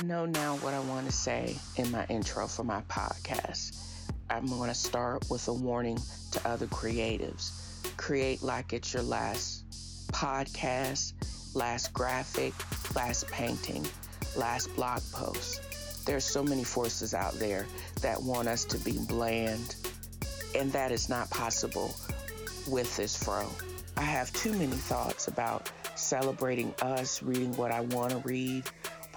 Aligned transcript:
I 0.00 0.02
know 0.02 0.24
now 0.24 0.56
what 0.56 0.72
I 0.72 0.80
want 0.80 1.04
to 1.04 1.12
say 1.12 1.58
in 1.76 1.90
my 1.90 2.06
intro 2.06 2.46
for 2.46 2.64
my 2.64 2.80
podcast. 2.88 3.76
I'm 4.30 4.46
going 4.46 4.70
to 4.70 4.74
start 4.74 5.28
with 5.28 5.46
a 5.46 5.52
warning 5.52 5.98
to 6.32 6.48
other 6.48 6.66
creatives. 6.68 7.52
Create 7.98 8.42
like 8.42 8.72
it's 8.72 8.94
your 8.94 9.02
last 9.02 9.62
podcast, 10.10 11.12
last 11.54 11.92
graphic, 11.92 12.54
last 12.96 13.28
painting, 13.30 13.86
last 14.38 14.74
blog 14.74 15.02
post. 15.12 16.06
There's 16.06 16.24
so 16.24 16.42
many 16.42 16.64
forces 16.64 17.12
out 17.12 17.34
there 17.34 17.66
that 18.00 18.22
want 18.22 18.48
us 18.48 18.64
to 18.66 18.78
be 18.78 18.96
bland, 19.06 19.76
and 20.54 20.72
that 20.72 20.92
is 20.92 21.10
not 21.10 21.28
possible 21.28 21.94
with 22.66 22.96
this 22.96 23.22
fro. 23.22 23.46
I 23.98 24.04
have 24.04 24.32
too 24.32 24.54
many 24.54 24.68
thoughts 24.68 25.28
about 25.28 25.70
celebrating 25.94 26.74
us, 26.80 27.22
reading 27.22 27.54
what 27.56 27.70
I 27.70 27.82
want 27.82 28.12
to 28.12 28.18
read, 28.20 28.64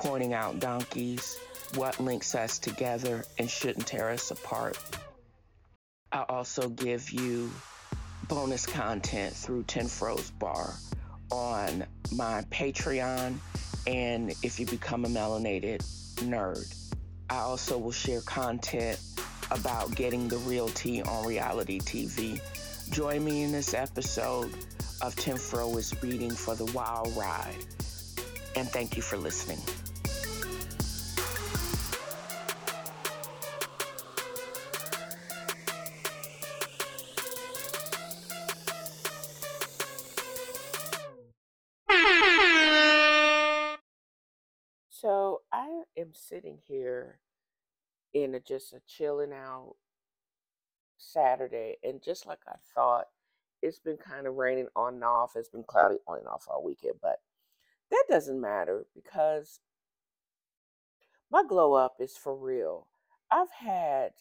pointing 0.03 0.33
out 0.33 0.59
donkeys, 0.59 1.39
what 1.75 1.97
links 1.97 2.35
us 2.35 2.59
together 2.59 3.23
and 3.39 3.49
shouldn't 3.49 3.87
tear 3.87 4.09
us 4.09 4.31
apart. 4.31 4.77
I 6.11 6.25
also 6.27 6.67
give 6.67 7.09
you 7.11 7.49
bonus 8.27 8.65
content 8.65 9.33
through 9.33 9.63
TNFro's 9.63 10.29
Bar 10.31 10.73
on 11.31 11.85
my 12.11 12.43
Patreon 12.51 13.37
and 13.87 14.31
if 14.43 14.59
you 14.59 14.65
become 14.65 15.05
a 15.05 15.07
melanated 15.07 15.79
nerd. 16.17 16.75
I 17.29 17.37
also 17.37 17.77
will 17.77 17.93
share 17.93 18.21
content 18.21 18.99
about 19.51 19.95
getting 19.95 20.27
the 20.27 20.37
real 20.39 20.67
tea 20.67 21.01
on 21.01 21.25
reality 21.25 21.79
TV. 21.79 22.41
Join 22.91 23.23
me 23.23 23.43
in 23.43 23.53
this 23.53 23.73
episode 23.73 24.53
of 25.01 25.15
TNFro 25.15 25.77
is 25.77 25.95
reading 26.03 26.31
for 26.31 26.55
the 26.55 26.65
wild 26.73 27.15
ride. 27.15 27.55
And 28.55 28.67
thank 28.69 28.97
you 28.97 29.01
for 29.01 29.17
listening. 29.17 29.61
Sitting 46.33 46.57
here 46.67 47.19
in 48.13 48.33
a, 48.33 48.39
just 48.39 48.73
a 48.73 48.81
chilling 48.87 49.33
out 49.33 49.75
Saturday, 50.97 51.75
and 51.83 52.01
just 52.03 52.25
like 52.25 52.39
I 52.47 52.55
thought, 52.73 53.05
it's 53.61 53.79
been 53.79 53.97
kind 53.97 54.25
of 54.27 54.35
raining 54.35 54.67
on 54.75 54.95
and 54.95 55.03
off. 55.03 55.33
It's 55.35 55.49
been 55.49 55.63
cloudy 55.63 55.97
on 56.07 56.19
and 56.19 56.27
off 56.27 56.47
all 56.49 56.63
weekend, 56.63 56.95
but 57.01 57.17
that 57.91 58.05
doesn't 58.09 58.41
matter 58.41 58.85
because 58.95 59.59
my 61.31 61.43
glow 61.47 61.73
up 61.73 61.95
is 61.99 62.17
for 62.17 62.35
real. 62.35 62.87
I've 63.31 63.51
had 63.51 64.11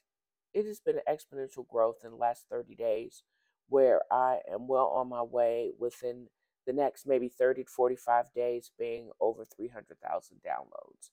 it 0.54 0.66
has 0.66 0.80
been 0.80 0.96
an 0.96 1.02
exponential 1.10 1.66
growth 1.66 1.98
in 2.04 2.10
the 2.10 2.16
last 2.16 2.44
30 2.50 2.74
days 2.74 3.22
where 3.68 4.02
I 4.10 4.40
am 4.52 4.68
well 4.68 4.88
on 4.88 5.08
my 5.08 5.22
way 5.22 5.72
within 5.78 6.26
the 6.66 6.74
next 6.74 7.06
maybe 7.06 7.28
30 7.28 7.64
to 7.64 7.70
45 7.70 8.26
days 8.34 8.70
being 8.78 9.10
over 9.18 9.46
300,000 9.46 10.36
downloads. 10.46 11.10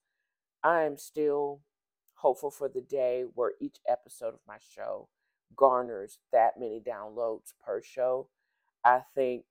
I 0.64 0.84
am 0.84 0.98
still 0.98 1.62
hopeful 2.16 2.52
for 2.52 2.68
the 2.68 2.82
day 2.82 3.24
where 3.34 3.54
each 3.62 3.78
episode 3.88 4.34
of 4.34 4.42
my 4.48 4.58
show 4.60 5.08
garners 5.56 6.20
that 6.32 6.60
many 6.60 6.80
downloads 6.80 7.54
per 7.66 7.82
show. 7.82 8.30
I 8.84 9.02
think 9.16 9.46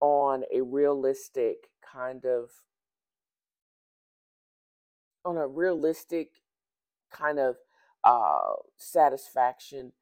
on 0.00 0.44
a 0.52 0.62
realistic 0.62 1.70
kind 1.82 2.24
of 2.24 2.50
on 5.24 5.36
a 5.36 5.46
realistic 5.46 6.30
kind 7.10 7.38
of 7.38 7.56
uh, 8.04 8.52
satisfaction 8.76 9.92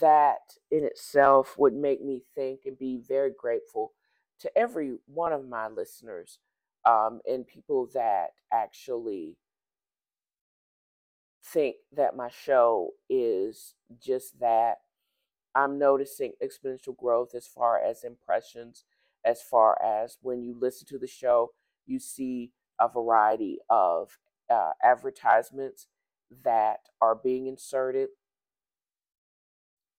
that 0.00 0.56
in 0.70 0.82
itself 0.84 1.54
would 1.58 1.74
make 1.74 2.02
me 2.02 2.22
think 2.34 2.60
and 2.64 2.78
be 2.78 3.00
very 3.06 3.30
grateful 3.36 3.92
to 4.40 4.58
every 4.58 4.96
one 5.06 5.32
of 5.32 5.46
my 5.46 5.68
listeners 5.68 6.38
um, 6.86 7.20
and 7.26 7.46
people 7.46 7.88
that 7.94 8.30
actually 8.52 9.36
think 11.44 11.76
that 11.92 12.16
my 12.16 12.28
show 12.28 12.90
is 13.08 13.74
just 14.00 14.38
that. 14.40 14.76
I'm 15.54 15.78
noticing 15.78 16.32
exponential 16.42 16.96
growth 16.96 17.34
as 17.34 17.46
far 17.46 17.78
as 17.80 18.04
impressions, 18.04 18.84
as 19.24 19.42
far 19.42 19.78
as 19.84 20.18
when 20.20 20.42
you 20.42 20.56
listen 20.58 20.86
to 20.88 20.98
the 20.98 21.06
show, 21.06 21.52
you 21.86 21.98
see 22.00 22.52
a 22.80 22.88
variety 22.88 23.58
of 23.70 24.18
uh, 24.50 24.72
advertisements 24.82 25.86
that 26.44 26.80
are 27.00 27.14
being 27.14 27.46
inserted. 27.46 28.08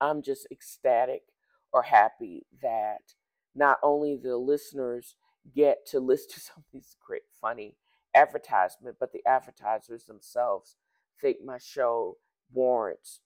I'm 0.01 0.21
just 0.21 0.47
ecstatic 0.51 1.23
or 1.71 1.83
happy 1.83 2.45
that 2.61 3.13
not 3.55 3.77
only 3.81 4.17
the 4.17 4.37
listeners 4.37 5.15
get 5.53 5.85
to 5.87 5.99
listen 5.99 6.31
to 6.31 6.39
some 6.39 6.57
of 6.57 6.65
these 6.71 6.95
great, 7.05 7.23
funny 7.39 7.75
advertisement, 8.15 8.97
but 8.99 9.11
the 9.11 9.25
advertisers 9.25 10.05
themselves 10.05 10.75
think 11.19 11.37
my 11.43 11.57
show 11.57 12.17
warrants 12.51 13.21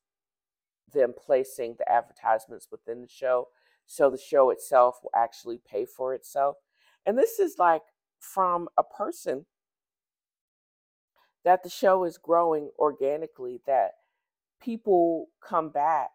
them 0.91 1.13
placing 1.15 1.75
the 1.77 1.91
advertisements 1.91 2.67
within 2.71 3.01
the 3.01 3.07
show 3.07 3.47
so 3.91 4.11
the 4.11 4.19
show 4.19 4.51
itself 4.51 4.99
will 5.01 5.09
actually 5.15 5.59
pay 5.67 5.83
for 5.83 6.13
itself. 6.13 6.57
And 7.07 7.17
this 7.17 7.39
is 7.39 7.55
like 7.57 7.81
from 8.19 8.69
a 8.77 8.83
person 8.83 9.47
that 11.43 11.63
the 11.63 11.69
show 11.69 12.03
is 12.03 12.19
growing 12.19 12.69
organically, 12.77 13.61
that 13.65 13.93
people 14.61 15.29
come 15.41 15.69
back 15.69 16.11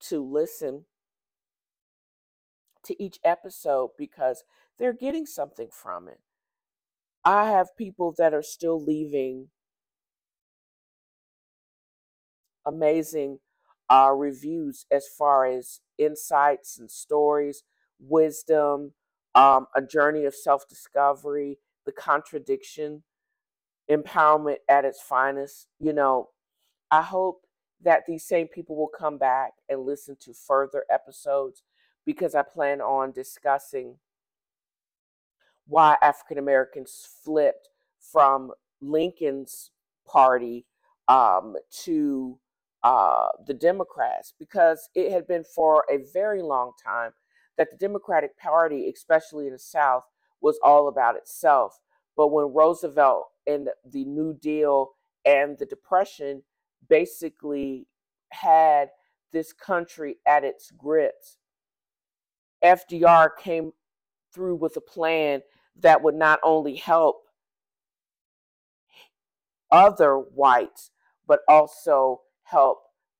to 0.00 0.22
listen 0.22 0.84
to 2.84 3.02
each 3.02 3.18
episode 3.24 3.92
because 3.96 4.44
they're 4.78 4.92
getting 4.92 5.26
something 5.26 5.68
from 5.70 6.08
it. 6.08 6.20
I 7.24 7.50
have 7.50 7.76
people 7.76 8.14
that 8.18 8.34
are 8.34 8.42
still 8.42 8.82
leaving 8.82 9.48
amazing 12.66 13.38
uh, 13.90 14.10
reviews 14.14 14.86
as 14.90 15.06
far 15.08 15.46
as 15.46 15.80
insights 15.98 16.78
and 16.78 16.90
stories, 16.90 17.62
wisdom, 18.00 18.92
um, 19.34 19.66
a 19.76 19.82
journey 19.82 20.24
of 20.24 20.34
self 20.34 20.68
discovery, 20.68 21.58
the 21.86 21.92
contradiction, 21.92 23.02
empowerment 23.90 24.58
at 24.68 24.84
its 24.84 25.00
finest. 25.02 25.68
You 25.80 25.92
know, 25.92 26.30
I 26.90 27.02
hope 27.02 27.42
that 27.82 28.04
these 28.06 28.26
same 28.26 28.48
people 28.48 28.76
will 28.76 28.88
come 28.98 29.18
back 29.18 29.52
and 29.68 29.82
listen 29.82 30.16
to 30.22 30.34
further 30.34 30.84
episodes 30.90 31.62
because 32.06 32.34
I 32.34 32.42
plan 32.42 32.80
on 32.80 33.12
discussing 33.12 33.96
why 35.66 35.96
African 36.02 36.38
Americans 36.38 37.08
flipped 37.24 37.68
from 37.98 38.52
Lincoln's 38.80 39.70
party 40.06 40.66
um, 41.08 41.56
to 41.84 42.38
uh, 42.82 43.28
the 43.46 43.54
Democrats 43.54 44.34
because 44.38 44.88
it 44.94 45.10
had 45.10 45.26
been 45.26 45.44
for 45.44 45.84
a 45.90 45.98
very 46.12 46.42
long 46.42 46.72
time 46.82 47.12
that 47.56 47.70
the 47.70 47.76
Democratic 47.76 48.36
Party, 48.38 48.88
especially 48.94 49.46
in 49.46 49.52
the 49.52 49.58
South, 49.58 50.04
was 50.40 50.58
all 50.62 50.88
about 50.88 51.16
itself. 51.16 51.78
But 52.16 52.28
when 52.28 52.52
Roosevelt 52.52 53.28
and 53.46 53.68
the 53.84 54.04
New 54.04 54.34
Deal 54.34 54.90
and 55.24 55.56
the 55.58 55.66
Depression 55.66 56.42
basically 56.88 57.86
had 58.30 58.90
this 59.32 59.52
country 59.52 60.18
at 60.26 60.44
its 60.44 60.70
grips, 60.70 61.38
FDR 62.62 63.28
came 63.38 63.72
through 64.32 64.56
with 64.56 64.76
a 64.76 64.80
plan 64.80 65.42
that 65.80 66.02
would 66.02 66.14
not 66.14 66.40
only 66.42 66.76
help 66.76 67.22
other 69.70 70.16
whites, 70.16 70.90
but 71.26 71.40
also 71.48 72.22
help 72.44 72.78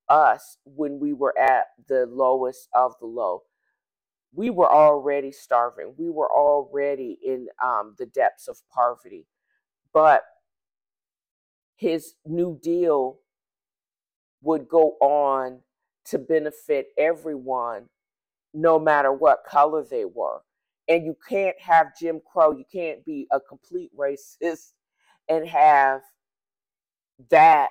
us 0.09 0.59
when 0.65 0.99
we 1.01 1.12
were 1.12 1.37
at 1.39 1.67
the 1.89 2.06
lowest 2.06 2.69
of 2.75 2.95
the 3.01 3.06
low. 3.06 3.43
We 4.35 4.51
were 4.51 4.71
already 4.71 5.33
starving. 5.33 5.95
We 5.97 6.11
were 6.11 6.31
already 6.31 7.19
in 7.25 7.49
um, 7.62 7.95
the 7.99 8.06
depths 8.06 8.49
of 8.49 8.59
poverty. 8.73 9.27
But 9.93 10.23
his 11.77 12.15
New 12.27 12.59
Deal 12.62 13.19
would 14.43 14.69
go 14.69 14.97
on 15.00 15.61
to 16.07 16.19
benefit 16.19 16.89
everyone, 16.99 17.89
no 18.53 18.79
matter 18.79 19.12
what 19.12 19.45
color 19.49 19.85
they 19.89 20.05
were. 20.05 20.41
And 20.89 21.05
you 21.05 21.17
can't 21.29 21.59
have 21.61 21.97
Jim 21.99 22.21
Crow, 22.31 22.53
you 22.53 22.65
can't 22.71 23.05
be 23.05 23.27
a 23.31 23.41
complete 23.41 23.91
racist 23.97 24.73
and 25.29 25.47
have 25.47 26.03
that 27.31 27.71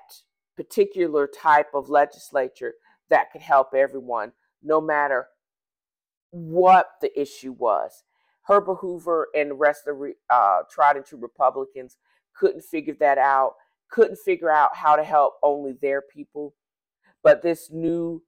particular 0.56 1.28
type 1.28 1.68
of 1.74 1.90
legislature 1.90 2.74
that 3.10 3.32
could 3.32 3.42
help 3.42 3.74
everyone, 3.76 4.32
no 4.64 4.80
matter 4.82 5.28
what 6.32 6.92
the 7.02 7.20
issue 7.20 7.52
was. 7.52 8.04
Herbert 8.44 8.76
Hoover 8.76 9.28
and 9.36 9.52
the 9.52 9.56
rest 9.56 9.88
of 9.88 10.00
the 10.00 10.14
uh, 10.30 10.62
tried 10.70 10.98
and 10.98 11.06
true 11.06 11.20
Republicans 11.20 11.98
couldn't 12.36 12.64
figure 12.64 12.96
that 13.00 13.18
out, 13.18 13.54
couldn't 13.90 14.18
figure 14.18 14.50
out 14.50 14.76
how 14.76 14.96
to 14.96 15.04
help 15.04 15.36
only 15.44 15.74
their 15.82 16.02
people. 16.02 16.54
But 17.24 17.42
this 17.42 17.70
new 17.72 18.24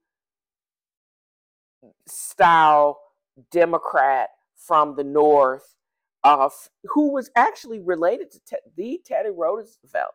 style 2.06 2.98
Democrat 3.50 4.30
from 4.56 4.96
the 4.96 5.04
North, 5.04 5.74
uh, 6.24 6.48
who 6.84 7.12
was 7.12 7.30
actually 7.36 7.80
related 7.80 8.30
to 8.32 8.40
te- 8.46 8.70
the 8.76 9.00
Teddy 9.04 9.30
Roosevelt, 9.30 10.12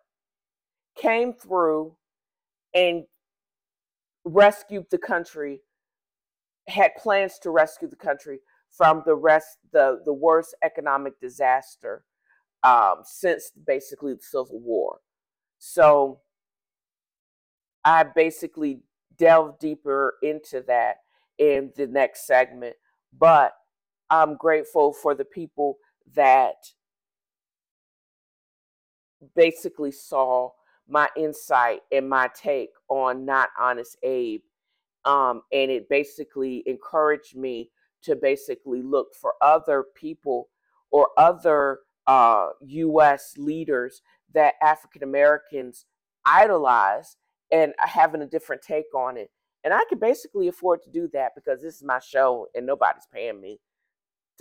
came 0.95 1.33
through 1.33 1.95
and 2.73 3.03
rescued 4.25 4.85
the 4.91 4.97
country, 4.97 5.61
had 6.67 6.91
plans 6.95 7.39
to 7.39 7.49
rescue 7.51 7.87
the 7.87 7.95
country 7.95 8.39
from 8.69 9.03
the 9.05 9.15
rest 9.15 9.57
the 9.73 10.01
the 10.05 10.13
worst 10.13 10.55
economic 10.63 11.19
disaster 11.19 12.05
um, 12.63 13.01
since 13.03 13.51
basically 13.65 14.13
the 14.13 14.21
Civil 14.21 14.59
War. 14.59 14.99
So 15.59 16.21
I 17.83 18.03
basically 18.03 18.81
delve 19.17 19.59
deeper 19.59 20.15
into 20.21 20.61
that 20.67 20.97
in 21.37 21.71
the 21.75 21.87
next 21.87 22.27
segment, 22.27 22.75
but 23.17 23.53
I'm 24.11 24.35
grateful 24.35 24.91
for 24.91 25.15
the 25.15 25.23
people 25.23 25.77
that 26.15 26.55
basically 29.35 29.91
saw 29.91 30.49
my 30.87 31.07
insight 31.15 31.79
and 31.93 32.09
my 32.09 32.29
take 32.35 32.71
on 32.89 33.25
Not 33.25 33.49
Honest 33.57 33.97
Abe. 34.03 34.41
Um, 35.05 35.43
and 35.53 35.71
it 35.71 35.87
basically 35.89 36.61
encouraged 36.65 37.37
me 37.37 37.71
to 38.03 38.15
basically 38.15 38.81
look 38.81 39.15
for 39.19 39.33
other 39.41 39.85
people 39.95 40.49
or 40.91 41.07
other 41.17 41.79
uh, 42.05 42.49
U.S. 42.61 43.35
leaders 43.37 44.01
that 44.33 44.55
African 44.61 45.03
Americans 45.03 45.85
idolize 46.25 47.15
and 47.51 47.73
having 47.79 48.21
a 48.21 48.27
different 48.27 48.61
take 48.61 48.93
on 48.93 49.15
it. 49.15 49.29
And 49.63 49.73
I 49.73 49.85
can 49.87 49.99
basically 49.99 50.49
afford 50.49 50.81
to 50.83 50.89
do 50.89 51.07
that 51.13 51.31
because 51.35 51.61
this 51.61 51.75
is 51.75 51.83
my 51.83 51.99
show 51.99 52.47
and 52.53 52.65
nobody's 52.65 53.07
paying 53.13 53.39
me 53.39 53.59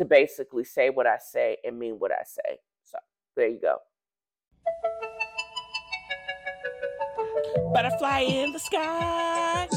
to 0.00 0.06
basically 0.06 0.64
say 0.64 0.88
what 0.88 1.06
I 1.06 1.18
say 1.18 1.58
and 1.62 1.78
mean 1.78 1.96
what 1.98 2.10
I 2.10 2.22
say. 2.24 2.58
So 2.84 2.96
there 3.36 3.48
you 3.48 3.60
go. 3.60 3.76
Butterfly 7.74 8.20
in 8.20 8.52
the 8.52 8.58
sky, 8.58 9.68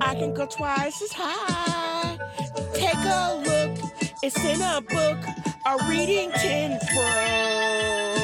I 0.00 0.14
can 0.14 0.32
go 0.32 0.46
twice 0.46 1.02
as 1.02 1.12
high. 1.12 2.18
Take 2.72 2.94
a 2.94 3.42
look, 3.44 3.92
it's 4.22 4.42
in 4.42 4.62
a 4.62 4.80
book, 4.80 5.18
a 5.66 5.88
reading 5.90 6.32
tin 6.32 6.78
fro. 6.94 8.19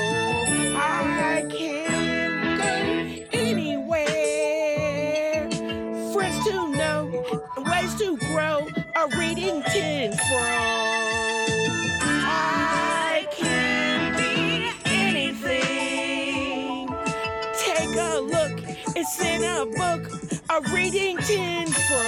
A 20.57 20.61
reading 20.73 21.19
TNFro. 21.19 22.01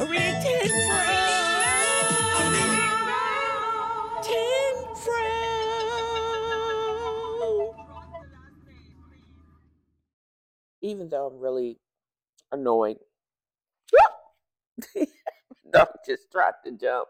A 0.00 0.06
reading 0.06 0.40
tin 0.42 0.68
fro. 0.88 1.02
Tin 4.20 4.74
fro. 4.96 5.22
Even 10.82 11.08
though 11.08 11.26
I'm 11.28 11.38
really 11.38 11.78
annoyed, 12.50 12.98
dog 15.72 15.88
just 16.04 16.32
tried 16.32 16.54
to 16.64 16.72
jump 16.72 17.06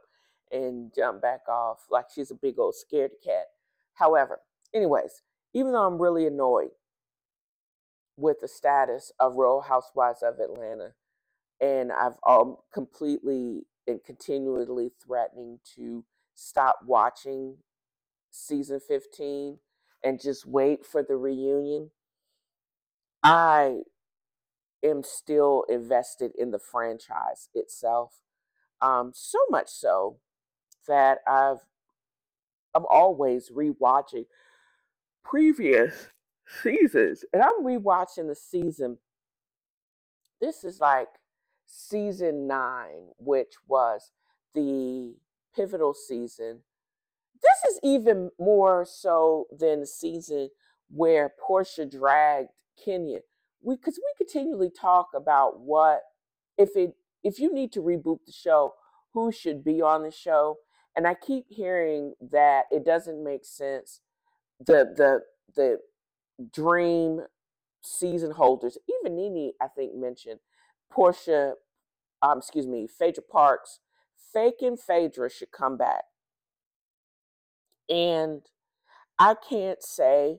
and 0.52 0.92
jump 0.94 1.22
back 1.22 1.48
off 1.48 1.86
like 1.90 2.10
she's 2.14 2.30
a 2.30 2.34
big 2.34 2.58
old 2.58 2.74
scared 2.74 3.12
cat. 3.24 3.46
However, 3.94 4.40
anyways, 4.74 5.22
even 5.54 5.72
though 5.72 5.86
I'm 5.86 5.96
really 5.98 6.26
annoyed 6.26 6.72
with 8.16 8.40
the 8.40 8.48
status 8.48 9.12
of 9.20 9.36
Real 9.36 9.60
Housewives 9.62 10.22
of 10.22 10.38
Atlanta, 10.40 10.92
and 11.60 11.92
I've 11.92 12.16
um, 12.26 12.56
completely 12.72 13.66
and 13.86 14.02
continually 14.04 14.90
threatening 15.04 15.60
to 15.76 16.04
stop 16.34 16.80
watching 16.84 17.56
season 18.30 18.80
15 18.80 19.58
and 20.04 20.20
just 20.20 20.46
wait 20.46 20.84
for 20.84 21.02
the 21.02 21.16
reunion, 21.16 21.90
I 23.22 23.80
am 24.82 25.02
still 25.02 25.64
invested 25.68 26.32
in 26.38 26.50
the 26.50 26.58
franchise 26.58 27.48
itself. 27.54 28.20
Um, 28.80 29.12
so 29.14 29.38
much 29.50 29.68
so 29.68 30.18
that 30.86 31.18
I've 31.26 31.58
I'm 32.74 32.84
always 32.90 33.50
rewatching 33.50 34.26
previous 35.24 36.08
seasons, 36.62 37.24
and 37.32 37.42
I'm 37.42 37.64
rewatching 37.64 38.28
the 38.28 38.34
season. 38.34 38.98
This 40.40 40.64
is 40.64 40.80
like 40.80 41.08
season 41.66 42.46
nine, 42.46 43.08
which 43.18 43.54
was 43.66 44.12
the 44.54 45.14
pivotal 45.54 45.94
season. 45.94 46.60
This 47.42 47.74
is 47.74 47.80
even 47.82 48.30
more 48.38 48.86
so 48.88 49.46
than 49.56 49.80
the 49.80 49.86
season 49.86 50.50
where 50.90 51.32
Porsha 51.42 51.90
dragged 51.90 52.50
Kenya. 52.82 53.20
We 53.62 53.76
because 53.76 53.98
we 53.98 54.24
continually 54.24 54.70
talk 54.70 55.08
about 55.14 55.60
what 55.60 56.00
if 56.58 56.70
it 56.76 56.94
if 57.22 57.38
you 57.38 57.52
need 57.52 57.72
to 57.72 57.80
reboot 57.82 58.20
the 58.26 58.32
show, 58.32 58.74
who 59.12 59.32
should 59.32 59.64
be 59.64 59.82
on 59.82 60.02
the 60.02 60.10
show. 60.10 60.58
And 60.94 61.06
I 61.06 61.14
keep 61.14 61.46
hearing 61.50 62.14
that 62.30 62.64
it 62.70 62.84
doesn't 62.84 63.22
make 63.22 63.44
sense. 63.44 64.00
The 64.60 64.94
the 64.96 65.20
the 65.54 65.78
dream 66.52 67.22
season 67.82 68.32
holders, 68.32 68.78
even 68.88 69.16
Nene, 69.16 69.52
I 69.60 69.68
think 69.68 69.94
mentioned 69.94 70.40
Porsha, 70.92 71.52
um, 72.22 72.38
excuse 72.38 72.66
me, 72.66 72.86
Phaedra 72.86 73.22
Parks, 73.30 73.80
Fake 74.32 74.60
and 74.60 74.78
Phaedra 74.78 75.30
should 75.30 75.52
come 75.52 75.76
back. 75.76 76.04
And 77.88 78.42
I 79.18 79.34
can't 79.34 79.82
say 79.82 80.38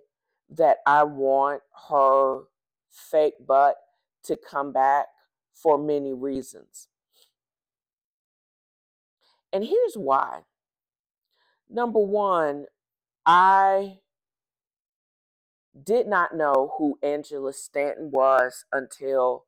that 0.50 0.78
I 0.86 1.04
want 1.04 1.62
her 1.90 2.42
fake 2.90 3.36
butt 3.46 3.76
to 4.24 4.38
come 4.38 4.72
back 4.72 5.08
for 5.54 5.78
many 5.78 6.14
reasons. 6.14 6.88
And 9.52 9.64
here's 9.64 9.96
why. 9.96 10.42
Number 11.70 12.00
one, 12.00 12.66
I 13.26 14.00
did 15.84 16.08
not 16.08 16.36
know 16.36 16.74
who 16.78 16.98
Angela 17.04 17.54
Stanton 17.54 18.12
was 18.12 18.66
until 18.72 19.46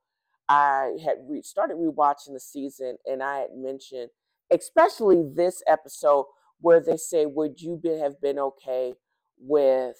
I 0.47 0.97
had 1.03 1.17
re- 1.27 1.41
started 1.41 1.77
rewatching 1.77 2.33
the 2.33 2.39
season 2.39 2.97
and 3.05 3.21
I 3.21 3.39
had 3.39 3.55
mentioned, 3.55 4.09
especially 4.51 5.23
this 5.35 5.61
episode 5.67 6.25
where 6.59 6.79
they 6.79 6.97
say, 6.97 7.25
Would 7.25 7.61
you 7.61 7.79
be, 7.81 7.97
have 7.99 8.19
been 8.21 8.39
okay 8.39 8.93
with 9.39 9.97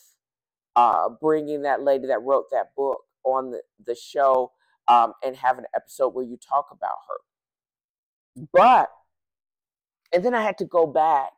uh, 0.75 1.09
bringing 1.21 1.61
that 1.63 1.81
lady 1.81 2.07
that 2.07 2.21
wrote 2.23 2.45
that 2.51 2.75
book 2.75 2.99
on 3.23 3.51
the, 3.51 3.61
the 3.85 3.95
show 3.95 4.51
um, 4.87 5.13
and 5.23 5.35
have 5.35 5.57
an 5.57 5.65
episode 5.75 6.09
where 6.09 6.25
you 6.25 6.37
talk 6.37 6.67
about 6.71 6.97
her? 7.07 8.45
But, 8.51 8.89
and 10.11 10.23
then 10.23 10.33
I 10.33 10.41
had 10.41 10.57
to 10.59 10.65
go 10.65 10.87
back 10.87 11.29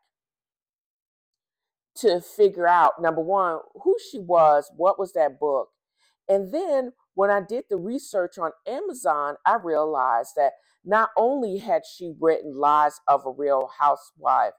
to 1.97 2.21
figure 2.21 2.67
out 2.67 3.01
number 3.01 3.21
one, 3.21 3.59
who 3.83 3.95
she 4.11 4.19
was, 4.19 4.71
what 4.75 4.97
was 4.99 5.13
that 5.13 5.39
book. 5.39 5.69
And 6.29 6.53
then 6.53 6.93
when 7.15 7.29
I 7.29 7.41
did 7.41 7.65
the 7.69 7.77
research 7.77 8.37
on 8.37 8.51
Amazon, 8.67 9.35
I 9.45 9.57
realized 9.61 10.31
that 10.37 10.53
not 10.85 11.09
only 11.17 11.57
had 11.57 11.83
she 11.85 12.13
written 12.19 12.55
Lies 12.55 12.99
of 13.07 13.25
a 13.25 13.31
Real 13.31 13.69
Housewife, 13.79 14.53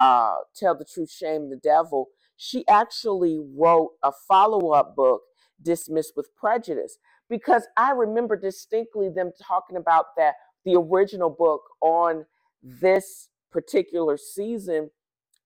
uh, 0.00 0.36
Tell 0.54 0.76
the 0.76 0.84
Truth, 0.84 1.10
Shame 1.10 1.50
the 1.50 1.56
Devil, 1.56 2.08
she 2.36 2.66
actually 2.68 3.38
wrote 3.38 3.90
a 4.02 4.12
follow 4.28 4.70
up 4.70 4.94
book, 4.94 5.22
Dismissed 5.60 6.12
with 6.16 6.30
Prejudice, 6.36 6.98
because 7.28 7.66
I 7.76 7.90
remember 7.90 8.36
distinctly 8.36 9.08
them 9.08 9.32
talking 9.42 9.76
about 9.76 10.06
that 10.16 10.34
the 10.64 10.76
original 10.76 11.30
book 11.30 11.62
on 11.80 12.26
this 12.62 13.28
particular 13.50 14.16
season 14.16 14.90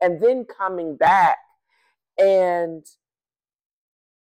and 0.02 0.20
then 0.20 0.44
coming 0.44 0.96
back 0.96 1.38
and 2.18 2.84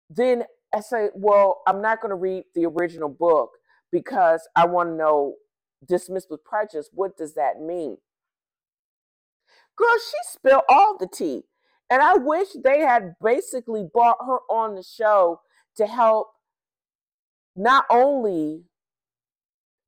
then 0.09 0.43
I 0.73 0.79
say, 0.81 1.09
well, 1.13 1.61
I'm 1.67 1.81
not 1.81 2.01
going 2.01 2.09
to 2.09 2.15
read 2.15 2.45
the 2.55 2.65
original 2.65 3.09
book 3.09 3.51
because 3.91 4.47
I 4.55 4.65
want 4.65 4.89
to 4.89 4.95
know 4.95 5.35
dismissed 5.87 6.29
with 6.29 6.43
prejudice. 6.43 6.89
What 6.93 7.17
does 7.17 7.35
that 7.35 7.59
mean? 7.61 7.97
Girl, 9.75 9.95
she 9.97 10.17
spilled 10.31 10.63
all 10.69 10.97
the 10.99 11.07
tea. 11.07 11.43
And 11.89 12.01
I 12.01 12.15
wish 12.15 12.47
they 12.63 12.79
had 12.79 13.13
basically 13.23 13.87
brought 13.91 14.17
her 14.25 14.39
on 14.49 14.75
the 14.75 14.83
show 14.83 15.41
to 15.77 15.85
help 15.85 16.29
not 17.55 17.85
only 17.89 18.63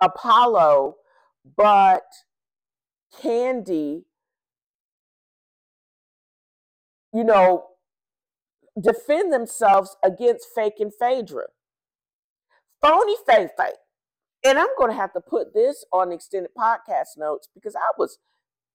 Apollo, 0.01 0.97
but 1.57 2.03
Kandi, 3.21 4.03
you 7.15 7.23
know, 7.23 7.63
defend 8.79 9.31
themselves 9.31 9.95
against 10.03 10.47
fake 10.53 10.79
and 10.79 10.91
Phaedra. 10.93 11.45
Phony 12.81 13.15
Phae 13.27 13.47
Phae. 13.57 13.71
And 14.45 14.59
I'm 14.59 14.67
going 14.77 14.91
to 14.91 14.97
have 14.97 15.13
to 15.13 15.21
put 15.21 15.53
this 15.53 15.85
on 15.93 16.11
extended 16.11 16.51
podcast 16.57 17.17
notes 17.17 17.47
because 17.55 17.73
I 17.73 17.89
was 17.97 18.17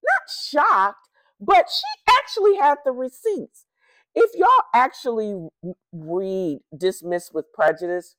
not 0.02 0.22
shocked, 0.42 1.06
but 1.38 1.66
she 1.68 2.12
actually 2.18 2.56
had 2.56 2.78
the 2.82 2.92
receipts. 2.92 3.66
If 4.14 4.30
y'all 4.34 4.48
actually 4.74 5.48
read 5.92 6.60
Dismissed 6.74 7.34
with 7.34 7.52
Prejudice, 7.52 8.16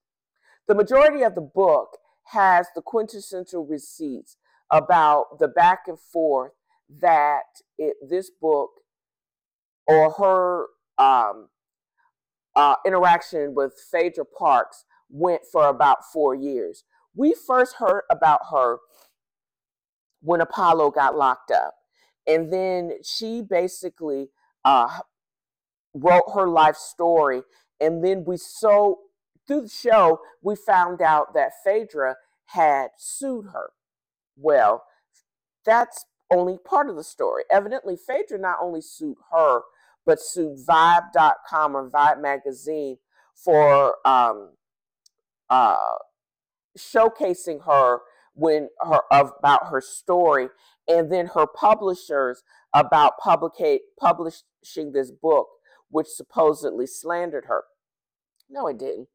the 0.68 0.76
majority 0.76 1.24
of 1.24 1.34
the 1.34 1.42
book 1.42 1.98
has 2.26 2.68
the 2.76 2.84
quintessential 2.84 3.66
receipts 3.66 4.38
about 4.72 5.40
the 5.40 5.48
back 5.48 5.80
and 5.88 6.00
forth 6.00 6.52
that 7.02 7.42
it, 7.80 7.96
this 8.08 8.30
book 8.30 8.81
or 9.88 10.12
her 10.12 10.68
um, 10.98 11.50
uh, 12.56 12.76
interaction 12.86 13.54
with 13.56 13.74
Phaedra 13.92 14.26
Parks 14.26 14.86
went 15.10 15.42
for 15.52 15.68
about 15.68 16.00
four 16.12 16.36
years. 16.36 16.84
We 17.16 17.34
first 17.34 17.76
heard 17.76 18.04
about 18.10 18.42
her 18.52 18.78
when 20.22 20.42
Apollo 20.42 20.92
got 20.92 21.18
locked 21.18 21.52
up. 21.52 21.76
And 22.28 22.54
then 22.54 22.94
she 23.04 23.42
basically 23.42 24.30
uh, 24.64 25.00
wrote 25.94 26.32
her 26.34 26.48
life 26.48 26.76
story. 26.76 27.42
And 27.80 28.04
then 28.04 28.24
we 28.26 28.38
so 28.38 29.00
through 29.48 29.62
the 29.62 29.70
show, 29.70 30.22
we 30.42 30.56
found 30.56 31.02
out 31.02 31.34
that 31.34 31.52
Phaedra 31.64 32.16
had 32.46 32.90
sued 32.98 33.48
her. 33.54 33.72
Well, 34.38 34.84
that's 35.66 36.06
only 36.32 36.58
part 36.58 36.90
of 36.90 36.96
the 36.96 37.04
story. 37.04 37.44
Evidently, 37.52 37.96
Phaedra 37.96 38.40
not 38.40 38.58
only 38.62 38.82
sued 38.82 39.18
her, 39.32 39.62
but 40.06 40.20
sued 40.20 40.58
Vibe.com 40.68 41.76
or 41.76 41.90
Vibe 41.90 42.22
Magazine 42.22 42.98
for 43.36 43.96
um, 44.08 44.52
uh, 45.50 45.96
showcasing 46.78 47.66
her 47.66 48.00
when 48.34 48.70
her 48.82 49.02
about 49.12 49.68
her 49.68 49.82
story, 49.82 50.48
and 50.88 51.12
then 51.12 51.28
her 51.28 51.46
publishers 51.46 52.44
about 52.74 53.20
publicate 53.20 53.82
publishing 54.00 54.94
this 54.94 55.12
book, 55.12 55.48
which 55.90 56.08
supposedly 56.08 56.88
slandered 56.88 57.46
her. 57.46 57.66
No, 58.50 58.68
it 58.68 58.78
didn't, 58.78 59.10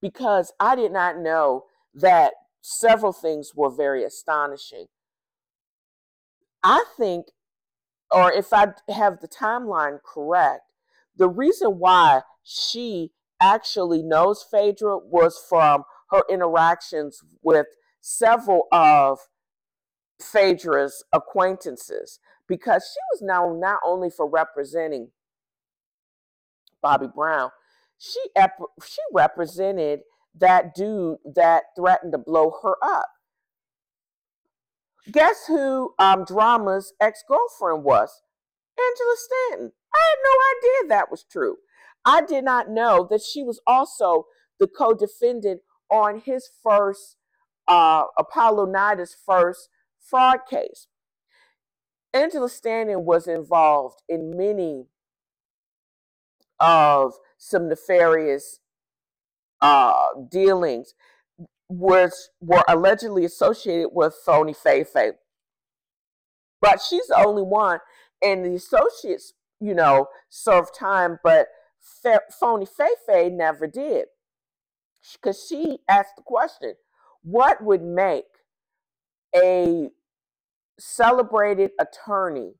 because 0.00 0.52
I 0.58 0.76
did 0.76 0.92
not 0.92 1.18
know 1.18 1.64
that 1.94 2.32
several 2.62 3.12
things 3.12 3.52
were 3.54 3.70
very 3.70 4.02
astonishing. 4.04 4.86
I 6.64 6.84
think, 6.96 7.26
or 8.10 8.32
if 8.32 8.52
I 8.52 8.68
have 8.88 9.20
the 9.20 9.28
timeline 9.28 9.98
correct, 10.02 10.62
the 11.16 11.28
reason 11.28 11.78
why 11.78 12.22
she 12.42 13.12
actually 13.40 14.02
knows 14.02 14.44
Phaedra 14.50 14.98
was 14.98 15.40
from 15.48 15.84
her 16.10 16.22
interactions 16.30 17.20
with 17.42 17.66
several 18.00 18.66
of 18.72 19.18
Phaedra's 20.20 21.04
acquaintances 21.12 22.18
because 22.48 22.90
she 22.92 23.00
was 23.12 23.22
known 23.22 23.60
not 23.60 23.80
only 23.84 24.10
for 24.10 24.28
representing 24.28 25.10
Bobby 26.82 27.08
Brown, 27.14 27.50
she 27.98 28.20
she 28.84 29.00
represented 29.12 30.00
that 30.34 30.74
dude 30.74 31.18
that 31.34 31.64
threatened 31.76 32.12
to 32.12 32.18
blow 32.18 32.54
her 32.62 32.74
up. 32.82 33.08
Guess 35.10 35.46
who 35.46 35.94
um, 35.98 36.24
Drama's 36.24 36.92
ex 37.00 37.22
girlfriend 37.28 37.84
was? 37.84 38.22
Angela 38.78 39.16
Stanton. 39.16 39.72
I 39.94 39.98
had 39.98 40.18
no 40.24 40.58
idea 40.58 40.88
that 40.88 41.10
was 41.10 41.24
true. 41.24 41.56
I 42.04 42.22
did 42.22 42.44
not 42.44 42.70
know 42.70 43.06
that 43.10 43.22
she 43.22 43.42
was 43.42 43.60
also 43.66 44.26
the 44.58 44.66
co 44.66 44.94
defendant 44.94 45.60
on 45.90 46.20
his 46.20 46.48
first, 46.62 47.16
uh, 47.68 48.04
Apollo 48.18 48.66
Nida's 48.66 49.16
first 49.26 49.68
fraud 50.00 50.40
case. 50.48 50.86
Angela 52.12 52.48
Stanton 52.48 53.04
was 53.04 53.26
involved 53.26 54.02
in 54.08 54.36
many 54.36 54.86
of 56.60 57.14
some 57.36 57.68
nefarious 57.68 58.60
uh, 59.60 60.06
dealings 60.30 60.94
which 61.78 62.12
were 62.40 62.64
allegedly 62.68 63.24
associated 63.24 63.88
with 63.92 64.14
phony 64.24 64.54
Phae. 64.54 65.12
But 66.60 66.80
she's 66.80 67.06
the 67.08 67.22
only 67.24 67.42
one, 67.42 67.80
and 68.22 68.44
the 68.44 68.54
associates, 68.54 69.34
you 69.60 69.74
know, 69.74 70.06
served 70.28 70.74
time, 70.74 71.18
but 71.22 71.48
phony 72.40 72.66
Phae 72.66 72.88
Phae 73.08 73.32
never 73.32 73.66
did. 73.66 74.06
Because 75.12 75.46
she 75.48 75.78
asked 75.88 76.16
the 76.16 76.22
question 76.22 76.74
what 77.22 77.62
would 77.62 77.82
make 77.82 78.24
a 79.34 79.90
celebrated 80.78 81.72
attorney 81.78 82.54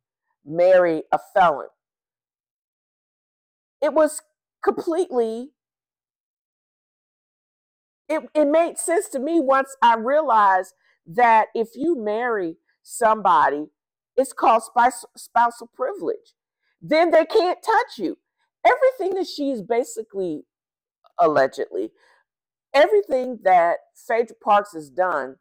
marry 0.45 1.05
a 1.13 1.19
felon? 1.35 1.69
It 3.81 3.93
was 3.93 4.23
completely 4.63 5.51
it, 8.15 8.23
it 8.35 8.47
made 8.47 8.79
sense 8.79 9.09
to 9.11 9.19
me 9.19 9.41
once 9.41 9.77
I 9.83 9.97
realized 9.97 10.75
that 11.07 11.49
if 11.55 11.69
you 11.75 11.97
marry 11.97 12.57
somebody, 12.83 13.67
it's 14.17 14.33
called 14.33 14.63
spousal 15.17 15.71
privilege. 15.75 16.35
Then 16.81 17.11
they 17.11 17.25
can't 17.25 17.59
touch 17.63 17.99
you. 17.99 18.19
Everything 18.65 19.19
that 19.19 19.27
she's 19.27 19.63
basically, 19.63 20.45
allegedly, 21.19 21.91
everything 22.73 23.41
that 23.43 23.79
Phaedra 23.95 24.37
Parks 24.43 24.73
has 24.73 24.91
done 24.91 25.37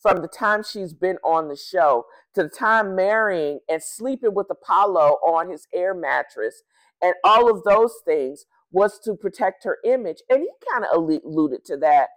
from 0.00 0.20
the 0.20 0.28
time 0.28 0.62
she's 0.62 0.92
been 0.92 1.18
on 1.24 1.48
the 1.48 1.56
show 1.56 2.04
to 2.34 2.42
the 2.42 2.48
time 2.48 2.96
marrying 2.96 3.60
and 3.68 3.82
sleeping 3.82 4.34
with 4.34 4.48
Apollo 4.50 5.18
on 5.26 5.50
his 5.50 5.66
air 5.72 5.94
mattress 5.94 6.62
and 7.00 7.14
all 7.24 7.50
of 7.50 7.62
those 7.64 7.94
things 8.04 8.46
was 8.72 8.98
to 9.04 9.14
protect 9.14 9.64
her 9.64 9.78
image. 9.84 10.22
And 10.28 10.40
he 10.40 10.48
kind 10.72 10.84
of 10.84 10.96
alluded 10.96 11.64
to 11.66 11.76
that. 11.78 12.08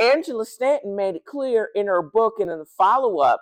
Angela 0.00 0.44
Stanton 0.44 0.96
made 0.96 1.14
it 1.14 1.24
clear 1.24 1.68
in 1.74 1.86
her 1.86 2.02
book 2.02 2.34
and 2.38 2.50
in 2.50 2.58
the 2.58 2.64
follow 2.64 3.18
up. 3.18 3.40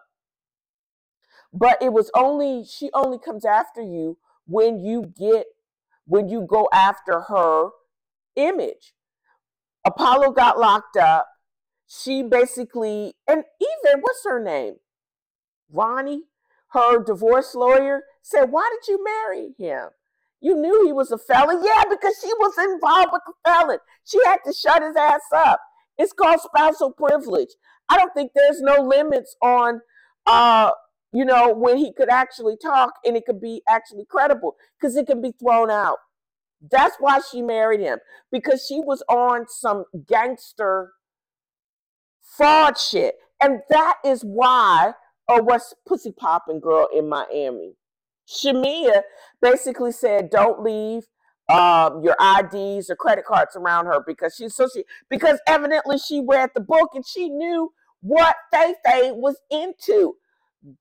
But 1.52 1.82
it 1.82 1.92
was 1.92 2.10
only, 2.14 2.64
she 2.64 2.90
only 2.94 3.18
comes 3.18 3.44
after 3.44 3.82
you 3.82 4.18
when 4.46 4.78
you 4.78 5.12
get, 5.18 5.46
when 6.04 6.28
you 6.28 6.46
go 6.48 6.68
after 6.72 7.22
her 7.22 7.70
image. 8.36 8.94
Apollo 9.84 10.32
got 10.32 10.58
locked 10.58 10.96
up. 10.96 11.28
She 11.88 12.22
basically, 12.22 13.14
and 13.26 13.44
even, 13.60 14.00
what's 14.00 14.24
her 14.24 14.42
name? 14.42 14.76
Ronnie, 15.72 16.24
her 16.68 17.02
divorce 17.02 17.54
lawyer, 17.54 18.02
said, 18.22 18.52
Why 18.52 18.70
did 18.72 18.88
you 18.88 19.02
marry 19.02 19.54
him? 19.58 19.88
You 20.40 20.56
knew 20.56 20.84
he 20.84 20.92
was 20.92 21.10
a 21.10 21.18
felon. 21.18 21.62
Yeah, 21.64 21.84
because 21.88 22.14
she 22.20 22.32
was 22.38 22.56
involved 22.58 23.10
with 23.12 23.22
the 23.26 23.32
felon. 23.44 23.78
She 24.04 24.18
had 24.24 24.38
to 24.46 24.52
shut 24.52 24.82
his 24.82 24.96
ass 24.96 25.20
up. 25.34 25.60
It's 25.98 26.12
called 26.12 26.40
spousal 26.40 26.92
privilege. 26.92 27.50
I 27.90 27.98
don't 27.98 28.14
think 28.14 28.32
there's 28.34 28.60
no 28.60 28.82
limits 28.82 29.36
on 29.42 29.80
uh 30.26 30.70
you 31.12 31.24
know 31.24 31.52
when 31.52 31.76
he 31.76 31.92
could 31.92 32.10
actually 32.10 32.56
talk 32.56 32.92
and 33.04 33.16
it 33.16 33.24
could 33.26 33.40
be 33.40 33.62
actually 33.68 34.04
credible 34.08 34.54
because 34.78 34.96
it 34.96 35.06
can 35.06 35.20
be 35.20 35.32
thrown 35.32 35.70
out. 35.70 35.98
That's 36.70 36.96
why 37.00 37.20
she 37.20 37.42
married 37.42 37.80
him 37.80 37.98
because 38.30 38.64
she 38.66 38.80
was 38.80 39.02
on 39.08 39.46
some 39.48 39.84
gangster 40.06 40.92
fraud 42.36 42.78
shit. 42.78 43.16
And 43.42 43.60
that 43.70 43.96
is 44.04 44.22
why, 44.22 44.92
or 45.28 45.42
what's 45.42 45.74
Pussy 45.86 46.12
popping 46.12 46.60
Girl 46.60 46.88
in 46.94 47.08
Miami. 47.08 47.74
Shamea 48.30 49.02
basically 49.42 49.92
said, 49.92 50.30
"Don't 50.30 50.62
leave 50.62 51.04
um, 51.48 52.02
your 52.02 52.16
IDs 52.20 52.90
or 52.90 52.96
credit 52.96 53.24
cards 53.24 53.56
around 53.56 53.86
her 53.86 54.02
because 54.06 54.34
she's 54.36 54.54
so 54.54 54.68
she 54.72 54.84
because 55.08 55.40
evidently 55.46 55.98
she 55.98 56.22
read 56.26 56.50
the 56.54 56.60
book 56.60 56.90
and 56.94 57.04
she 57.06 57.28
knew 57.28 57.72
what 58.00 58.36
Phae 58.54 58.74
Phae 58.86 59.14
was 59.16 59.36
into, 59.50 60.14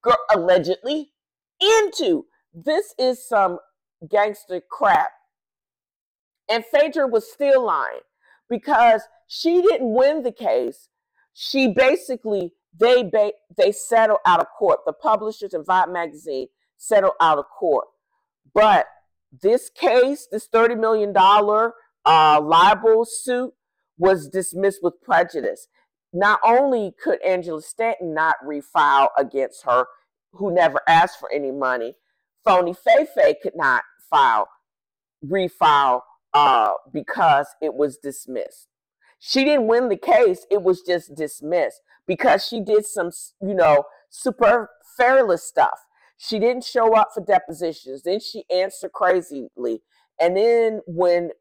girl, 0.01 0.17
allegedly 0.33 1.11
into. 1.59 2.25
This 2.53 2.93
is 2.99 3.27
some 3.27 3.59
gangster 4.09 4.61
crap." 4.69 5.09
And 6.49 6.63
Phaedra 6.65 7.07
was 7.07 7.31
still 7.31 7.65
lying 7.65 8.01
because 8.49 9.03
she 9.27 9.61
didn't 9.61 9.93
win 9.93 10.23
the 10.23 10.31
case. 10.31 10.89
She 11.33 11.67
basically 11.67 12.53
they 12.77 13.03
ba- 13.03 13.33
they 13.57 13.71
settled 13.71 14.19
out 14.25 14.39
of 14.39 14.47
court. 14.57 14.79
The 14.85 14.93
publishers 14.93 15.53
and 15.53 15.65
Vibe 15.65 15.91
magazine 15.91 16.47
settle 16.79 17.13
out 17.21 17.37
of 17.37 17.45
court. 17.47 17.85
But 18.53 18.87
this 19.31 19.69
case, 19.69 20.27
this 20.31 20.47
$30 20.47 20.79
million 20.79 21.13
uh, 21.15 22.41
libel 22.41 23.05
suit, 23.05 23.53
was 23.97 24.29
dismissed 24.29 24.79
with 24.81 25.01
prejudice. 25.03 25.67
Not 26.11 26.39
only 26.43 26.93
could 27.03 27.21
Angela 27.21 27.61
Stanton 27.61 28.15
not 28.15 28.37
refile 28.43 29.09
against 29.17 29.65
her, 29.65 29.85
who 30.31 30.51
never 30.51 30.79
asked 30.87 31.19
for 31.19 31.31
any 31.31 31.51
money, 31.51 31.95
Phony 32.43 32.73
Phae 32.73 33.35
could 33.43 33.55
not 33.55 33.83
file, 34.09 34.49
refile 35.23 36.01
uh, 36.33 36.73
because 36.91 37.47
it 37.61 37.73
was 37.75 37.97
dismissed. 37.97 38.67
She 39.19 39.43
didn't 39.43 39.67
win 39.67 39.89
the 39.89 39.97
case, 39.97 40.45
it 40.49 40.63
was 40.63 40.81
just 40.81 41.13
dismissed 41.13 41.81
because 42.07 42.45
she 42.45 42.61
did 42.61 42.85
some, 42.85 43.11
you 43.41 43.53
know, 43.53 43.83
super 44.09 44.69
fairless 44.97 45.43
stuff. 45.43 45.85
She 46.21 46.37
didn't 46.37 46.65
show 46.65 46.93
up 46.95 47.09
for 47.13 47.23
depositions. 47.23 48.03
Then 48.03 48.19
she 48.19 48.43
answered 48.51 48.91
crazily. 48.91 49.81
And 50.19 50.35
then 50.35 50.81
when 50.85 51.31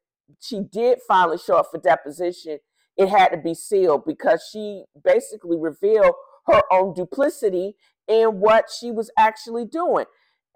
she 0.40 0.61
did 0.61 1.00
finally 1.06 1.37
show 1.37 1.56
up 1.56 1.66
for 1.73 1.80
deposition, 1.80 2.61
it 2.97 3.08
had 3.08 3.30
to 3.30 3.38
be 3.38 3.54
sealed 3.54 4.04
because 4.06 4.49
she 4.52 4.85
basically 5.04 5.56
revealed 5.58 6.14
her 6.47 6.62
own 6.70 6.94
duplicity 6.94 7.75
in 8.06 8.38
what 8.38 8.66
she 8.70 8.92
was 8.92 9.11
actually 9.18 9.64
doing. 9.64 10.04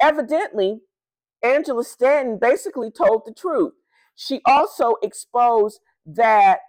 Evidently, 0.01 0.79
Angela 1.43 1.83
Stanton 1.83 2.39
basically 2.41 2.93
told 2.93 3.23
the 3.27 3.35
truth. 3.35 3.73
She 4.15 4.41
also 4.47 4.95
exposed 5.03 5.81
that 6.07 6.61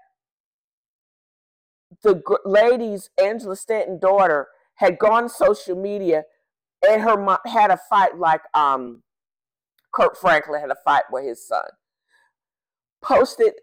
the 2.02 2.20
lady's 2.46 3.12
Angela 3.24 3.56
Stanton 3.56 4.00
daughter 4.00 4.48
had 4.76 4.98
gone 4.98 5.30
social 5.30 5.76
media 5.76 6.24
and 6.88 7.02
her 7.02 7.18
mom 7.18 7.38
had 7.46 7.72
a 7.72 7.80
fight 7.90 8.18
like 8.18 8.42
um 8.54 9.04
Kirk 9.94 10.18
Franklin 10.18 10.60
had 10.60 10.72
a 10.72 10.78
fight 10.84 11.04
with 11.12 11.24
his 11.24 11.48
son. 11.48 11.66
Posted, 13.04 13.54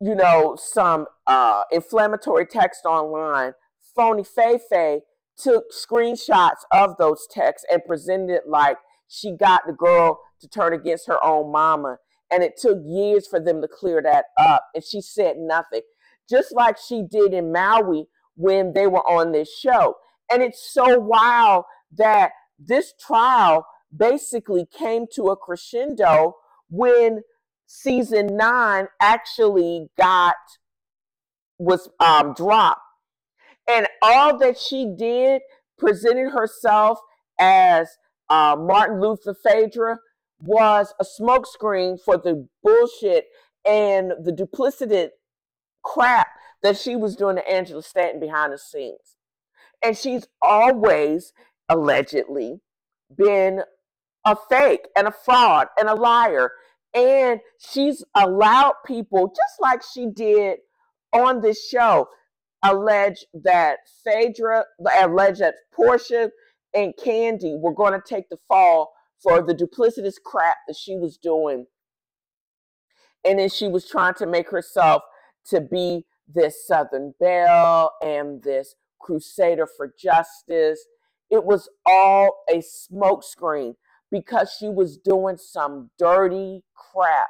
you 0.00 0.14
know, 0.14 0.56
some 0.60 1.06
uh 1.26 1.62
inflammatory 1.70 2.46
text 2.46 2.84
online. 2.84 3.52
Phony 3.94 4.24
Faye 4.24 5.00
took 5.36 5.64
screenshots 5.72 6.62
of 6.72 6.96
those 6.98 7.26
texts 7.30 7.66
and 7.70 7.84
presented 7.86 8.30
it 8.30 8.48
like 8.48 8.76
she 9.08 9.36
got 9.36 9.62
the 9.66 9.72
girl 9.72 10.20
to 10.40 10.48
turn 10.48 10.72
against 10.72 11.06
her 11.06 11.22
own 11.24 11.52
mama. 11.52 11.98
And 12.30 12.42
it 12.42 12.56
took 12.56 12.78
years 12.84 13.26
for 13.26 13.38
them 13.38 13.60
to 13.60 13.68
clear 13.68 14.02
that 14.02 14.26
up. 14.38 14.66
And 14.74 14.82
she 14.82 15.00
said 15.00 15.36
nothing, 15.38 15.82
just 16.28 16.52
like 16.52 16.76
she 16.78 17.04
did 17.08 17.32
in 17.32 17.52
Maui 17.52 18.06
when 18.36 18.72
they 18.72 18.86
were 18.86 19.06
on 19.08 19.32
this 19.32 19.54
show. 19.56 19.94
And 20.32 20.42
it's 20.42 20.72
so 20.72 20.98
wild 20.98 21.64
that 21.96 22.32
this 22.58 22.92
trial 22.98 23.66
basically 23.96 24.66
came 24.66 25.06
to 25.14 25.28
a 25.28 25.36
crescendo 25.36 26.36
when 26.68 27.22
season 27.66 28.36
nine 28.36 28.88
actually 29.00 29.88
got 29.96 30.34
was 31.58 31.88
um, 32.00 32.34
dropped. 32.34 32.80
And 33.68 33.86
all 34.02 34.38
that 34.38 34.58
she 34.58 34.92
did 34.96 35.42
presented 35.78 36.30
herself 36.30 36.98
as 37.38 37.88
uh, 38.30 38.56
martin 38.58 39.00
luther 39.00 39.34
phaedra 39.34 39.98
was 40.38 40.94
a 41.00 41.04
smokescreen 41.04 42.00
for 42.00 42.16
the 42.16 42.46
bullshit 42.62 43.26
and 43.64 44.12
the 44.22 44.32
duplicitous 44.32 45.10
crap 45.82 46.28
that 46.62 46.76
she 46.76 46.96
was 46.96 47.16
doing 47.16 47.36
to 47.36 47.50
angela 47.50 47.82
stanton 47.82 48.20
behind 48.20 48.52
the 48.52 48.58
scenes. 48.58 49.16
And 49.82 49.96
she's 49.96 50.26
always 50.40 51.32
allegedly 51.68 52.60
been 53.16 53.62
a 54.24 54.36
fake 54.48 54.88
and 54.96 55.06
a 55.06 55.12
fraud 55.12 55.68
and 55.78 55.88
a 55.88 55.94
liar. 55.94 56.50
And 56.94 57.40
she's 57.58 58.04
allowed 58.14 58.74
people, 58.86 59.28
just 59.28 59.60
like 59.60 59.82
she 59.82 60.06
did 60.06 60.58
on 61.12 61.40
this 61.40 61.66
show, 61.68 62.08
allege 62.62 63.24
that 63.34 63.78
Phaedra, 64.04 64.64
allege 65.00 65.38
that 65.38 65.54
Porsha 65.76 66.30
and 66.72 66.94
Kandi 66.96 67.58
were 67.58 67.74
going 67.74 67.92
to 67.92 68.02
take 68.06 68.28
the 68.28 68.38
fall 68.48 68.92
for 69.22 69.42
the 69.42 69.54
duplicitous 69.54 70.14
crap 70.24 70.56
that 70.68 70.76
she 70.76 70.96
was 70.96 71.16
doing. 71.16 71.66
And 73.24 73.38
then 73.38 73.48
she 73.48 73.68
was 73.68 73.88
trying 73.88 74.14
to 74.14 74.26
make 74.26 74.50
herself 74.50 75.02
to 75.46 75.60
be 75.60 76.04
this 76.32 76.66
Southern 76.66 77.14
Belle 77.18 77.92
and 78.02 78.42
this 78.42 78.74
crusader 79.00 79.66
for 79.76 79.92
justice. 79.98 80.84
It 81.34 81.44
was 81.44 81.68
all 81.84 82.44
a 82.48 82.62
smokescreen 82.62 83.74
because 84.08 84.54
she 84.56 84.68
was 84.68 84.96
doing 84.96 85.36
some 85.36 85.90
dirty 85.98 86.62
crap 86.76 87.26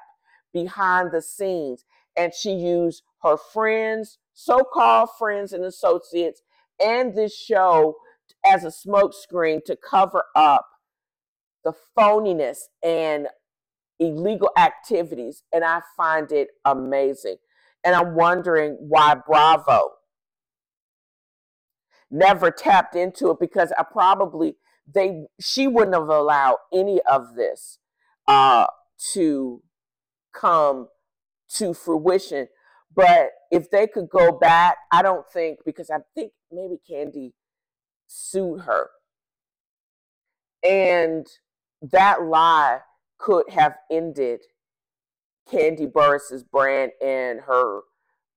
behind 0.52 1.10
the 1.10 1.22
scenes. 1.22 1.86
And 2.14 2.34
she 2.34 2.52
used 2.52 3.02
her 3.22 3.38
friends, 3.38 4.18
so 4.34 4.62
called 4.62 5.08
friends 5.18 5.54
and 5.54 5.64
associates, 5.64 6.42
and 6.78 7.14
this 7.14 7.34
show 7.34 7.96
as 8.44 8.62
a 8.62 8.66
smokescreen 8.66 9.64
to 9.64 9.74
cover 9.74 10.24
up 10.36 10.66
the 11.64 11.72
phoniness 11.96 12.58
and 12.82 13.28
illegal 13.98 14.50
activities. 14.58 15.44
And 15.50 15.64
I 15.64 15.80
find 15.96 16.30
it 16.30 16.48
amazing. 16.66 17.36
And 17.82 17.94
I'm 17.94 18.14
wondering 18.14 18.76
why 18.80 19.14
Bravo 19.26 19.92
never 22.14 22.50
tapped 22.50 22.94
into 22.94 23.30
it 23.30 23.38
because 23.40 23.72
I 23.76 23.82
probably 23.82 24.56
they 24.92 25.24
she 25.40 25.66
wouldn't 25.66 25.94
have 25.94 26.08
allowed 26.08 26.56
any 26.72 27.00
of 27.10 27.34
this 27.34 27.78
uh, 28.28 28.66
to 29.12 29.62
come 30.32 30.88
to 31.56 31.74
fruition. 31.74 32.48
But 32.94 33.30
if 33.50 33.70
they 33.70 33.88
could 33.88 34.08
go 34.08 34.30
back, 34.30 34.76
I 34.92 35.02
don't 35.02 35.26
think 35.28 35.58
because 35.66 35.90
I 35.90 35.98
think 36.14 36.32
maybe 36.52 36.76
Kandi 36.88 37.32
sued 38.06 38.60
her, 38.62 38.90
and 40.62 41.26
that 41.82 42.22
lie 42.22 42.80
could 43.18 43.50
have 43.50 43.74
ended 43.90 44.40
Kandi 45.50 45.92
Burruss's 45.92 46.44
brand 46.44 46.92
and 47.04 47.40
her. 47.40 47.80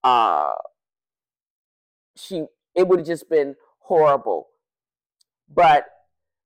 Uh, 0.04 0.54
she 2.16 2.46
it 2.74 2.88
would 2.88 3.00
have 3.00 3.08
just 3.08 3.30
been 3.30 3.56
horrible. 3.88 4.48
But 5.54 5.86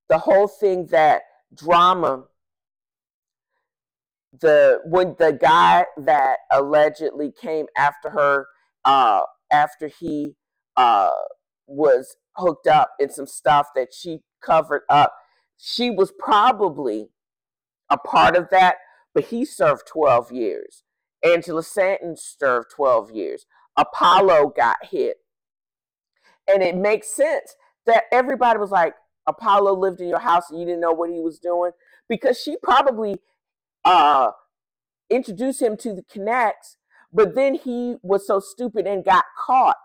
the 0.09 0.19
whole 0.19 0.47
thing 0.47 0.87
that 0.87 1.23
drama, 1.53 2.25
the 4.39 4.79
when 4.85 5.15
the 5.17 5.33
guy 5.33 5.85
that 5.97 6.37
allegedly 6.51 7.31
came 7.31 7.65
after 7.75 8.11
her, 8.11 8.47
uh, 8.85 9.21
after 9.51 9.87
he 9.87 10.35
uh, 10.77 11.09
was 11.67 12.15
hooked 12.35 12.67
up 12.67 12.91
in 12.99 13.09
some 13.09 13.27
stuff 13.27 13.67
that 13.75 13.89
she 13.93 14.19
covered 14.41 14.83
up, 14.89 15.15
she 15.57 15.89
was 15.89 16.13
probably 16.19 17.09
a 17.89 17.97
part 17.97 18.35
of 18.35 18.49
that, 18.51 18.77
but 19.13 19.25
he 19.25 19.45
served 19.45 19.83
12 19.87 20.31
years. 20.31 20.83
Angela 21.23 21.63
Stanton 21.63 22.15
served 22.17 22.67
12 22.75 23.11
years. 23.11 23.45
Apollo 23.77 24.53
got 24.55 24.77
hit. 24.91 25.17
And 26.53 26.63
it 26.63 26.75
makes 26.75 27.13
sense 27.13 27.55
that 27.85 28.03
everybody 28.11 28.59
was 28.59 28.71
like, 28.71 28.93
Apollo 29.27 29.75
lived 29.79 30.01
in 30.01 30.07
your 30.09 30.19
house 30.19 30.49
and 30.49 30.59
you 30.59 30.65
didn't 30.65 30.81
know 30.81 30.91
what 30.91 31.09
he 31.09 31.19
was 31.19 31.39
doing 31.39 31.71
because 32.09 32.39
she 32.39 32.57
probably 32.61 33.15
uh, 33.85 34.31
introduced 35.09 35.61
him 35.61 35.77
to 35.77 35.93
the 35.93 36.03
connects, 36.03 36.77
but 37.13 37.35
then 37.35 37.55
he 37.55 37.95
was 38.01 38.25
so 38.25 38.39
stupid 38.39 38.87
and 38.87 39.05
got 39.05 39.25
caught 39.37 39.77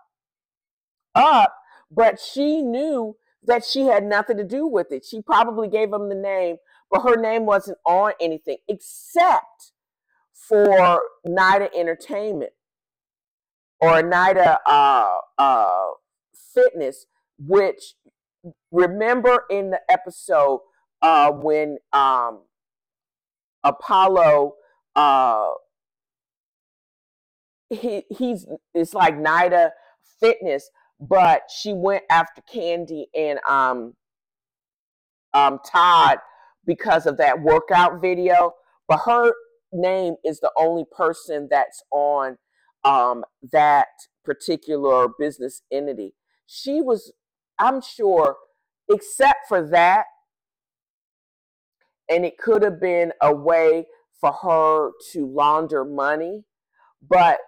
up. 1.15 1.53
But 1.91 2.19
she 2.19 2.61
knew 2.61 3.17
that 3.43 3.63
she 3.63 3.81
had 3.81 4.03
nothing 4.03 4.37
to 4.37 4.43
do 4.43 4.67
with 4.67 4.91
it. 4.91 5.05
She 5.05 5.21
probably 5.21 5.67
gave 5.67 5.93
him 5.93 6.09
the 6.09 6.15
name, 6.15 6.57
but 6.91 7.01
her 7.01 7.15
name 7.15 7.45
wasn't 7.45 7.77
on 7.85 8.13
anything 8.19 8.57
except 8.67 9.71
for 10.33 11.01
NIDA 11.25 11.69
Entertainment 11.75 12.51
or 13.79 14.01
NIDA 14.01 14.57
uh, 14.65 15.17
uh, 15.37 15.87
fitness, 16.53 17.05
which 17.37 17.95
remember 18.71 19.43
in 19.49 19.71
the 19.71 19.81
episode 19.89 20.61
uh, 21.01 21.31
when 21.31 21.77
um, 21.93 22.41
Apollo 23.63 24.53
uh, 24.95 25.49
he 27.69 28.03
he's 28.09 28.47
it's 28.73 28.93
like 28.93 29.15
NIDA 29.15 29.71
fitness, 30.19 30.69
but 30.99 31.43
she 31.55 31.73
went 31.73 32.03
after 32.09 32.41
Kandi 32.41 33.05
and 33.15 33.39
um 33.47 33.93
um 35.33 35.59
Todd 35.65 36.19
because 36.65 37.05
of 37.05 37.17
that 37.17 37.41
workout 37.41 38.01
video. 38.01 38.53
But 38.87 39.01
her 39.05 39.33
name 39.73 40.15
is 40.23 40.39
the 40.39 40.51
only 40.57 40.85
person 40.95 41.47
that's 41.51 41.83
on 41.91 42.37
um 42.83 43.25
that 43.51 43.87
particular 44.23 45.07
business 45.19 45.61
entity 45.71 46.13
she 46.47 46.81
was, 46.81 47.13
I'm 47.59 47.81
sure, 47.81 48.37
except 48.89 49.47
for 49.49 49.67
that, 49.69 50.05
and 52.09 52.25
it 52.25 52.37
could 52.37 52.63
have 52.63 52.81
been 52.81 53.13
a 53.21 53.33
way 53.35 53.87
for 54.21 54.31
her 54.33 54.91
to 55.13 55.27
launder 55.27 55.85
money, 55.85 56.45
but 57.07 57.39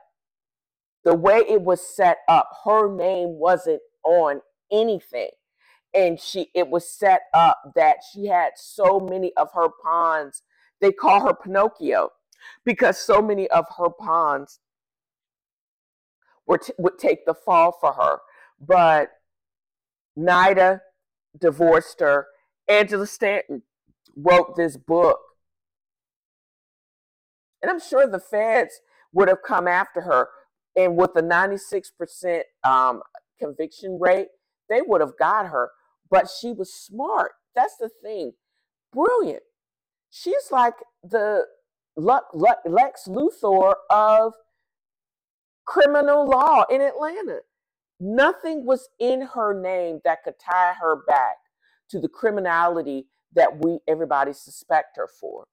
the 1.05 1.15
way 1.15 1.37
it 1.49 1.63
was 1.63 1.81
set 1.95 2.19
up, 2.29 2.49
her 2.65 2.93
name 2.95 3.39
wasn't 3.39 3.81
on 4.05 4.41
anything. 4.71 5.31
And 5.93 6.19
she 6.19 6.49
it 6.55 6.69
was 6.69 6.89
set 6.89 7.23
up 7.33 7.59
that 7.75 7.97
she 8.13 8.27
had 8.27 8.51
so 8.57 8.99
many 8.99 9.33
of 9.37 9.49
her 9.55 9.69
pawns. 9.83 10.43
They 10.81 10.91
call 10.91 11.27
her 11.27 11.33
Pinocchio 11.35 12.11
because 12.65 12.97
so 12.99 13.21
many 13.21 13.49
of 13.49 13.65
her 13.77 13.89
pawns 13.89 14.59
were 16.47 16.59
t- 16.59 16.73
would 16.79 16.99
take 16.99 17.25
the 17.25 17.35
fall 17.35 17.73
for 17.81 17.93
her. 17.93 18.19
But 18.59 19.09
Nida 20.17 20.81
divorced 21.39 21.99
her. 21.99 22.27
Angela 22.67 23.07
Stanton 23.07 23.63
wrote 24.15 24.55
this 24.55 24.77
book. 24.77 25.19
And 27.61 27.69
I'm 27.69 27.79
sure 27.79 28.07
the 28.07 28.19
feds 28.19 28.79
would 29.13 29.27
have 29.27 29.41
come 29.45 29.67
after 29.67 30.01
her. 30.01 30.29
And 30.75 30.95
with 30.95 31.11
a 31.15 31.21
96% 31.21 32.41
um, 32.63 33.01
conviction 33.39 33.97
rate, 33.99 34.27
they 34.69 34.81
would 34.85 35.01
have 35.01 35.17
got 35.17 35.47
her. 35.47 35.71
But 36.09 36.29
she 36.29 36.51
was 36.51 36.73
smart. 36.73 37.31
That's 37.55 37.75
the 37.77 37.89
thing. 38.01 38.33
Brilliant. 38.93 39.43
She's 40.09 40.51
like 40.51 40.75
the 41.03 41.45
Lex 41.95 43.07
Luthor 43.07 43.73
of 43.89 44.33
criminal 45.65 46.27
law 46.27 46.63
in 46.69 46.81
Atlanta. 46.81 47.39
Nothing 47.99 48.65
was 48.65 48.89
in 48.99 49.21
her 49.33 49.59
name 49.59 49.99
that 50.05 50.23
could 50.23 50.35
tie 50.39 50.73
her 50.79 51.03
back 51.07 51.35
to 51.89 51.99
the 51.99 52.07
criminality 52.07 53.07
that 53.33 53.63
we 53.63 53.79
everybody 53.87 54.33
suspect 54.33 54.97
her 54.97 55.07
for. 55.19 55.45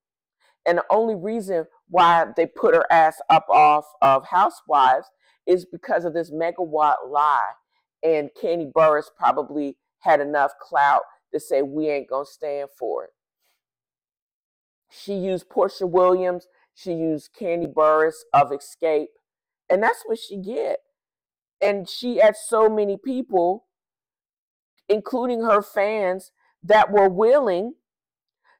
And 0.65 0.79
the 0.79 0.85
only 0.91 1.15
reason 1.15 1.65
why 1.89 2.27
they 2.35 2.45
put 2.45 2.75
her 2.75 2.85
ass 2.91 3.19
up 3.29 3.47
off 3.49 3.85
of 4.01 4.27
Housewives 4.27 5.07
is 5.45 5.65
because 5.65 6.05
of 6.05 6.13
this 6.13 6.31
megawatt 6.31 7.09
lie. 7.09 7.53
And 8.03 8.29
Kandi 8.41 8.71
Burruss 8.71 9.07
probably 9.17 9.77
had 9.99 10.19
enough 10.21 10.51
clout 10.61 11.03
to 11.33 11.39
say 11.39 11.61
we 11.61 11.89
ain't 11.89 12.09
gonna 12.09 12.25
stand 12.25 12.69
for 12.77 13.05
it. 13.05 13.11
She 14.89 15.13
used 15.15 15.49
Porsha 15.49 15.89
Williams, 15.89 16.47
she 16.73 16.93
used 16.93 17.31
Kandi 17.39 17.73
Burruss 17.73 18.23
of 18.33 18.51
Xscape, 18.51 19.07
and 19.69 19.81
that's 19.81 20.03
what 20.05 20.19
she 20.19 20.37
get. 20.37 20.79
And 21.61 21.89
she 21.89 22.17
had 22.17 22.35
so 22.35 22.69
many 22.69 22.97
people, 22.97 23.65
including 24.87 25.41
her 25.41 25.61
fans, 25.61 26.31
that 26.63 26.91
were 26.91 27.09
willing 27.09 27.73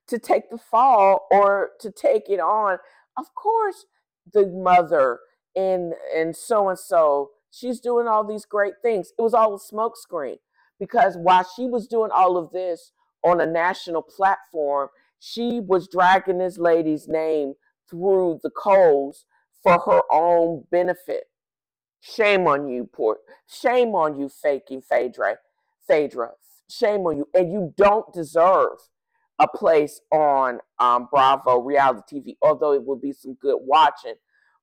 to 0.08 0.18
take 0.18 0.50
the 0.50 0.58
fall 0.58 1.28
or 1.32 1.72
to 1.80 1.92
take 1.92 2.30
it 2.30 2.40
on. 2.40 2.78
Of 3.18 3.34
course, 3.36 3.86
the 4.32 4.48
mother 4.48 5.20
and 5.56 5.94
and 6.16 6.36
so 6.36 6.70
and 6.70 6.80
so, 6.80 7.32
she's 7.52 7.80
doing 7.80 8.08
all 8.08 8.24
these 8.24 8.46
great 8.46 8.76
things. 8.82 9.12
It 9.18 9.22
was 9.22 9.34
all 9.34 9.56
a 9.56 9.60
smokescreen 9.60 10.38
because 10.80 11.18
while 11.18 11.46
she 11.56 11.66
was 11.66 11.88
doing 11.88 12.12
all 12.14 12.38
of 12.38 12.52
this 12.52 12.92
on 13.24 13.42
a 13.42 13.46
national 13.46 14.04
platform, 14.04 14.90
she 15.20 15.60
was 15.60 15.88
dragging 15.88 16.38
this 16.38 16.58
lady's 16.58 17.08
name 17.08 17.54
through 17.90 18.40
the 18.44 18.52
coals 18.52 19.26
for 19.64 19.80
her 19.80 20.02
own 20.12 20.66
benefit. 20.72 21.26
Shame 22.02 22.48
on 22.48 22.68
you, 22.68 22.90
poor. 22.92 23.18
Shame 23.48 23.96
on 23.96 24.20
you, 24.20 24.30
faking 24.30 24.82
Phaedra. 24.82 25.38
Phaedra. 25.88 26.32
Shame 26.70 27.02
on 27.02 27.18
you. 27.18 27.30
And 27.34 27.52
you 27.52 27.74
don't 27.78 28.12
deserve 28.14 28.78
a 29.40 29.48
place 29.48 30.02
on 30.12 30.60
um, 30.80 31.08
Bravo 31.12 31.60
reality 31.60 32.22
TV, 32.22 32.38
although 32.42 32.74
it 32.74 32.84
would 32.84 33.02
be 33.02 33.14
some 33.14 33.36
good 33.36 33.58
watching. 33.62 34.16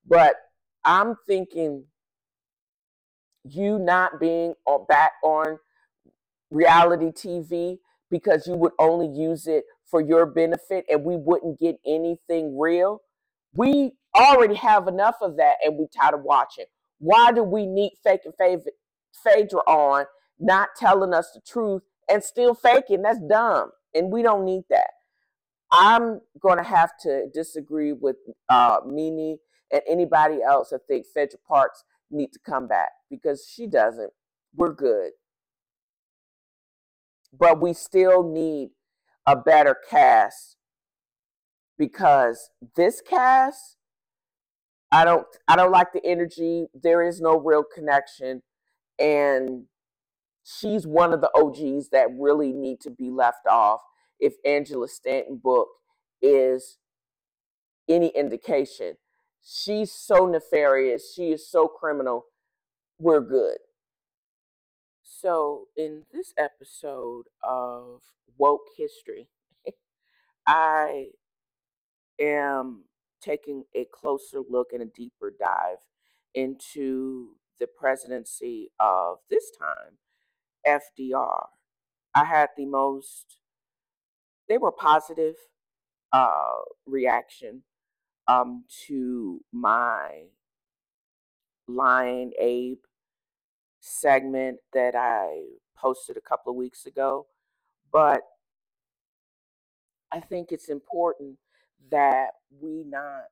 But 0.07 0.37
I'm 0.85 1.17
thinking 1.27 1.85
you 3.45 3.79
not 3.79 4.21
being 4.21 4.55
on, 4.67 4.87
back 4.89 5.13
on 5.23 5.59
reality 6.51 7.07
TV 7.13 7.79
because 8.11 8.47
you 8.47 8.55
would 8.55 8.73
only 8.79 9.09
use 9.09 9.47
it 9.47 9.65
for 9.87 10.01
your 10.01 10.27
benefit 10.27 10.85
and 10.91 11.05
we 11.05 11.17
wouldn't 11.17 11.61
get 11.61 11.77
anything 11.87 12.59
real. 12.59 13.03
We 13.55 13.93
already 14.17 14.55
have 14.57 14.89
enough 14.89 15.17
of 15.21 15.37
that 15.37 15.57
and 15.65 15.77
we 15.79 15.87
tired 15.89 16.15
of 16.15 16.23
watching. 16.23 16.67
Why 17.05 17.33
do 17.33 17.43
we 17.43 17.67
need 17.67 17.93
fake 18.03 18.23
and 18.25 18.33
Phaedra 19.23 19.61
on, 19.67 20.07
not 20.41 20.71
telling 20.75 21.13
us 21.13 21.33
the 21.35 21.41
truth 21.47 21.83
and 22.09 22.25
still 22.25 22.55
faking? 22.55 23.03
That's 23.03 23.21
dumb. 23.21 23.73
And 23.95 24.11
we 24.11 24.23
don't 24.23 24.47
need 24.47 24.63
that. 24.71 24.89
I'm 25.71 26.23
going 26.41 26.57
to 26.57 26.65
have 26.65 26.93
to 27.03 27.27
disagree 27.35 27.93
with 27.93 28.17
uh, 28.49 28.79
Mimi 28.87 29.37
and 29.71 29.83
anybody 29.87 30.39
else 30.43 30.71
that 30.71 30.87
think 30.89 31.05
Phaedra 31.13 31.41
Parks 31.47 31.85
need 32.11 32.33
to 32.33 32.39
come 32.39 32.67
back 32.67 32.93
because 33.11 33.47
she 33.55 33.67
doesn't. 33.67 34.13
We're 34.57 34.73
good. 34.73 35.11
But 37.39 37.61
we 37.61 37.75
still 37.75 38.27
need 38.27 38.71
a 39.27 39.37
better 39.37 39.77
cast 39.91 40.57
because 41.77 42.49
this 42.77 43.03
cast 43.03 43.77
I 44.95 45.05
don't 45.05 45.27
I 45.49 45.57
don't 45.57 45.73
like 45.73 45.93
the 45.93 46.05
energy. 46.07 46.67
There 46.73 47.03
is 47.03 47.21
no 47.21 47.37
real 47.37 47.65
connection 47.65 48.43
and 48.97 49.65
she's 50.45 50.87
one 50.87 51.13
of 51.13 51.21
the 51.21 51.31
OGs 51.35 51.89
that 51.89 52.09
really 52.17 52.53
need 52.53 52.81
to 52.83 52.91
be 52.91 53.11
left 53.11 53.45
off 53.51 53.81
if 54.21 54.35
Angela 54.47 54.87
Stanton 54.87 55.41
book 55.43 55.67
is 56.23 56.79
any 57.89 58.09
indication. 58.09 58.95
She's 59.43 59.91
so 59.91 60.27
nefarious, 60.27 61.13
she 61.13 61.33
is 61.33 61.51
so 61.51 61.67
criminal. 61.67 62.27
We're 63.01 63.21
good. 63.21 63.59
So, 65.03 65.67
in 65.77 66.05
this 66.13 66.33
episode 66.39 67.25
of 67.43 68.01
Woke 68.39 68.69
History, 68.77 69.29
I 70.47 71.09
am 72.21 72.85
taking 73.25 73.65
a 73.75 73.87
closer 73.93 74.41
look 74.49 74.73
and 74.73 74.83
a 74.83 74.87
deeper 74.87 75.33
dive 75.39 75.79
into 76.35 77.37
the 77.59 77.67
presidency 77.67 78.71
of 78.81 79.19
this 79.31 79.51
time, 79.59 79.99
FDR. 80.67 81.47
I 82.15 82.25
had 82.25 82.49
the 82.57 82.67
most, 82.67 83.39
they 84.49 84.59
were 84.59 84.73
positive 84.73 85.35
uh, 86.13 86.63
reaction 86.87 87.63
um, 88.29 88.65
to 88.87 89.41
my 89.53 90.25
Lion 91.67 92.33
Abe 92.39 92.79
segment 93.81 94.59
that 94.73 94.95
I 94.95 95.45
posted 95.77 96.17
a 96.17 96.21
couple 96.21 96.51
of 96.51 96.57
weeks 96.57 96.87
ago. 96.87 97.27
But 97.93 98.23
I 100.13 100.21
think 100.21 100.53
it's 100.53 100.69
important 100.69 101.39
that 101.91 102.31
we 102.61 102.85
not 102.85 103.29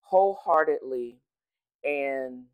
wholeheartedly 0.00 1.18
and 1.84 2.44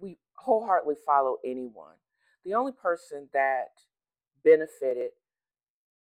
we 0.00 0.18
wholeheartedly 0.34 0.96
follow 1.06 1.38
anyone. 1.44 1.94
The 2.44 2.54
only 2.54 2.72
person 2.72 3.28
that 3.32 3.68
benefited 4.44 5.10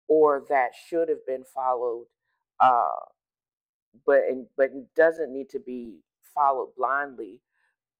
or 0.09 0.45
that 0.49 0.71
should 0.89 1.09
have 1.09 1.25
been 1.27 1.45
followed, 1.45 2.07
uh, 2.61 2.91
but 4.07 4.23
but 4.57 4.71
doesn't 4.95 5.33
need 5.33 5.51
to 5.51 5.61
be 5.61 6.01
followed 6.35 6.71
blindly, 6.77 7.41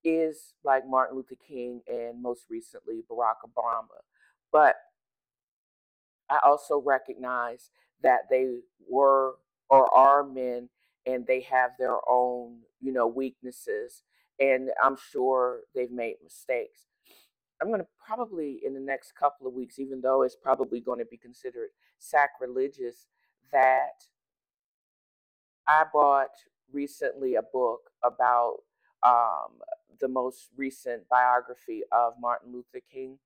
is 0.05 0.55
like 0.65 0.87
Martin 0.87 1.17
Luther 1.17 1.37
King 1.47 1.83
and 1.87 2.23
most 2.23 2.47
recently 2.51 3.03
Barack 3.11 3.37
Obama. 3.47 3.87
But 4.53 4.77
I 6.31 6.39
also 6.45 6.81
recognize 6.81 7.71
that 8.03 8.23
they 8.31 8.47
were 8.89 9.37
or 9.69 9.93
are 9.95 10.23
men 10.23 10.69
and 11.07 11.27
they 11.27 11.41
have 11.41 11.73
their 11.79 11.97
own, 12.09 12.59
you 12.81 12.93
know, 12.93 13.07
weaknesses. 13.07 14.03
And 14.39 14.71
I'm 14.83 14.97
sure 15.11 15.61
they've 15.75 15.91
made 15.91 16.17
mistakes. 16.23 16.87
I'm 17.61 17.69
going 17.69 17.81
to 17.81 17.87
probably 18.05 18.61
in 18.65 18.75
the 18.75 18.81
next 18.81 19.13
couple 19.15 19.47
of 19.47 19.55
weeks, 19.55 19.79
even 19.79 20.01
though 20.01 20.23
it's 20.23 20.37
probably 20.37 20.81
going 20.81 20.99
to 20.99 21.05
be 21.05 21.17
considered 21.17 21.69
sacrilegious, 21.99 23.07
that 23.53 24.05
I 25.67 25.85
bought 25.93 26.31
recently 26.73 27.37
a 27.37 27.43
book 27.43 27.91
about 28.03 28.59
um, 29.05 29.59
the 30.01 30.09
most 30.09 30.49
recent 30.57 31.09
biography 31.09 31.83
of 31.93 32.15
Martin 32.21 32.53
Luther 32.53 32.81
King 32.93 33.19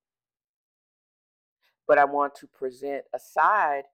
but 1.86 1.98
I 1.98 2.04
want 2.04 2.34
to 2.36 2.46
present 2.46 3.04
a 3.14 3.18
side 3.18 3.84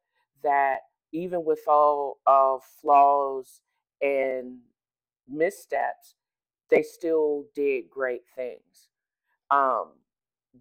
that 0.42 0.78
even 1.12 1.44
with 1.44 1.60
all 1.68 2.18
of 2.26 2.62
flaws 2.80 3.60
and 4.00 4.58
missteps, 5.28 6.14
they 6.70 6.82
still 6.82 7.44
did 7.54 7.90
great 7.90 8.22
things. 8.34 8.88
Um, 9.50 9.90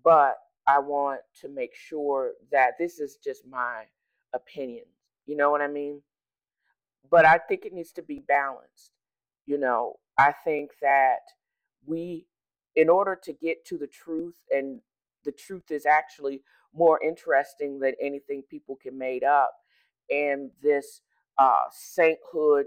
but 0.03 0.37
I 0.67 0.79
want 0.79 1.21
to 1.41 1.49
make 1.49 1.73
sure 1.73 2.33
that 2.51 2.77
this 2.77 2.99
is 2.99 3.17
just 3.23 3.47
my 3.47 3.85
opinion. 4.33 4.85
You 5.25 5.37
know 5.37 5.49
what 5.49 5.61
I 5.61 5.67
mean? 5.67 6.01
But 7.09 7.25
I 7.25 7.37
think 7.37 7.65
it 7.65 7.73
needs 7.73 7.91
to 7.93 8.01
be 8.01 8.19
balanced. 8.27 8.91
You 9.45 9.57
know, 9.57 9.95
I 10.17 10.33
think 10.43 10.71
that 10.81 11.19
we, 11.85 12.27
in 12.75 12.89
order 12.89 13.17
to 13.23 13.33
get 13.33 13.65
to 13.65 13.77
the 13.77 13.87
truth, 13.87 14.35
and 14.51 14.81
the 15.23 15.31
truth 15.31 15.71
is 15.71 15.85
actually 15.85 16.41
more 16.75 17.01
interesting 17.03 17.79
than 17.79 17.93
anything 18.01 18.43
people 18.49 18.77
can 18.81 18.97
make 18.97 19.23
up, 19.23 19.53
and 20.10 20.51
this 20.62 21.01
uh, 21.38 21.65
sainthood 21.71 22.65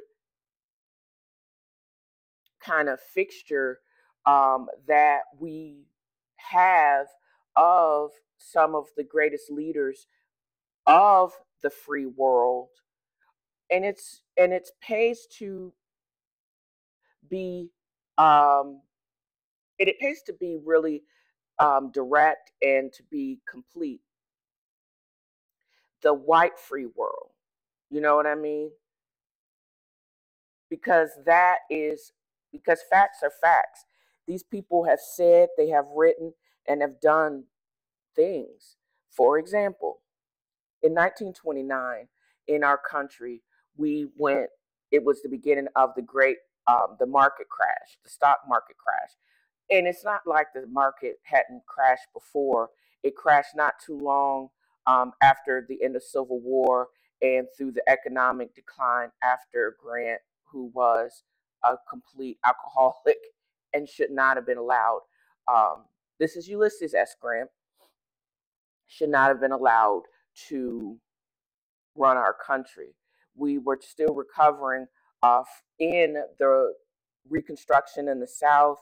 kind 2.65 2.89
of 2.89 3.01
fixture 3.01 3.81
um, 4.27 4.69
that 4.89 5.21
we 5.39 5.87
have 6.37 7.07
of 7.57 8.11
some 8.39 8.75
of 8.75 8.87
the 8.97 9.05
greatest 9.05 9.51
leaders 9.51 10.07
of 10.87 11.33
the 11.63 11.71
free 11.71 12.07
world 12.07 12.69
and 13.71 13.85
it's 13.85 14.23
and 14.37 14.53
it's 14.53 14.73
pays 14.81 15.27
to 15.39 15.73
be 17.29 17.71
um 18.19 18.81
it, 19.79 19.89
it 19.89 19.99
pays 19.99 20.23
to 20.23 20.33
be 20.33 20.59
really 20.65 21.03
um 21.59 21.91
direct 21.93 22.53
and 22.63 22.93
to 22.93 23.03
be 23.11 23.41
complete 23.51 24.01
the 26.03 26.15
white 26.15 26.59
free 26.59 26.87
world 26.97 27.31
you 27.91 28.01
know 28.01 28.17
what 28.17 28.27
i 28.27 28.35
mean 28.35 28.71
because 30.71 31.11
that 31.27 31.59
is 31.71 32.13
because 32.53 32.81
facts 32.91 33.19
are 33.23 33.33
facts 33.43 33.87
these 34.27 34.43
people 34.43 34.85
have 34.85 35.01
said 35.01 35.49
they 35.57 35.69
have 35.69 35.87
written 35.95 36.35
and 36.69 36.83
have 36.83 37.01
done 37.01 37.45
things. 38.15 38.77
For 39.11 39.39
example, 39.39 40.01
in 40.83 40.93
1929, 40.95 42.09
in 42.49 42.65
our 42.65 42.79
country, 42.79 43.43
we 43.77 44.09
went, 44.17 44.49
it 44.91 45.05
was 45.05 45.23
the 45.23 45.29
beginning 45.29 45.69
of 45.77 45.91
the 45.97 46.03
great, 46.03 46.39
um, 46.67 46.97
the 46.99 47.07
market 47.07 47.49
crash, 47.49 47.99
the 48.05 48.11
stock 48.11 48.41
market 48.49 48.77
crash. 48.79 49.13
And 49.71 49.87
it's 49.87 50.05
not 50.05 50.23
like 50.27 50.49
the 50.55 50.67
market 50.69 51.21
hadn't 51.25 51.65
crashed 51.67 52.09
before. 52.13 52.71
It 53.03 53.17
crashed 53.17 53.57
not 53.57 53.75
too 53.85 53.99
long 53.99 54.49
um, 54.87 55.13
after 55.23 55.65
the 55.69 55.83
end 55.83 55.97
of 55.97 56.03
Civil 56.03 56.41
War 56.41 56.89
and 57.23 57.47
through 57.57 57.73
the 57.73 57.89
economic 57.89 58.55
decline 58.55 59.11
after 59.23 59.77
Grant, 59.83 60.21
who 60.45 60.71
was 60.75 61.23
a 61.65 61.77
complete 61.89 62.39
alcoholic 62.45 63.19
and 63.75 63.89
should 63.89 64.11
not 64.11 64.37
have 64.37 64.47
been 64.47 64.59
allowed 64.59 65.01
um, 65.53 65.85
this 66.19 66.37
is 66.37 66.49
Ulysses 66.49 66.95
S. 66.95 67.15
Grant, 67.21 67.51
should 68.87 69.11
not 69.11 69.29
have 69.29 69.41
been 69.41 69.53
allowed 69.53 70.03
to 70.49 70.99
run 71.97 72.17
our 72.17 72.35
country. 72.35 72.95
We 73.37 73.59
were 73.59 73.79
still 73.83 74.15
recovering 74.15 74.87
off 75.23 75.49
in 75.79 76.17
the 76.39 76.73
Reconstruction 77.29 78.09
in 78.09 78.21
the 78.21 78.27
South. 78.27 78.79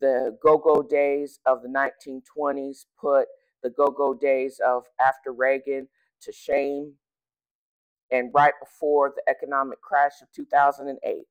The 0.00 0.38
go 0.42 0.58
go 0.58 0.82
days 0.82 1.40
of 1.46 1.62
the 1.62 1.68
1920s 1.68 2.86
put 3.00 3.26
the 3.62 3.70
go 3.70 3.88
go 3.88 4.14
days 4.14 4.60
of 4.66 4.84
after 5.00 5.32
Reagan 5.32 5.88
to 6.22 6.32
shame. 6.32 6.94
And 8.10 8.30
right 8.34 8.54
before 8.60 9.12
the 9.14 9.22
economic 9.30 9.80
crash 9.80 10.14
of 10.22 10.28
2008, 10.34 11.24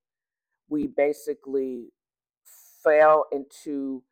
we 0.70 0.88
basically 0.88 1.88
fell 2.84 3.26
into 3.32 4.04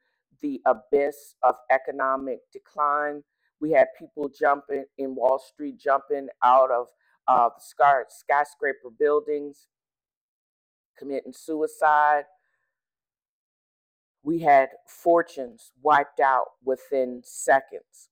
the 0.42 0.62
abyss 0.66 1.36
of 1.44 1.56
economic 1.72 2.40
decline. 2.52 3.24
We 3.60 3.72
had 3.72 3.88
people 3.98 4.30
jumping 4.30 4.86
in 4.98 5.16
Wall 5.16 5.40
Street, 5.40 5.80
jumping 5.80 6.28
out 6.44 6.72
of 6.72 6.88
uh, 7.28 7.50
skyscraper 7.60 8.90
buildings, 8.98 9.68
committing 10.98 11.34
suicide. 11.34 12.24
We 14.28 14.42
had 14.42 14.70
fortunes 14.88 15.72
wiped 15.82 16.20
out 16.20 16.48
within 16.66 17.22
seconds. 17.24 18.10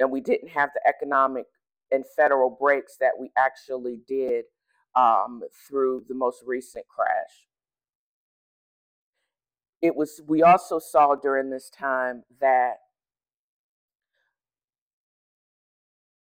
And 0.00 0.10
we 0.10 0.20
didn't 0.20 0.50
have 0.50 0.70
the 0.74 0.82
economic 0.88 1.46
and 1.92 2.04
federal 2.16 2.50
breaks 2.50 2.96
that 3.00 3.12
we 3.20 3.30
actually 3.38 4.00
did 4.08 4.46
um, 4.96 5.42
through 5.68 6.04
the 6.08 6.14
most 6.14 6.42
recent 6.46 6.86
crash 6.88 7.48
it 9.82 9.94
was 9.94 10.20
we 10.26 10.42
also 10.42 10.78
saw 10.78 11.14
during 11.14 11.50
this 11.50 11.70
time 11.70 12.24
that 12.40 12.78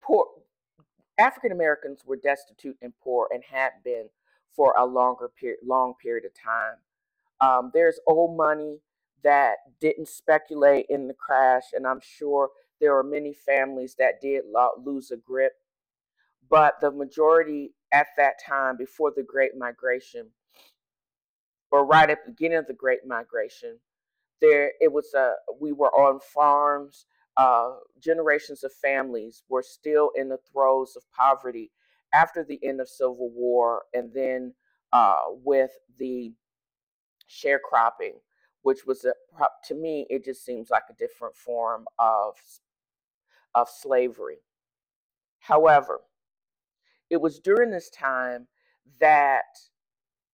poor 0.01 0.25
African 1.17 1.51
Americans 1.51 2.01
were 2.05 2.17
destitute 2.17 2.77
and 2.81 2.93
poor 3.03 3.27
and 3.34 3.43
had 3.51 3.71
been 3.84 4.10
for 4.55 4.75
a 4.77 4.86
longer 4.86 5.29
period 5.29 5.60
long 5.65 5.93
period 6.01 6.25
of 6.25 6.34
time. 6.34 6.77
Um, 7.41 7.71
there's 7.73 7.99
old 8.08 8.38
money 8.38 8.80
that 9.23 9.58
didn't 9.80 10.08
speculate 10.08 10.86
in 10.89 11.08
the 11.08 11.13
crash, 11.13 11.63
and 11.73 11.88
I'm 11.88 11.99
sure 12.01 12.49
there 12.80 12.97
are 12.97 13.04
many 13.04 13.34
families 13.34 13.95
that 13.99 14.21
did 14.21 14.43
lo- 14.47 14.82
lose 14.84 15.12
a 15.12 15.17
grip. 15.17 15.54
But 16.49 16.75
the 16.82 16.91
majority 16.91 17.73
at 17.91 18.08
that 18.17 18.36
time, 18.45 18.77
before 18.77 19.12
the 19.15 19.23
Great 19.23 19.58
Migration, 19.58 20.27
or 21.71 21.86
right 21.86 22.10
at 22.10 22.25
the 22.25 22.32
beginning 22.32 22.58
of 22.58 22.67
the 22.67 22.73
Great 22.73 23.06
Migration, 23.06 23.80
there 24.41 24.71
it 24.82 24.91
was 24.91 25.13
a 25.13 25.34
we 25.60 25.71
were 25.71 25.91
on 25.91 26.19
farms. 26.19 27.06
Uh, 27.38 27.75
generations 28.01 28.63
of 28.63 28.73
families 28.73 29.43
were 29.49 29.63
still 29.63 30.12
in 30.15 30.27
the 30.30 30.39
throes 30.51 30.95
of 30.97 31.04
poverty 31.17 31.71
after 32.13 32.43
the 32.43 32.60
end 32.63 32.82
of 32.82 32.89
Civil 32.89 33.30
War, 33.34 33.84
and 33.93 34.12
then 34.13 34.54
uh, 34.91 35.23
with 35.43 35.71
the 35.97 36.34
sharecropping, 37.32 38.15
which 38.63 38.86
was 38.86 39.06
a, 39.06 39.13
to 39.67 39.76
me 39.76 40.06
it 40.10 40.26
just 40.26 40.46
seems 40.46 40.70
like 40.70 40.84
a 40.89 40.96
different 40.96 41.36
form 41.36 41.86
of 42.00 42.36
of 43.56 43.70
slavery. 43.70 44.38
However, 45.39 46.02
it 47.10 47.22
was 47.22 47.39
during 47.39 47.72
this 47.72 47.89
time 47.89 48.48
that 49.00 49.44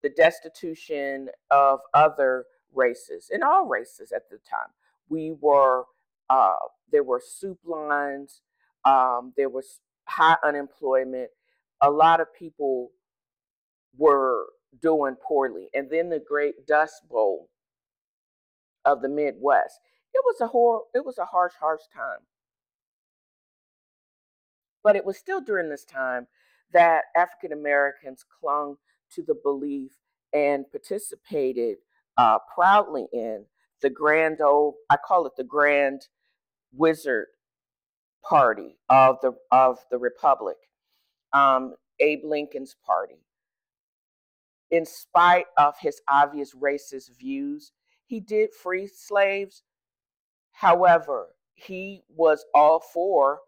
the 0.04 0.10
destitution 0.10 1.30
of 1.52 1.80
other 1.94 2.46
races, 2.74 3.30
in 3.32 3.44
all 3.44 3.66
races 3.66 4.12
at 4.12 4.30
the 4.30 4.38
time. 4.50 4.70
We 5.10 5.36
were, 5.40 5.86
uh, 6.30 6.56
there 6.92 7.04
were 7.04 7.22
soup 7.26 7.60
lines, 7.66 8.42
um, 8.86 9.34
there 9.38 9.50
was 9.50 9.80
high 10.06 10.38
unemployment. 10.44 11.30
A 11.82 11.90
lot 11.90 12.22
of 12.22 12.34
people 12.34 12.92
were 13.98 14.48
doing 14.82 15.16
poorly. 15.16 15.70
And 15.74 15.90
then 15.90 16.10
the 16.10 16.20
Great 16.26 16.66
Dust 16.68 17.08
Bowl 17.10 17.50
of 18.86 19.02
the 19.02 19.10
Midwest. 19.10 19.80
It 20.14 20.22
was 20.26 20.42
a 20.42 20.48
hor- 20.48 20.84
it 20.94 21.06
was 21.06 21.18
a 21.18 21.26
harsh, 21.26 21.54
harsh 21.60 21.82
time. 21.94 22.20
But 24.84 24.96
it 24.96 25.06
was 25.06 25.18
still 25.18 25.42
during 25.42 25.70
this 25.70 25.84
time 25.84 26.28
that 26.74 27.06
African 27.16 27.52
Americans 27.52 28.26
clung 28.40 28.78
to 29.14 29.24
the 29.24 29.36
belief 29.36 29.92
and 30.34 30.70
participated 30.72 31.78
uh, 32.18 32.40
proudly 32.54 33.08
in 33.14 33.46
the 33.82 33.90
grand 33.90 34.42
old, 34.42 34.76
I 34.90 34.98
call 34.98 35.26
it 35.28 35.34
the 35.38 35.44
grand 35.44 36.08
wizard 36.74 37.28
party 38.28 38.78
of 38.90 39.18
the 39.22 39.34
of 39.52 39.80
the 39.92 39.98
republic, 39.98 40.58
um, 41.34 41.76
Abe 42.00 42.24
Lincoln's 42.24 42.76
party. 42.86 43.20
In 44.72 44.86
spite 44.86 45.46
of 45.58 45.76
his 45.80 46.02
obvious 46.10 46.54
racist 46.54 47.18
views, 47.18 47.72
he 48.06 48.20
did 48.20 48.54
free 48.54 48.88
slaves. 48.88 49.64
However, 50.52 51.30
he 51.54 52.04
was 52.10 52.46
all 52.54 52.80
for. 52.80 53.40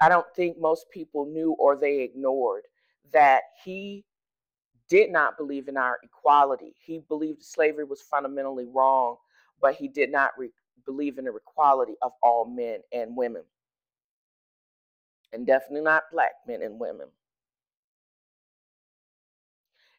I 0.00 0.08
don't 0.08 0.26
think 0.34 0.58
most 0.58 0.86
people 0.90 1.26
knew 1.26 1.52
or 1.52 1.76
they 1.76 2.00
ignored 2.00 2.62
that 3.12 3.42
he 3.64 4.04
did 4.88 5.10
not 5.10 5.36
believe 5.36 5.68
in 5.68 5.76
our 5.76 5.98
equality. 6.02 6.74
He 6.84 7.00
believed 7.08 7.42
slavery 7.42 7.84
was 7.84 8.02
fundamentally 8.02 8.66
wrong, 8.66 9.16
but 9.60 9.74
he 9.74 9.88
did 9.88 10.10
not 10.10 10.32
re- 10.36 10.50
believe 10.84 11.18
in 11.18 11.24
the 11.24 11.34
equality 11.34 11.94
of 12.02 12.12
all 12.22 12.44
men 12.44 12.80
and 12.92 13.16
women. 13.16 13.42
And 15.32 15.46
definitely 15.46 15.82
not 15.82 16.04
black 16.12 16.32
men 16.46 16.62
and 16.62 16.78
women. 16.78 17.08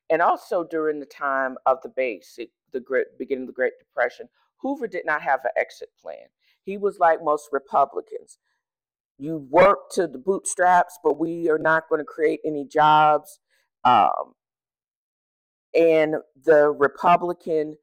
And 0.10 0.22
also 0.22 0.64
during 0.64 1.00
the 1.00 1.06
time 1.06 1.58
of 1.66 1.80
the 1.82 1.90
basic, 1.90 2.50
the 2.72 2.80
great, 2.80 3.18
beginning 3.18 3.44
of 3.44 3.48
the 3.48 3.54
Great 3.54 3.74
Depression, 3.80 4.30
Hoover 4.58 4.88
did 4.88 5.06
not 5.06 5.22
have 5.22 5.42
an 5.44 5.52
exit 5.58 5.90
plan. 6.00 6.28
He 6.64 6.78
was 6.78 7.00
like 7.00 7.24
most 7.24 7.50
Republicans. 7.52 8.38
You 9.18 9.38
work 9.50 9.90
to 9.92 10.08
the 10.08 10.18
bootstraps, 10.18 11.00
but 11.04 11.18
we 11.20 11.50
are 11.50 11.58
not 11.58 11.90
going 11.90 12.00
to 12.00 12.06
create 12.06 12.42
any 12.46 12.66
jobs. 12.66 13.40
Um, 13.84 14.34
and 15.74 16.16
the 16.44 16.70
Republican 16.70 17.78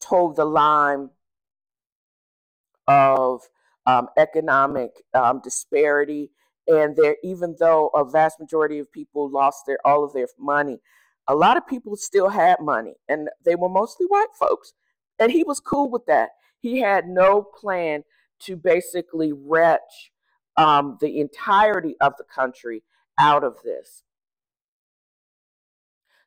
told 0.00 0.36
the 0.36 0.44
line 0.44 1.10
of 2.86 3.42
um, 3.86 4.08
economic 4.16 5.02
um, 5.14 5.40
disparity. 5.42 6.30
And 6.70 6.94
there, 6.96 7.16
even 7.24 7.56
though 7.58 7.88
a 7.94 8.04
vast 8.04 8.38
majority 8.38 8.78
of 8.78 8.92
people 8.92 9.28
lost 9.28 9.64
their 9.66 9.78
all 9.84 10.04
of 10.04 10.12
their 10.12 10.28
money, 10.38 10.78
a 11.26 11.34
lot 11.34 11.56
of 11.56 11.66
people 11.66 11.96
still 11.96 12.28
had 12.28 12.60
money, 12.60 12.94
and 13.08 13.28
they 13.44 13.56
were 13.56 13.68
mostly 13.68 14.06
white 14.06 14.34
folks. 14.38 14.72
And 15.18 15.32
he 15.32 15.42
was 15.42 15.58
cool 15.60 15.90
with 15.90 16.06
that. 16.06 16.30
He 16.60 16.78
had 16.80 17.08
no 17.08 17.42
plan 17.42 18.04
to 18.40 18.56
basically 18.56 19.32
wretch 19.32 20.12
um, 20.56 20.96
the 21.00 21.20
entirety 21.20 21.96
of 22.00 22.14
the 22.18 22.24
country 22.24 22.84
out 23.18 23.42
of 23.42 23.56
this. 23.64 24.04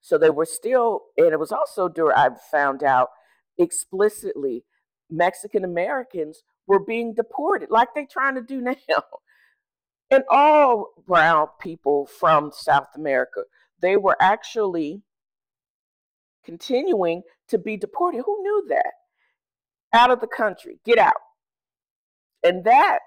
So 0.01 0.17
they 0.17 0.29
were 0.29 0.45
still, 0.45 1.03
and 1.17 1.31
it 1.31 1.39
was 1.39 1.53
also 1.53 1.87
during 1.87 2.17
I 2.17 2.29
found 2.51 2.83
out 2.83 3.09
explicitly 3.57 4.65
Mexican 5.09 5.63
Americans 5.63 6.43
were 6.67 6.83
being 6.83 7.13
deported, 7.13 7.69
like 7.71 7.89
they're 7.95 8.05
trying 8.09 8.35
to 8.35 8.41
do 8.41 8.59
now. 8.89 9.03
And 10.11 10.23
all 10.29 10.93
brown 11.07 11.47
people 11.59 12.05
from 12.05 12.51
South 12.53 12.89
America, 12.95 13.43
they 13.79 13.97
were 13.97 14.17
actually 14.19 15.01
continuing 16.43 17.23
to 17.47 17.57
be 17.57 17.77
deported. 17.77 18.23
Who 18.25 18.41
knew 18.41 18.65
that? 18.69 18.93
Out 19.91 20.11
of 20.11 20.19
the 20.19 20.27
country, 20.27 20.79
get 20.85 20.97
out. 20.97 21.13
And 22.43 22.63
that 22.65 22.99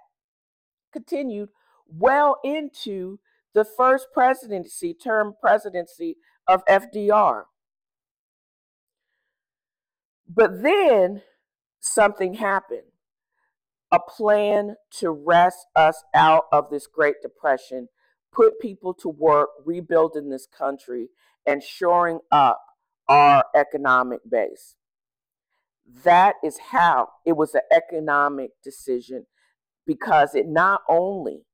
continued 0.92 1.50
well 1.86 2.38
into 2.42 3.18
the 3.54 3.64
first 3.64 4.08
presidency, 4.12 4.94
term 4.94 5.34
presidency 5.40 6.16
of 6.48 6.64
FDR. 6.66 7.44
But 10.28 10.62
then 10.62 11.22
something 11.80 12.34
happened 12.34 12.82
a 13.96 14.10
plan 14.10 14.76
to 14.98 15.10
wrest 15.10 15.66
us 15.74 16.04
out 16.14 16.44
of 16.52 16.70
this 16.70 16.86
Great 16.86 17.16
Depression, 17.22 17.88
put 18.32 18.60
people 18.60 18.92
to 18.94 19.08
work 19.08 19.48
rebuilding 19.64 20.28
this 20.28 20.46
country 20.46 21.08
and 21.46 21.62
shoring 21.62 22.20
up 22.30 22.60
our 23.08 23.44
economic 23.54 24.20
base. 24.28 24.74
That 26.04 26.34
is 26.44 26.58
how 26.70 27.08
it 27.24 27.36
was 27.36 27.54
an 27.54 27.62
economic 27.72 28.50
decision 28.62 29.26
because 29.86 30.34
it 30.34 30.46
not 30.46 30.82
only 30.88 31.46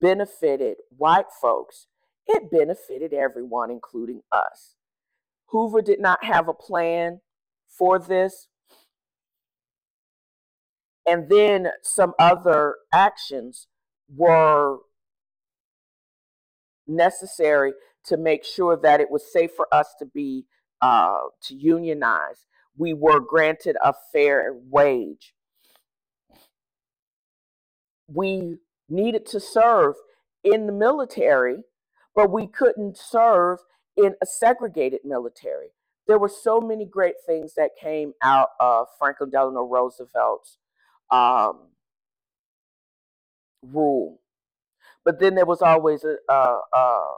benefited 0.00 0.76
white 0.96 1.32
folks, 1.40 1.86
it 2.26 2.50
benefited 2.50 3.12
everyone, 3.12 3.70
including 3.70 4.20
us. 4.30 4.76
Hoover 5.46 5.82
did 5.82 6.00
not 6.00 6.24
have 6.24 6.46
a 6.46 6.54
plan 6.54 7.20
for 7.66 7.98
this. 7.98 8.48
And 11.06 11.28
then 11.28 11.68
some 11.82 12.14
other 12.18 12.76
actions 12.92 13.68
were 14.14 14.78
necessary 16.86 17.72
to 18.06 18.16
make 18.16 18.44
sure 18.44 18.76
that 18.76 19.00
it 19.00 19.10
was 19.10 19.32
safe 19.32 19.52
for 19.56 19.66
us 19.72 19.94
to 19.98 20.06
be 20.06 20.46
uh, 20.82 21.20
to 21.42 21.54
unionize. 21.54 22.46
We 22.76 22.92
were 22.92 23.20
granted 23.20 23.76
a 23.82 23.94
fair 24.12 24.54
wage. 24.70 25.34
We 28.08 28.58
needed 28.88 29.26
to 29.26 29.40
serve 29.40 29.94
in 30.42 30.66
the 30.66 30.72
military, 30.72 31.58
but 32.14 32.30
we 32.30 32.46
couldn't 32.46 32.98
serve 32.98 33.60
in 33.96 34.14
a 34.22 34.26
segregated 34.26 35.00
military. 35.04 35.68
There 36.06 36.18
were 36.18 36.28
so 36.28 36.60
many 36.60 36.84
great 36.84 37.14
things 37.26 37.54
that 37.54 37.70
came 37.80 38.12
out 38.22 38.50
of 38.60 38.88
Franklin 38.98 39.30
Delano 39.30 39.62
Roosevelt's 39.62 40.58
um, 41.14 41.60
rule. 43.62 44.20
But 45.04 45.20
then 45.20 45.34
there 45.34 45.46
was 45.46 45.62
always 45.62 46.04
a, 46.04 46.16
a, 46.32 46.60
a 46.74 47.14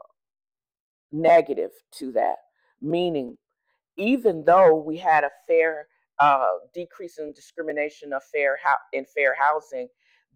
negative 1.12 1.72
to 1.94 2.12
that, 2.12 2.36
meaning 2.82 3.36
even 3.98 4.44
though 4.44 4.76
we 4.76 4.98
had 4.98 5.24
a 5.24 5.30
fair 5.48 5.88
uh, 6.20 6.54
decrease 6.74 7.18
in 7.18 7.32
discrimination 7.34 8.12
of 8.14 8.22
fair 8.24 8.58
ho- 8.64 8.76
in 8.92 9.06
fair 9.06 9.36
housing, 9.38 9.88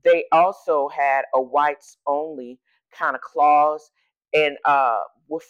they 0.05 0.25
also 0.33 0.88
had 0.88 1.25
a 1.35 1.42
whites 1.42 1.99
only 2.07 2.61
kind 2.92 3.16
of 3.16 3.23
clause 3.23 3.90
and 4.35 4.59
uh, 4.66 5.01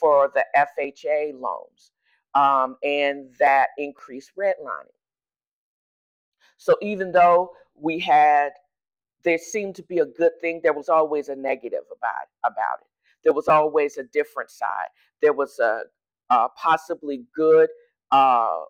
for 0.00 0.32
the 0.34 0.44
FHA 0.56 1.32
loans, 1.40 1.92
um, 2.34 2.76
and 2.84 3.30
that 3.40 3.68
increased 3.78 4.32
redlining. 4.38 4.86
So 6.58 6.76
even 6.82 7.12
though 7.12 7.52
we 7.80 7.98
had, 7.98 8.50
there 9.24 9.38
seemed 9.38 9.76
to 9.76 9.82
be 9.82 9.98
a 9.98 10.06
good 10.06 10.32
thing, 10.40 10.60
there 10.62 10.72
was 10.72 10.88
always 10.88 11.28
a 11.28 11.36
negative 11.36 11.84
about 11.90 12.28
about 12.44 12.78
it. 12.80 12.86
There 13.24 13.32
was 13.32 13.48
always 13.48 13.98
a 13.98 14.04
different 14.04 14.50
side. 14.50 14.88
There 15.20 15.32
was 15.32 15.58
a, 15.58 15.82
a 16.30 16.48
possibly 16.56 17.24
good 17.34 17.68
uh, 18.10 18.60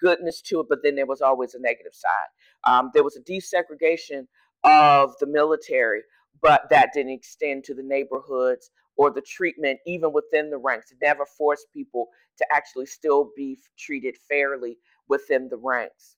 goodness 0.00 0.40
to 0.42 0.60
it, 0.60 0.66
but 0.68 0.78
then 0.82 0.94
there 0.94 1.06
was 1.06 1.20
always 1.20 1.54
a 1.54 1.60
negative 1.60 1.94
side. 1.94 2.70
Um, 2.72 2.90
there 2.94 3.04
was 3.04 3.16
a 3.16 3.20
desegregation 3.20 4.26
of 4.64 5.14
the 5.20 5.26
military, 5.26 6.02
but 6.40 6.68
that 6.70 6.90
didn't 6.94 7.12
extend 7.12 7.64
to 7.64 7.74
the 7.74 7.82
neighborhoods 7.82 8.70
or 8.96 9.10
the 9.10 9.22
treatment, 9.22 9.80
even 9.86 10.12
within 10.12 10.50
the 10.50 10.58
ranks. 10.58 10.90
It 10.90 10.98
never 11.02 11.24
forced 11.26 11.66
people 11.72 12.08
to 12.38 12.46
actually 12.52 12.86
still 12.86 13.30
be 13.36 13.58
treated 13.78 14.16
fairly 14.28 14.78
within 15.08 15.48
the 15.48 15.56
ranks. 15.56 16.16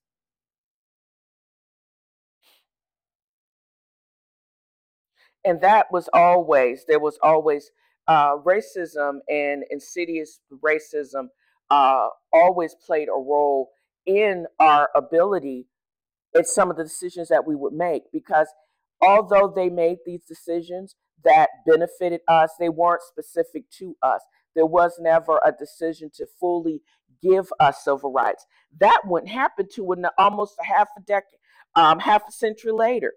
And 5.45 5.61
that 5.61 5.91
was 5.91 6.09
always, 6.13 6.85
there 6.87 6.99
was 6.99 7.19
always 7.21 7.71
uh, 8.07 8.37
racism 8.37 9.19
and 9.29 9.63
insidious 9.69 10.39
racism 10.63 11.27
uh, 11.69 12.09
always 12.31 12.75
played 12.85 13.07
a 13.07 13.11
role 13.11 13.71
in 14.05 14.45
our 14.59 14.89
ability 14.95 15.67
in 16.35 16.43
some 16.43 16.69
of 16.69 16.77
the 16.77 16.83
decisions 16.83 17.29
that 17.29 17.47
we 17.47 17.55
would 17.55 17.73
make 17.73 18.03
because 18.11 18.47
although 19.01 19.51
they 19.53 19.69
made 19.69 19.97
these 20.05 20.23
decisions 20.25 20.95
that 21.23 21.49
benefited 21.65 22.21
us, 22.27 22.51
they 22.59 22.69
weren't 22.69 23.01
specific 23.01 23.69
to 23.71 23.95
us. 24.01 24.21
There 24.55 24.65
was 24.65 24.97
never 24.99 25.39
a 25.45 25.51
decision 25.51 26.11
to 26.15 26.27
fully 26.39 26.81
give 27.21 27.47
us 27.59 27.83
civil 27.83 28.11
rights. 28.11 28.45
That 28.79 29.01
wouldn't 29.05 29.31
happen 29.31 29.67
to 29.75 29.93
in 29.93 30.05
almost 30.17 30.55
a 30.59 30.65
half 30.65 30.89
a 30.97 31.01
decade, 31.01 31.39
um, 31.75 31.99
half 31.99 32.23
a 32.27 32.31
century 32.31 32.71
later. 32.71 33.13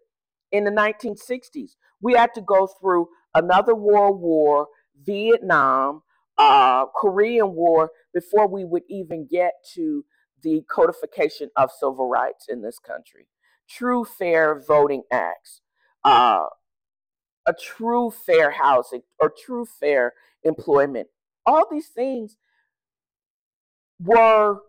In 0.57 0.65
the 0.65 0.71
1960s, 0.71 1.73
we 2.01 2.15
had 2.15 2.33
to 2.33 2.41
go 2.41 2.67
through 2.67 3.09
another 3.35 3.75
world 3.75 4.23
war, 4.23 4.69
Vietnam, 5.05 6.01
uh, 6.39 6.87
Korean 6.99 7.55
War 7.55 7.91
before 8.15 8.49
we 8.49 8.65
would 8.65 8.85
even 8.89 9.27
get 9.31 9.53
to 9.75 10.07
the 10.43 10.63
codification 10.71 11.51
of 11.57 11.71
civil 11.71 12.09
rights 12.09 12.47
in 12.49 12.63
this 12.63 12.79
country. 12.79 13.27
True 13.69 14.07
fair 14.07 14.63
voting 14.67 15.03
acts, 15.13 15.61
uh, 16.05 16.47
a 17.47 17.53
true 17.53 18.11
fair 18.11 18.53
housing, 18.53 19.03
or 19.21 19.31
true 19.31 19.67
fair 19.67 20.15
employment. 20.43 21.09
All 21.45 21.67
these 21.71 21.89
things 21.89 22.39
were 24.03 24.61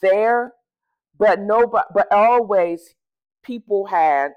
there, 0.00 0.54
but 1.18 1.40
nobody, 1.40 1.84
but 1.92 2.10
always 2.10 2.94
people 3.42 3.86
had 3.88 4.30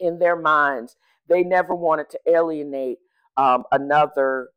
in 0.00 0.18
their 0.18 0.36
minds 0.36 0.96
they 1.30 1.44
never 1.44 1.74
wanted 1.74 2.10
to 2.10 2.20
alienate 2.26 2.98
um, 3.36 3.64
another 3.72 4.48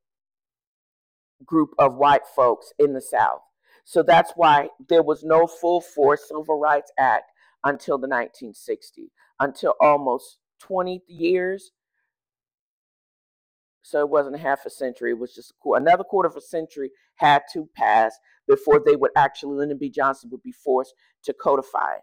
group 1.45 1.69
of 1.77 1.95
white 1.95 2.25
folks 2.35 2.73
in 2.79 2.93
the 2.93 3.01
South. 3.01 3.41
So 3.85 4.01
that's 4.01 4.33
why 4.35 4.69
there 4.89 5.03
was 5.03 5.23
no 5.23 5.45
full 5.45 5.81
force 5.81 6.27
Civil 6.27 6.59
Rights 6.59 6.91
Act 6.97 7.31
until 7.63 7.97
the 7.97 8.07
1960s, 8.07 9.11
until 9.39 9.75
almost 9.79 10.39
20 10.59 11.01
years. 11.07 11.71
So 13.83 13.99
it 13.99 14.09
wasn't 14.09 14.39
half 14.39 14.65
a 14.65 14.69
century, 14.69 15.11
it 15.11 15.19
was 15.19 15.35
just 15.35 15.53
another 15.65 16.05
quarter 16.05 16.29
of 16.29 16.37
a 16.37 16.41
century 16.41 16.89
had 17.15 17.43
to 17.53 17.69
pass 17.75 18.17
before 18.47 18.81
they 18.83 18.95
would 18.95 19.11
actually, 19.15 19.57
Lyndon 19.57 19.77
B. 19.77 19.89
Johnson 19.89 20.29
would 20.31 20.41
be 20.41 20.53
forced 20.53 20.93
to 21.23 21.33
codify 21.33 21.95
it. 21.95 22.01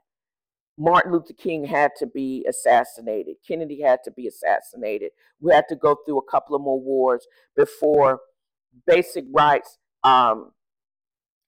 Martin 0.80 1.12
Luther 1.12 1.34
King 1.34 1.66
had 1.66 1.90
to 1.98 2.06
be 2.06 2.42
assassinated. 2.48 3.36
Kennedy 3.46 3.82
had 3.82 3.98
to 4.02 4.10
be 4.10 4.26
assassinated. 4.26 5.10
We 5.38 5.52
had 5.52 5.66
to 5.68 5.76
go 5.76 5.94
through 5.94 6.16
a 6.16 6.30
couple 6.30 6.56
of 6.56 6.62
more 6.62 6.80
wars 6.80 7.26
before 7.54 8.20
basic 8.86 9.26
rights 9.30 9.76
um, 10.02 10.52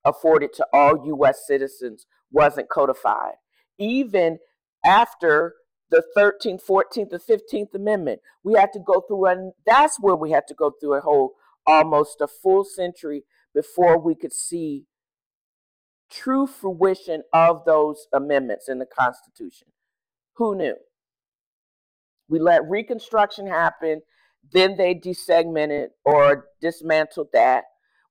afforded 0.04 0.52
to 0.52 0.66
all 0.74 1.06
U.S. 1.06 1.46
citizens 1.46 2.04
wasn't 2.30 2.68
codified. 2.68 3.36
Even 3.78 4.38
after 4.84 5.54
the 5.90 6.02
13th, 6.14 6.60
14th, 6.68 7.12
and 7.12 7.22
15th 7.22 7.74
Amendment, 7.74 8.20
we 8.44 8.52
had 8.52 8.74
to 8.74 8.80
go 8.80 9.00
through, 9.00 9.24
and 9.24 9.52
that's 9.64 9.96
where 9.98 10.14
we 10.14 10.30
had 10.30 10.46
to 10.48 10.54
go 10.54 10.72
through 10.78 10.92
a 10.92 11.00
whole 11.00 11.32
almost 11.66 12.20
a 12.20 12.26
full 12.28 12.64
century 12.64 13.24
before 13.54 13.98
we 13.98 14.14
could 14.14 14.32
see 14.34 14.84
true 16.12 16.46
fruition 16.46 17.22
of 17.32 17.64
those 17.64 18.06
amendments 18.12 18.68
in 18.68 18.78
the 18.78 18.86
Constitution. 18.86 19.68
Who 20.36 20.54
knew? 20.54 20.76
We 22.28 22.38
let 22.38 22.68
Reconstruction 22.68 23.46
happen, 23.46 24.02
then 24.52 24.76
they 24.76 24.94
desegmented 24.94 25.88
or 26.04 26.46
dismantled 26.60 27.28
that. 27.32 27.64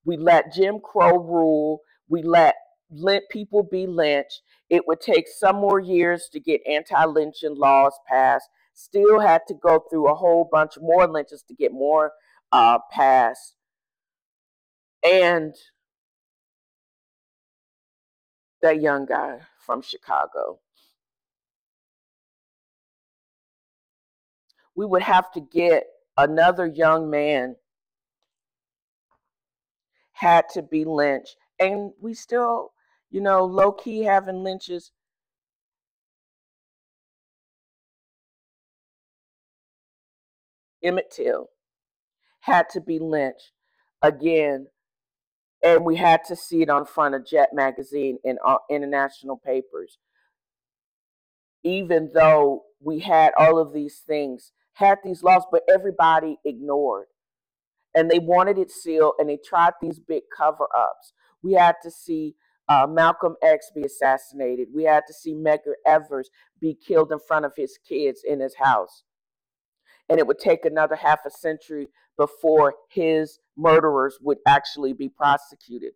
We 0.06 0.18
let 0.18 0.54
Jim 0.54 0.80
Crow 0.80 1.18
rule. 1.18 1.82
We 2.10 2.24
let 2.24 2.56
let 2.92 3.30
people 3.30 3.64
be 3.64 3.88
lynched. 3.88 4.42
It 4.70 4.86
would 4.86 5.00
take 5.00 5.28
some 5.28 5.56
more 5.56 5.80
years 5.80 6.28
to 6.34 6.40
get 6.40 6.62
anti-lynching 6.68 7.56
laws 7.56 7.94
passed. 8.08 8.50
Still 8.74 9.20
had 9.20 9.42
to 9.48 9.54
go 9.54 9.84
through 9.90 10.10
a 10.10 10.16
whole 10.16 10.48
bunch 10.52 10.74
more 10.80 11.08
lynches 11.08 11.44
to 11.48 11.54
get 11.54 11.72
more 11.72 12.12
uh, 12.52 12.80
passed. 12.92 13.56
And 15.04 15.56
that 18.62 18.82
young 18.82 19.06
guy 19.06 19.40
from 19.60 19.82
Chicago. 19.82 20.60
We 24.76 24.86
would 24.86 25.02
have 25.04 25.32
to 25.34 25.42
get 25.42 25.86
another 26.18 26.66
young 26.66 27.10
man 27.10 27.56
had 30.14 30.50
to 30.50 30.62
be 30.62 30.86
lynched. 30.86 31.36
And 31.60 31.92
we 32.00 32.14
still, 32.14 32.72
you 33.10 33.22
know, 33.22 33.44
low 33.46 33.72
key 33.72 34.04
having 34.04 34.44
lynches. 34.44 34.92
Emmett 40.84 41.12
Till 41.12 41.50
had 42.42 42.70
to 42.70 42.82
be 42.82 43.00
lynched 43.00 43.52
again 44.02 44.68
and 45.64 45.86
we 45.86 45.96
had 45.98 46.24
to 46.26 46.36
see 46.36 46.62
it 46.62 46.70
on 46.70 46.86
front 46.86 47.16
of 47.16 47.26
Jet 47.26 47.50
magazine 47.54 48.18
in 48.24 48.38
uh, 48.46 48.58
international 48.70 49.38
papers. 49.38 49.98
Even 51.64 52.12
though 52.14 52.64
we 52.82 53.00
had 53.00 53.34
all 53.38 53.60
of 53.60 53.74
these 53.74 54.02
things, 54.08 54.52
had 54.74 55.00
these 55.04 55.24
laws, 55.24 55.44
but 55.52 55.64
everybody 55.70 56.38
ignored. 56.46 57.08
And 57.94 58.10
they 58.10 58.20
wanted 58.20 58.58
it 58.58 58.72
sealed 58.72 59.14
and 59.20 59.30
they 59.30 59.38
tried 59.46 59.74
these 59.82 60.00
big 60.00 60.24
cover 60.36 60.68
ups. 60.76 61.14
We 61.44 61.54
had 61.54 61.76
to 61.84 61.92
see 61.92 62.36
uh, 62.70 62.88
Malcolm 62.90 63.36
X 63.44 63.72
be 63.76 63.84
assassinated. 63.84 64.70
We 64.74 64.84
had 64.86 65.04
to 65.08 65.14
see 65.14 65.34
Medgar 65.34 65.74
Evers 65.86 66.30
be 66.60 66.76
killed 66.76 67.12
in 67.12 67.20
front 67.20 67.46
of 67.46 67.54
his 67.58 67.78
kids 67.88 68.22
in 68.26 68.40
his 68.40 68.56
house. 68.56 69.04
And 70.12 70.20
it 70.20 70.28
would 70.28 70.40
take 70.40 70.66
another 70.66 70.96
half 70.96 71.26
a 71.26 71.30
century 71.32 71.88
before 72.18 72.74
his 72.90 73.40
murderers 73.56 74.18
would 74.22 74.40
actually 74.46 74.92
be 74.92 75.08
prosecuted. 75.08 75.94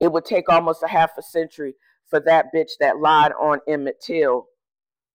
It 0.00 0.10
would 0.10 0.24
take 0.24 0.48
almost 0.48 0.82
a 0.82 0.88
half 0.88 1.12
a 1.16 1.22
century 1.22 1.74
for 2.10 2.18
that 2.18 2.46
bitch 2.52 2.72
that 2.80 2.98
lied 2.98 3.30
on 3.40 3.60
Emmett 3.68 4.00
Till 4.00 4.48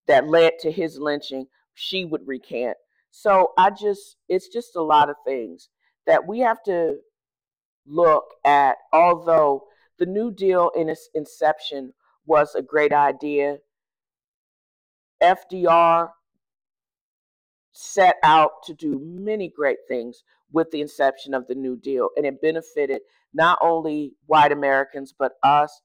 that 0.07 0.29
led 0.29 0.53
to 0.61 0.71
his 0.71 0.99
lynching, 0.99 1.47
she 1.73 2.05
would 2.05 2.25
recant. 2.25 2.77
So 3.11 3.51
I 3.57 3.71
just, 3.71 4.15
it's 4.29 4.47
just 4.47 4.77
a 4.77 4.81
lot 4.81 5.09
of 5.09 5.17
things 5.25 5.67
that 6.07 6.25
we 6.25 6.39
have 6.39 6.63
to 6.63 6.99
look 7.85 8.23
at. 8.45 8.77
Although 8.93 9.65
the 9.99 10.05
New 10.05 10.31
Deal 10.31 10.71
in 10.77 10.87
its 10.87 11.09
inception 11.13 11.91
was 12.25 12.55
a 12.55 12.61
great 12.61 12.93
idea, 12.93 13.57
FDR 15.21 16.11
set 17.73 18.15
out 18.23 18.63
to 18.65 18.73
do 18.73 18.99
many 19.03 19.49
great 19.49 19.79
things 19.87 20.23
with 20.51 20.71
the 20.71 20.81
inception 20.81 21.33
of 21.33 21.47
the 21.47 21.55
New 21.55 21.77
Deal, 21.77 22.09
and 22.15 22.25
it 22.25 22.41
benefited 22.41 23.01
not 23.33 23.57
only 23.61 24.13
white 24.25 24.51
Americans, 24.51 25.13
but 25.17 25.33
us, 25.43 25.81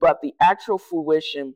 but 0.00 0.20
the 0.22 0.34
actual 0.40 0.78
fruition. 0.78 1.54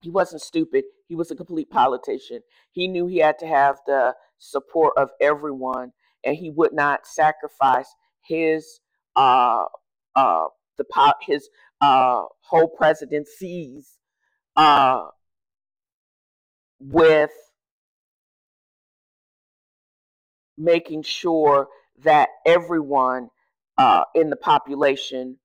He 0.00 0.10
wasn't 0.10 0.42
stupid. 0.42 0.84
He 1.08 1.14
was 1.14 1.30
a 1.30 1.36
complete 1.36 1.70
politician. 1.70 2.40
He 2.70 2.88
knew 2.88 3.06
he 3.06 3.18
had 3.18 3.38
to 3.40 3.46
have 3.46 3.78
the 3.86 4.14
support 4.38 4.94
of 4.96 5.10
everyone, 5.20 5.92
and 6.24 6.36
he 6.36 6.50
would 6.50 6.72
not 6.72 7.06
sacrifice 7.06 7.94
his 8.22 8.80
uh, 9.16 9.64
uh, 10.14 10.46
the 10.76 11.14
his 11.22 11.48
uh, 11.80 12.22
whole 12.40 12.68
presidencies 12.68 13.98
uh, 14.56 15.06
with 16.80 17.30
making 20.58 21.02
sure 21.02 21.68
that 22.04 22.28
everyone 22.44 23.30
uh, 23.78 24.02
in 24.14 24.28
the 24.28 24.36
population 24.36 25.38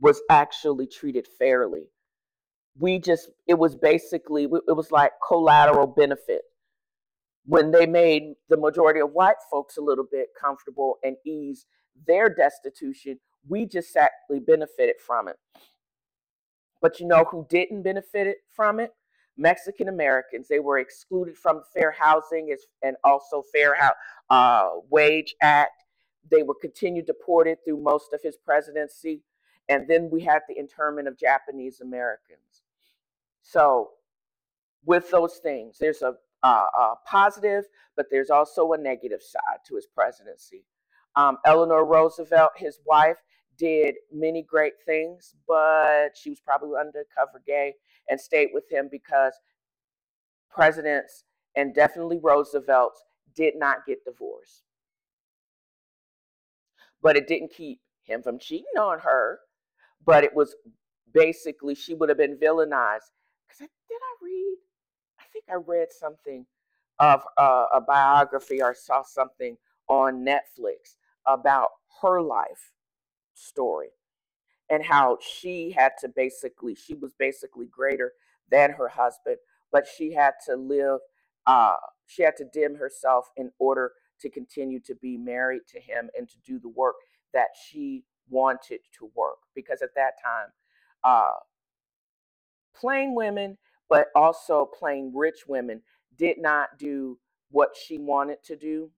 was 0.00 0.20
actually 0.30 0.86
treated 0.86 1.26
fairly. 1.38 1.88
We 2.78 2.98
just, 2.98 3.30
it 3.46 3.58
was 3.58 3.74
basically, 3.74 4.44
it 4.44 4.76
was 4.76 4.90
like 4.90 5.12
collateral 5.26 5.86
benefit. 5.86 6.42
When 7.44 7.72
they 7.72 7.86
made 7.86 8.34
the 8.48 8.56
majority 8.56 9.00
of 9.00 9.12
white 9.12 9.36
folks 9.50 9.76
a 9.76 9.80
little 9.80 10.06
bit 10.10 10.28
comfortable 10.40 10.98
and 11.02 11.16
eased 11.26 11.66
their 12.06 12.28
destitution, 12.28 13.18
we 13.48 13.66
just 13.66 13.92
sadly 13.92 14.38
benefited 14.38 14.96
from 15.04 15.28
it. 15.28 15.36
But 16.80 17.00
you 17.00 17.06
know 17.06 17.24
who 17.24 17.46
didn't 17.48 17.82
benefit 17.82 18.38
from 18.54 18.80
it? 18.80 18.92
Mexican 19.36 19.88
Americans. 19.88 20.48
They 20.48 20.60
were 20.60 20.78
excluded 20.78 21.36
from 21.36 21.62
Fair 21.74 21.92
Housing 21.92 22.54
and 22.82 22.96
also 23.04 23.42
Fair 23.52 23.76
uh, 24.30 24.68
Wage 24.90 25.34
Act. 25.42 25.84
They 26.30 26.42
were 26.42 26.54
continued 26.54 27.06
deported 27.06 27.58
through 27.64 27.82
most 27.82 28.12
of 28.12 28.20
his 28.22 28.36
presidency. 28.36 29.22
And 29.68 29.88
then 29.88 30.10
we 30.10 30.20
had 30.22 30.42
the 30.48 30.58
internment 30.58 31.08
of 31.08 31.18
Japanese 31.18 31.80
Americans. 31.80 32.62
So, 33.42 33.90
with 34.84 35.10
those 35.10 35.36
things, 35.36 35.78
there's 35.78 36.02
a, 36.02 36.14
a, 36.42 36.48
a 36.48 36.94
positive, 37.06 37.64
but 37.96 38.06
there's 38.10 38.30
also 38.30 38.72
a 38.72 38.78
negative 38.78 39.22
side 39.22 39.58
to 39.68 39.76
his 39.76 39.86
presidency. 39.86 40.64
Um, 41.14 41.38
Eleanor 41.44 41.84
Roosevelt, 41.84 42.52
his 42.56 42.80
wife, 42.86 43.18
did 43.58 43.94
many 44.12 44.42
great 44.42 44.74
things, 44.84 45.34
but 45.46 46.10
she 46.14 46.30
was 46.30 46.40
probably 46.40 46.78
undercover 46.78 47.42
gay 47.46 47.74
and 48.08 48.20
stayed 48.20 48.48
with 48.52 48.70
him 48.70 48.88
because 48.90 49.34
presidents 50.50 51.24
and 51.56 51.74
definitely 51.74 52.18
Roosevelt's 52.22 53.04
did 53.34 53.54
not 53.56 53.86
get 53.86 54.04
divorced. 54.04 54.62
But 57.02 57.16
it 57.16 57.26
didn't 57.26 57.52
keep 57.52 57.80
him 58.02 58.22
from 58.22 58.38
cheating 58.38 58.78
on 58.78 59.00
her. 59.00 59.40
But 60.04 60.24
it 60.24 60.34
was 60.34 60.56
basically 61.12 61.74
she 61.74 61.94
would 61.94 62.08
have 62.08 62.18
been 62.18 62.36
villainized. 62.36 63.10
Because 63.46 63.58
did 63.58 63.98
I 64.00 64.14
read? 64.22 64.56
I 65.20 65.24
think 65.32 65.44
I 65.50 65.54
read 65.54 65.88
something 65.90 66.46
of 66.98 67.22
uh, 67.36 67.66
a 67.72 67.80
biography 67.80 68.62
or 68.62 68.74
saw 68.74 69.02
something 69.02 69.56
on 69.88 70.24
Netflix 70.24 70.96
about 71.26 71.68
her 72.00 72.20
life 72.20 72.71
story 73.42 73.88
and 74.70 74.84
how 74.84 75.18
she 75.20 75.72
had 75.72 75.92
to 76.00 76.08
basically 76.08 76.74
she 76.74 76.94
was 76.94 77.12
basically 77.18 77.66
greater 77.66 78.12
than 78.50 78.70
her 78.72 78.88
husband 78.88 79.36
but 79.72 79.86
she 79.86 80.12
had 80.12 80.32
to 80.46 80.56
live 80.56 81.00
uh, 81.46 81.76
she 82.06 82.22
had 82.22 82.36
to 82.36 82.44
dim 82.52 82.76
herself 82.76 83.26
in 83.36 83.50
order 83.58 83.92
to 84.20 84.30
continue 84.30 84.80
to 84.80 84.94
be 84.96 85.16
married 85.16 85.62
to 85.68 85.80
him 85.80 86.08
and 86.16 86.28
to 86.28 86.36
do 86.46 86.58
the 86.58 86.68
work 86.68 86.96
that 87.32 87.48
she 87.68 88.04
wanted 88.28 88.80
to 88.98 89.10
work. 89.14 89.38
Because 89.54 89.82
at 89.82 89.94
that 89.96 90.14
time 90.22 90.48
uh, 91.04 91.38
plain 92.76 93.14
women 93.14 93.58
but 93.88 94.06
also 94.14 94.70
plain 94.78 95.12
rich 95.14 95.40
women 95.46 95.82
did 96.16 96.38
not 96.38 96.78
do 96.78 97.18
what 97.50 97.70
she 97.76 97.98
wanted 97.98 98.38
to 98.44 98.56
do 98.56 98.90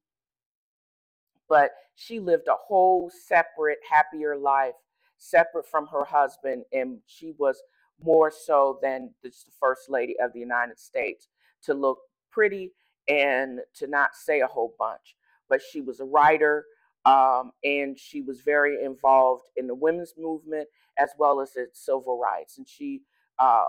but 1.48 1.70
she 1.94 2.20
lived 2.20 2.48
a 2.48 2.56
whole 2.56 3.10
separate 3.26 3.78
happier 3.90 4.36
life 4.36 4.74
separate 5.16 5.66
from 5.66 5.86
her 5.86 6.04
husband, 6.04 6.64
and 6.72 6.98
she 7.06 7.32
was 7.38 7.62
more 8.02 8.30
so 8.30 8.78
than 8.82 9.10
the 9.22 9.30
first 9.60 9.88
lady 9.88 10.16
of 10.20 10.32
the 10.32 10.40
United 10.40 10.78
States 10.78 11.28
to 11.62 11.74
look 11.74 11.98
pretty 12.30 12.72
and 13.08 13.60
to 13.74 13.86
not 13.86 14.10
say 14.14 14.40
a 14.40 14.46
whole 14.46 14.74
bunch. 14.78 15.14
But 15.48 15.62
she 15.62 15.80
was 15.80 16.00
a 16.00 16.04
writer, 16.04 16.64
um, 17.04 17.52
and 17.62 17.98
she 17.98 18.22
was 18.22 18.40
very 18.40 18.82
involved 18.84 19.44
in 19.56 19.66
the 19.66 19.74
women's 19.74 20.14
movement 20.18 20.68
as 20.98 21.10
well 21.18 21.40
as 21.40 21.52
in 21.56 21.66
civil 21.72 22.18
rights. 22.18 22.58
And 22.58 22.66
she, 22.68 23.02
uh, 23.38 23.64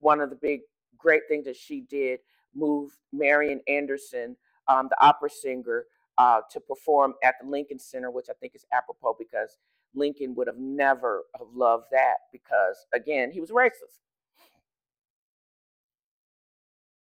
one 0.00 0.20
of 0.20 0.30
the 0.30 0.36
big 0.36 0.60
great 0.98 1.22
things 1.28 1.44
that 1.44 1.56
she 1.56 1.82
did, 1.82 2.20
moved 2.54 2.96
Marian 3.12 3.60
Anderson, 3.68 4.36
um, 4.68 4.88
the 4.88 5.04
opera 5.04 5.30
singer, 5.30 5.84
uh, 6.18 6.40
to 6.50 6.60
perform 6.60 7.14
at 7.22 7.34
the 7.40 7.48
Lincoln 7.48 7.78
Center, 7.78 8.10
which 8.10 8.26
I 8.30 8.34
think 8.34 8.54
is 8.54 8.64
apropos 8.72 9.16
because 9.18 9.58
Lincoln 9.94 10.34
would 10.34 10.46
have 10.46 10.58
never 10.58 11.24
have 11.38 11.48
loved 11.54 11.86
that 11.92 12.16
because 12.32 12.86
again, 12.94 13.30
he 13.30 13.40
was 13.40 13.50
racist. 13.50 14.00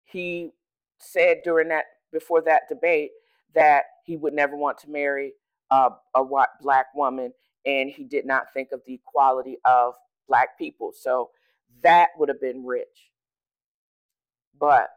He 0.05 0.51
said 0.99 1.39
during 1.45 1.69
that 1.69 1.85
before 2.13 2.41
that 2.43 2.63
debate 2.69 3.11
that 3.55 3.85
he 4.05 4.17
would 4.17 4.33
never 4.33 4.57
want 4.57 4.79
to 4.79 4.91
marry 4.91 5.33
uh, 5.71 5.91
a 6.15 6.23
white 6.23 6.49
black 6.61 6.87
woman 6.95 7.33
and 7.67 7.91
he 7.91 8.05
did 8.05 8.27
not 8.27 8.53
think 8.53 8.69
of 8.73 8.81
the 8.87 8.95
equality 8.95 9.59
of 9.65 9.95
black 10.29 10.59
people. 10.59 10.93
So 10.95 11.31
that 11.83 12.11
would 12.19 12.29
have 12.29 12.41
been 12.41 12.65
rich. 12.65 13.11
But 14.59 14.89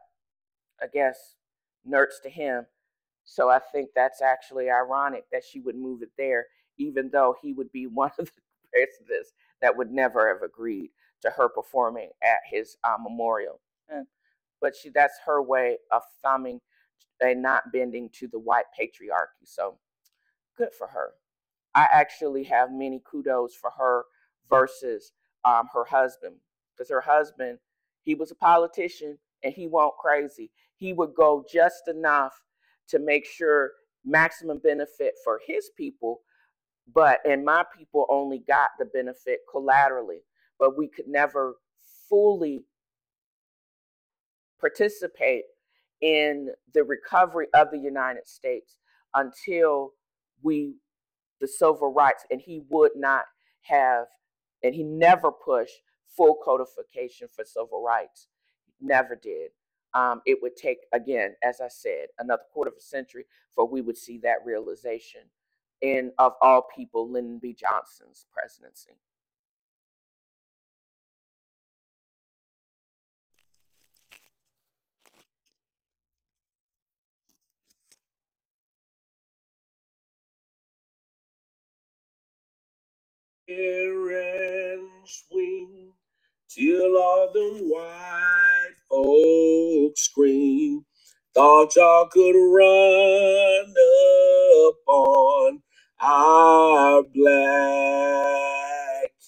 I 0.80 0.86
guess 0.92 1.34
nerds 1.88 2.22
to 2.22 2.30
him. 2.30 2.66
So 3.30 3.50
I 3.50 3.58
think 3.58 3.90
that's 3.94 4.22
actually 4.22 4.70
ironic 4.70 5.24
that 5.32 5.44
she 5.44 5.60
would 5.60 5.76
move 5.76 6.00
it 6.00 6.08
there, 6.16 6.46
even 6.78 7.10
though 7.12 7.36
he 7.42 7.52
would 7.52 7.70
be 7.70 7.86
one 7.92 8.10
of 8.18 8.24
the 8.26 8.42
presidents 8.72 9.32
that 9.60 9.76
would 9.76 9.92
never 9.92 10.32
have 10.32 10.42
agreed 10.42 10.90
to 11.20 11.30
her 11.30 11.48
performing 11.48 12.08
at 12.22 12.38
his 12.50 12.78
uh, 12.84 12.96
memorial. 12.98 13.60
Eh, 13.92 14.04
but 14.62 14.74
she 14.74 14.88
that's 14.88 15.18
her 15.26 15.42
way 15.42 15.76
of 15.92 16.02
thumbing 16.22 16.60
and 17.20 17.42
not 17.42 17.70
bending 17.72 18.08
to 18.14 18.28
the 18.28 18.38
white 18.38 18.64
patriarchy. 18.80 19.44
So 19.44 19.76
good 20.56 20.72
for 20.72 20.86
her. 20.86 21.10
I 21.74 21.86
actually 21.92 22.44
have 22.44 22.72
many 22.72 23.02
kudos 23.04 23.54
for 23.54 23.70
her 23.76 24.04
versus 24.48 25.12
um, 25.44 25.68
her 25.74 25.84
husband 25.84 26.36
because 26.74 26.88
her 26.90 27.02
husband 27.02 27.58
he 28.02 28.14
was 28.14 28.30
a 28.30 28.36
politician 28.36 29.18
and 29.42 29.52
he 29.52 29.66
went 29.66 29.92
crazy. 30.00 30.50
He 30.76 30.94
would 30.94 31.14
go 31.14 31.44
just 31.52 31.88
enough 31.88 32.40
to 32.88 32.98
make 32.98 33.26
sure 33.26 33.72
maximum 34.04 34.58
benefit 34.58 35.14
for 35.24 35.40
his 35.46 35.70
people, 35.76 36.20
but 36.92 37.18
and 37.28 37.44
my 37.44 37.64
people 37.76 38.06
only 38.08 38.38
got 38.38 38.70
the 38.78 38.86
benefit 38.86 39.40
collaterally, 39.50 40.20
but 40.58 40.76
we 40.76 40.88
could 40.88 41.08
never 41.08 41.56
fully 42.08 42.64
participate 44.60 45.44
in 46.00 46.48
the 46.74 46.82
recovery 46.84 47.46
of 47.54 47.70
the 47.70 47.78
United 47.78 48.26
States 48.26 48.76
until 49.14 49.92
we 50.42 50.74
the 51.40 51.48
civil 51.48 51.92
rights 51.92 52.24
and 52.30 52.40
he 52.40 52.62
would 52.68 52.92
not 52.96 53.24
have 53.62 54.06
and 54.62 54.74
he 54.74 54.82
never 54.82 55.30
pushed 55.30 55.82
full 56.16 56.36
codification 56.44 57.28
for 57.34 57.44
civil 57.44 57.82
rights 57.82 58.28
never 58.80 59.14
did 59.14 59.50
um, 59.94 60.22
it 60.26 60.38
would 60.42 60.56
take 60.56 60.78
again 60.92 61.34
as 61.44 61.60
i 61.60 61.68
said 61.68 62.06
another 62.20 62.42
quarter 62.52 62.70
of 62.70 62.76
a 62.78 62.80
century 62.82 63.24
for 63.54 63.66
we 63.68 63.80
would 63.82 63.98
see 63.98 64.18
that 64.18 64.38
realization 64.44 65.22
in 65.82 66.12
of 66.18 66.34
all 66.42 66.66
people 66.76 67.10
lyndon 67.10 67.38
b. 67.40 67.54
Johnson's 67.54 68.26
presidency. 68.32 68.92
And 83.48 84.88
swing 85.06 85.87
till 86.48 86.96
all 86.96 87.30
them 87.32 87.68
white 87.68 88.74
folks 88.88 90.02
scream. 90.02 90.84
Thought 91.34 91.76
y'all 91.76 92.08
could 92.08 92.36
run 92.36 93.74
up 94.66 94.76
on 94.88 95.62
our 96.00 97.02
black 97.14 97.90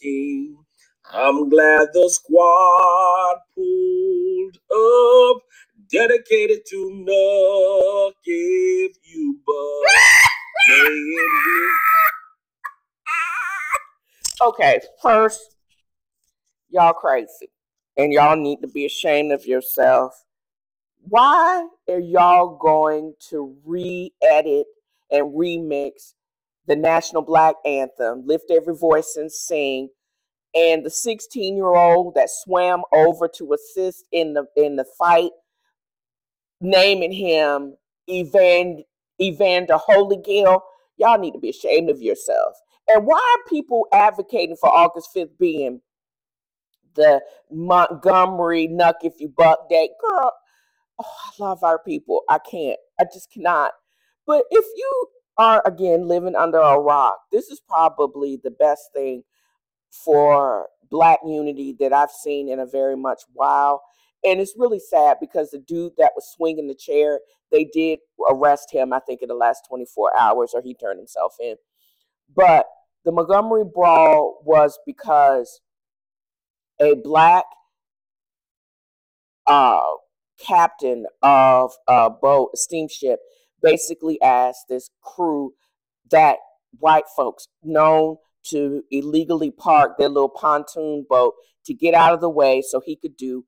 king. 0.01 0.57
I'm 1.13 1.49
glad 1.49 1.89
the 1.93 2.09
squad 2.11 3.39
pulled 3.55 4.59
up, 4.73 5.43
dedicated 5.91 6.61
to 6.71 6.91
knock 7.05 8.15
if 8.25 8.97
you 9.05 9.39
but 9.47 9.55
may 10.69 10.85
it 10.85 11.71
okay 14.43 14.81
first 15.03 15.57
y'all 16.71 16.93
crazy. 16.93 17.51
And 17.97 18.13
y'all 18.13 18.37
need 18.37 18.61
to 18.63 18.69
be 18.69 18.87
ashamed 18.87 19.33
of 19.33 19.45
yourself. 19.45 20.25
Why 21.03 21.67
are 21.89 21.99
y'all 21.99 22.57
going 22.57 23.15
to 23.31 23.57
re-edit 23.65 24.67
and 25.11 25.35
remix 25.35 26.15
the 26.67 26.77
national 26.77 27.23
black 27.23 27.57
anthem 27.65 28.23
lift 28.27 28.51
every 28.51 28.77
voice 28.77 29.17
and 29.17 29.33
sing 29.33 29.89
and 30.55 30.85
the 30.85 30.91
16 30.91 31.57
year 31.57 31.75
old 31.75 32.15
that 32.15 32.29
swam 32.31 32.83
over 32.93 33.29
to 33.29 33.53
assist 33.55 34.05
in 34.13 34.35
the 34.35 34.45
in 34.57 34.77
the 34.77 34.85
fight 34.99 35.31
naming 36.61 37.13
him 37.13 37.77
evan 38.09 38.85
evander 39.21 39.79
holygill? 39.89 40.61
Y'all 40.97 41.19
need 41.19 41.33
to 41.33 41.41
be 41.41 41.51
ashamed 41.51 41.91
of 41.91 42.01
yourself. 42.01 42.55
And 42.89 43.07
why 43.07 43.17
are 43.17 43.51
people 43.51 43.87
advocating 43.93 44.57
for 44.57 44.69
august 44.69 45.09
5th 45.17 45.39
being 45.39 45.81
the 46.95 47.21
montgomery 47.51 48.69
nuck 48.69 48.95
if 49.03 49.15
you 49.19 49.29
buck 49.29 49.69
that 49.71 49.89
girl 50.01 50.33
oh, 51.01 51.05
I 51.25 51.43
love 51.43 51.63
our 51.63 51.79
people. 51.79 52.23
I 52.29 52.39
can't. 52.39 52.79
I 52.99 53.05
just 53.13 53.31
cannot. 53.33 53.73
But 54.27 54.45
if 54.51 54.65
you 54.77 55.07
are 55.39 55.63
again 55.67 56.07
living 56.07 56.37
under 56.37 56.59
a 56.59 56.79
rock, 56.79 57.19
this 57.33 57.49
is 57.49 57.61
probably 57.67 58.39
the 58.43 58.51
best 58.51 58.91
thing 58.95 59.23
for 59.91 60.69
black 60.91 61.21
unity 61.25 61.75
that 61.81 61.93
I've 61.93 62.11
seen 62.11 62.49
in 62.49 62.61
a 62.61 62.67
very 62.67 62.97
much 62.97 63.23
while. 63.33 63.83
And 64.25 64.41
it's 64.41 64.55
really 64.57 64.81
sad 64.81 65.17
because 65.21 65.51
the 65.51 65.59
dude 65.59 65.93
that 65.97 66.13
was 66.15 66.31
swinging 66.37 66.69
the 66.69 66.75
chair, 66.75 67.21
they 67.51 67.65
did 67.65 68.01
arrest 68.29 68.71
him, 68.71 68.93
I 68.93 69.01
think, 69.01 69.23
in 69.23 69.29
the 69.29 69.35
last 69.35 69.65
24 69.69 70.17
hours, 70.19 70.53
or 70.55 70.61
he 70.63 70.75
turned 70.75 70.99
himself 70.99 71.35
in. 71.41 71.57
But 72.35 72.67
the 73.05 73.13
Montgomery 73.13 73.65
Brawl 73.65 74.43
was 74.45 74.79
because 74.87 75.61
a 76.81 76.95
black 76.95 77.45
uh, 79.47 79.81
captain 80.39 81.07
of 81.23 81.73
a 81.87 82.11
boat, 82.11 82.51
a 82.55 82.57
steamship, 82.57 83.21
basically 83.63 84.21
asked 84.23 84.67
this 84.69 84.91
crew 85.03 85.53
that 86.11 86.37
white 86.79 87.05
folks 87.15 87.47
known 87.63 88.17
to 88.43 88.83
illegally 88.91 89.51
park 89.51 89.99
their 89.99 90.09
little 90.09 90.29
pontoon 90.29 91.05
boat 91.09 91.35
to 91.67 91.75
get 91.75 91.95
out 91.95 92.15
of 92.15 92.21
the 92.21 92.31
way 92.31 92.63
so 92.63 92.81
he 92.81 92.97
could 92.97 93.17
do 93.17 93.45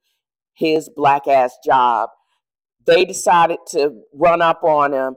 his 0.55 0.91
black 0.95 1.27
ass 1.27 1.57
job. 1.65 2.11
They 2.85 3.05
decided 3.05 3.59
to 3.71 4.03
run 4.13 4.43
up 4.43 4.63
on 4.65 4.93
him. 4.93 5.17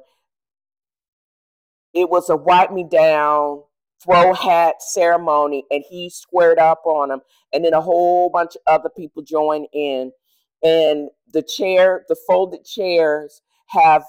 It 1.93 2.09
was 2.09 2.30
a 2.30 2.36
wipe 2.36 2.72
me 2.72 2.86
down, 2.89 3.63
throw 4.05 4.33
hat 4.33 4.75
ceremony, 4.81 5.65
and 5.71 5.83
he 5.89 6.09
squared 6.09 6.59
up 6.59 6.81
on 6.85 7.11
him. 7.11 7.21
And 7.51 7.65
then 7.65 7.73
a 7.73 7.81
whole 7.81 8.29
bunch 8.29 8.55
of 8.55 8.61
other 8.67 8.89
people 8.95 9.23
joined 9.23 9.67
in 9.73 10.11
and 10.65 11.09
the 11.31 11.43
chair, 11.43 12.03
the 12.07 12.15
folded 12.27 12.65
chairs 12.65 13.41
have, 13.67 14.03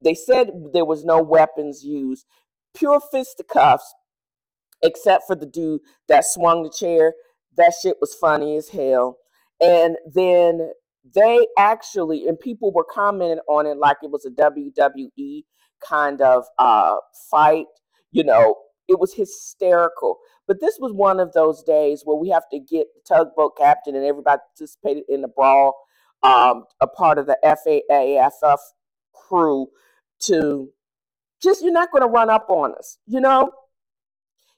they 0.00 0.14
said 0.14 0.50
there 0.72 0.84
was 0.84 1.04
no 1.04 1.20
weapons 1.20 1.82
used, 1.84 2.26
pure 2.74 3.00
fisticuffs, 3.12 3.92
except 4.82 5.24
for 5.26 5.34
the 5.34 5.46
dude 5.46 5.80
that 6.06 6.24
swung 6.24 6.62
the 6.62 6.70
chair. 6.70 7.14
That 7.56 7.74
shit 7.82 7.96
was 8.00 8.14
funny 8.14 8.56
as 8.56 8.68
hell. 8.68 9.18
And 9.60 9.96
then 10.14 10.70
they 11.12 11.44
actually, 11.58 12.28
and 12.28 12.38
people 12.38 12.72
were 12.72 12.86
commenting 12.88 13.40
on 13.48 13.66
it 13.66 13.78
like 13.78 13.96
it 14.02 14.10
was 14.12 14.24
a 14.24 14.30
WWE 14.30 15.42
kind 15.84 16.20
of 16.20 16.44
uh, 16.58 16.96
fight. 17.30 17.66
You 18.12 18.24
know, 18.24 18.54
it 18.88 18.98
was 18.98 19.14
hysterical. 19.14 20.18
But 20.46 20.60
this 20.60 20.78
was 20.80 20.92
one 20.92 21.20
of 21.20 21.32
those 21.32 21.62
days 21.62 22.02
where 22.04 22.16
we 22.16 22.30
have 22.30 22.48
to 22.52 22.58
get 22.58 22.86
the 22.94 23.00
tugboat 23.06 23.56
captain 23.56 23.94
and 23.94 24.04
everybody 24.04 24.40
participated 24.56 25.04
in 25.08 25.20
the 25.20 25.28
brawl, 25.28 25.76
um, 26.22 26.64
a 26.80 26.86
part 26.86 27.18
of 27.18 27.26
the 27.26 27.36
FAAFF 27.44 28.58
crew 29.14 29.68
to 30.20 30.70
just, 31.42 31.62
you're 31.62 31.72
not 31.72 31.92
going 31.92 32.02
to 32.02 32.08
run 32.08 32.30
up 32.30 32.46
on 32.48 32.74
us, 32.74 32.98
you 33.06 33.20
know? 33.20 33.52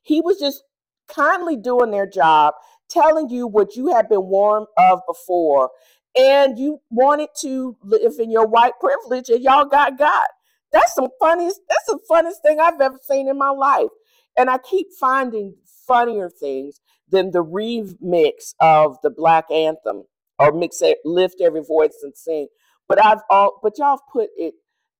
He 0.02 0.20
was 0.20 0.38
just 0.38 0.62
kindly 1.08 1.56
doing 1.56 1.90
their 1.90 2.08
job, 2.08 2.54
telling 2.88 3.28
you 3.28 3.46
what 3.46 3.76
you 3.76 3.94
had 3.94 4.08
been 4.08 4.24
warned 4.24 4.66
of 4.78 5.00
before, 5.06 5.70
and 6.18 6.58
you 6.58 6.80
wanted 6.90 7.28
to 7.42 7.76
live 7.82 8.14
in 8.18 8.30
your 8.30 8.46
white 8.46 8.72
privilege, 8.80 9.28
and 9.28 9.42
y'all 9.42 9.66
got 9.66 9.98
got. 9.98 10.28
That's 10.72 10.94
some 10.94 11.08
funniest. 11.20 11.60
That's 11.68 11.86
the 11.86 11.98
funniest 12.08 12.42
thing 12.42 12.60
I've 12.60 12.80
ever 12.80 12.98
seen 13.02 13.28
in 13.28 13.38
my 13.38 13.50
life. 13.50 13.90
And 14.38 14.50
I 14.50 14.58
keep 14.58 14.88
finding 14.98 15.56
funnier 15.86 16.30
things 16.30 16.80
than 17.10 17.32
the 17.32 17.44
remix 17.44 18.54
of 18.60 18.98
the 19.02 19.10
Black 19.10 19.50
Anthem 19.50 20.04
or 20.38 20.52
mix 20.52 20.82
it, 20.82 20.98
lift 21.04 21.40
every 21.40 21.62
voice 21.62 21.98
and 22.02 22.16
sing. 22.16 22.48
But 22.88 23.04
I've 23.04 23.20
all, 23.30 23.60
but 23.62 23.78
y'all 23.78 24.00
put 24.12 24.30
it 24.36 24.54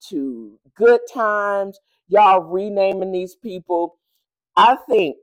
to 0.08 0.58
good 0.76 1.00
times. 1.12 1.78
Y'all 2.08 2.40
renaming 2.42 3.12
these 3.12 3.36
people. 3.36 3.98
I 4.56 4.76
think 4.88 5.16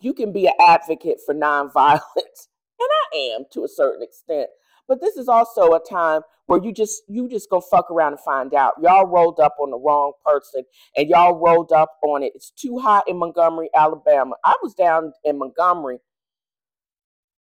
you 0.00 0.14
can 0.14 0.32
be 0.32 0.46
an 0.46 0.54
advocate 0.60 1.18
for 1.24 1.34
nonviolence, 1.34 2.00
and 2.80 2.88
I 3.14 3.16
am 3.36 3.44
to 3.52 3.64
a 3.64 3.68
certain 3.68 4.02
extent. 4.02 4.50
But 4.88 5.00
this 5.00 5.16
is 5.16 5.28
also 5.28 5.72
a 5.74 5.80
time 5.80 6.22
where 6.46 6.62
you 6.62 6.72
just 6.72 7.02
you 7.08 7.28
just 7.28 7.50
go 7.50 7.60
fuck 7.60 7.90
around 7.90 8.12
and 8.12 8.20
find 8.20 8.54
out. 8.54 8.74
Y'all 8.82 9.06
rolled 9.06 9.40
up 9.40 9.56
on 9.60 9.70
the 9.70 9.78
wrong 9.78 10.12
person 10.24 10.62
and 10.96 11.08
y'all 11.08 11.38
rolled 11.38 11.72
up 11.72 11.92
on 12.04 12.22
it. 12.22 12.32
It's 12.34 12.50
too 12.50 12.78
hot 12.78 13.04
in 13.08 13.18
Montgomery, 13.18 13.68
Alabama. 13.74 14.36
I 14.44 14.54
was 14.62 14.74
down 14.74 15.12
in 15.24 15.38
Montgomery 15.38 15.98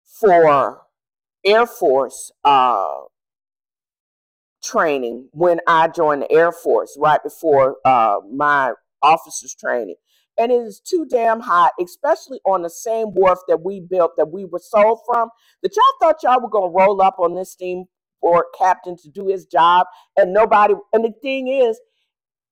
for 0.05 0.81
Air 1.45 1.65
Force 1.65 2.31
uh, 2.45 3.01
training 4.63 5.29
when 5.31 5.59
I 5.67 5.89
joined 5.89 6.23
the 6.23 6.31
Air 6.31 6.51
Force 6.51 6.97
right 6.99 7.21
before 7.21 7.77
uh, 7.85 8.17
my 8.31 8.73
officers 9.01 9.53
training. 9.53 9.95
And 10.37 10.51
it 10.51 10.55
is 10.55 10.79
too 10.79 11.05
damn 11.09 11.39
hot, 11.39 11.73
especially 11.79 12.39
on 12.45 12.63
the 12.63 12.69
same 12.69 13.07
wharf 13.13 13.39
that 13.47 13.61
we 13.63 13.79
built 13.81 14.13
that 14.17 14.31
we 14.31 14.45
were 14.45 14.59
sold 14.59 14.99
from, 15.05 15.29
that 15.61 15.75
y'all 15.75 15.83
thought 15.99 16.23
y'all 16.23 16.41
were 16.41 16.49
gonna 16.49 16.71
roll 16.71 17.01
up 17.01 17.19
on 17.19 17.35
this 17.35 17.51
steamboat 17.51 18.45
captain 18.57 18.97
to 18.97 19.09
do 19.09 19.27
his 19.27 19.45
job, 19.45 19.87
and 20.17 20.33
nobody. 20.33 20.73
And 20.93 21.05
the 21.05 21.13
thing 21.21 21.47
is, 21.49 21.79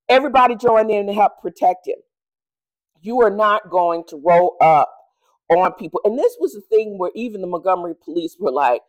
everybody 0.09 0.55
joined 0.55 0.91
in 0.91 1.07
to 1.07 1.13
help 1.13 1.34
protect 1.41 1.88
him. 1.88 1.97
You 3.01 3.21
are 3.21 3.32
not 3.32 3.69
going 3.69 4.03
to 4.09 4.21
roll 4.23 4.57
up 4.61 4.91
on 5.49 5.73
people. 5.73 6.01
And 6.03 6.17
this 6.17 6.38
was 6.39 6.53
the 6.53 6.61
thing 6.61 6.97
where 6.97 7.11
even 7.15 7.41
the 7.41 7.47
Montgomery 7.47 7.95
police 8.03 8.38
were 8.39 8.51
like, 8.51 8.82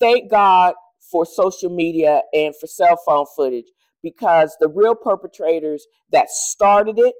thank 0.00 0.30
God 0.30 0.74
for 1.10 1.24
social 1.24 1.70
media 1.70 2.22
and 2.32 2.54
for 2.56 2.66
cell 2.66 3.00
phone 3.06 3.26
footage 3.36 3.66
because 4.02 4.56
the 4.60 4.68
real 4.68 4.94
perpetrators 4.94 5.86
that 6.10 6.28
started 6.30 6.98
it 6.98 7.14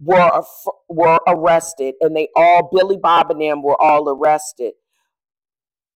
were 0.00 0.42
were 0.88 1.20
arrested 1.26 1.94
and 2.00 2.16
they 2.16 2.28
all 2.34 2.68
Billy 2.72 2.96
Bob 2.96 3.30
and 3.30 3.40
them 3.40 3.62
were 3.62 3.80
all 3.80 4.08
arrested. 4.08 4.72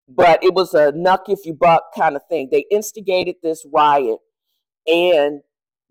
But 0.08 0.44
it 0.44 0.54
was 0.54 0.74
a 0.74 0.92
nuck 0.92 1.30
if 1.30 1.46
you 1.46 1.54
buck 1.54 1.84
kind 1.96 2.16
of 2.16 2.22
thing. 2.30 2.50
They 2.52 2.66
instigated 2.70 3.36
this 3.42 3.66
riot 3.74 4.20
and 4.86 5.42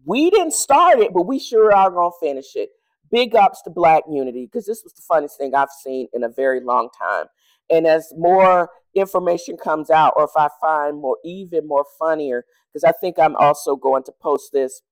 we 0.05 0.31
didn't 0.31 0.53
start 0.53 0.99
it, 0.99 1.13
but 1.15 1.27
we 1.27 1.39
sure 1.39 1.75
are 1.75 1.91
gonna 1.91 2.11
finish 2.21 2.55
it. 2.55 2.69
Big 3.11 3.35
ups 3.35 3.63
to 3.63 3.71
Black 3.71 4.03
Unity 4.11 4.47
because 4.47 4.67
this 4.67 4.83
was 4.85 4.93
the 4.93 5.03
funniest 5.03 5.39
thing 5.39 5.55
I've 5.55 5.71
seen 5.71 6.09
in 6.13 6.23
a 6.23 6.29
very 6.29 6.61
long 6.61 6.91
time. 6.99 7.27
And 7.71 7.87
as 7.87 8.13
more 8.17 8.71
information 8.95 9.57
comes 9.57 9.91
out, 9.91 10.15
or 10.17 10.25
if 10.25 10.37
I 10.37 10.49
find 10.61 10.99
more, 11.01 11.17
even 11.25 11.67
more 11.67 11.87
funnier, 11.99 12.45
because 12.73 12.85
I 12.85 12.93
think 12.93 13.19
I'm 13.19 13.37
also 13.37 13.77
going 13.77 14.03
to 14.05 14.13
post 14.21 14.51
this 14.53 14.83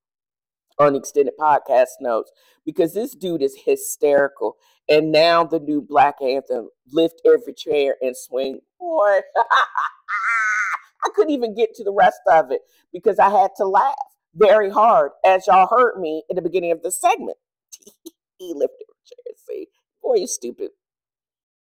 on 0.81 0.97
extended 0.97 1.35
podcast 1.39 2.01
notes 2.01 2.33
because 2.65 2.95
this 2.95 3.15
dude 3.15 3.43
is 3.43 3.57
hysterical. 3.65 4.57
And 4.89 5.13
now 5.13 5.45
the 5.45 5.61
new 5.61 5.81
Black 5.81 6.17
Anthem, 6.23 6.71
lift 6.91 7.21
every 7.25 7.53
chair 7.55 7.97
and 8.01 8.17
swing. 8.17 8.61
Boy, 8.79 9.21
I 9.37 11.09
couldn't 11.15 11.33
even 11.33 11.55
get 11.55 11.75
to 11.75 11.85
the 11.85 11.93
rest 11.93 12.21
of 12.31 12.51
it 12.51 12.63
because 12.93 13.19
I 13.19 13.31
had 13.31 13.51
to 13.59 13.67
laugh 13.67 13.95
very 14.35 14.71
hard, 14.71 15.13
as 15.25 15.47
y'all 15.47 15.69
heard 15.69 16.01
me 16.01 16.25
in 16.29 16.37
the 16.37 16.43
beginning 16.43 16.73
of 16.73 16.83
the 16.83 16.91
segment. 16.91 17.39
he 18.39 18.53
lifted 18.55 18.87
every 18.89 19.05
chair. 19.05 19.19
and 19.27 19.37
See, 19.37 19.67
boy, 20.03 20.17
you 20.17 20.27
stupid. 20.27 20.71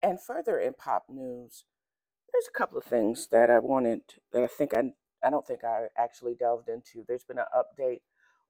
And 0.01 0.20
further 0.20 0.59
in 0.59 0.74
pop 0.74 1.05
news, 1.09 1.66
there's 2.32 2.47
a 2.47 2.57
couple 2.57 2.78
of 2.78 2.86
things 2.86 3.28
that 3.32 3.49
I 3.49 3.59
wanted 3.59 4.01
that 4.32 4.43
I 4.43 4.47
think 4.47 4.74
I 4.74 4.93
I 5.24 5.30
don't 5.30 5.45
think 5.45 5.64
I 5.64 5.88
actually 5.97 6.34
delved 6.34 6.68
into. 6.68 7.05
There's 7.07 7.24
been 7.24 7.38
an 7.38 7.45
update 7.55 7.99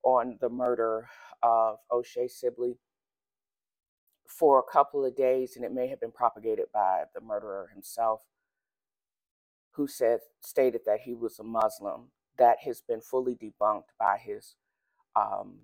on 0.03 0.37
the 0.41 0.49
murder 0.49 1.09
of 1.43 1.77
O'Shea 1.91 2.27
Sibley 2.27 2.77
for 4.27 4.59
a 4.59 4.71
couple 4.71 5.05
of 5.05 5.15
days, 5.15 5.55
and 5.55 5.65
it 5.65 5.73
may 5.73 5.87
have 5.87 5.99
been 6.01 6.11
propagated 6.11 6.65
by 6.73 7.03
the 7.13 7.21
murderer 7.21 7.69
himself, 7.73 8.21
who 9.73 9.87
said 9.87 10.19
stated 10.41 10.81
that 10.85 11.01
he 11.01 11.13
was 11.13 11.39
a 11.39 11.43
Muslim. 11.43 12.11
That 12.37 12.59
has 12.65 12.81
been 12.81 13.01
fully 13.01 13.35
debunked 13.35 13.91
by 13.99 14.17
his 14.23 14.55
um, 15.15 15.59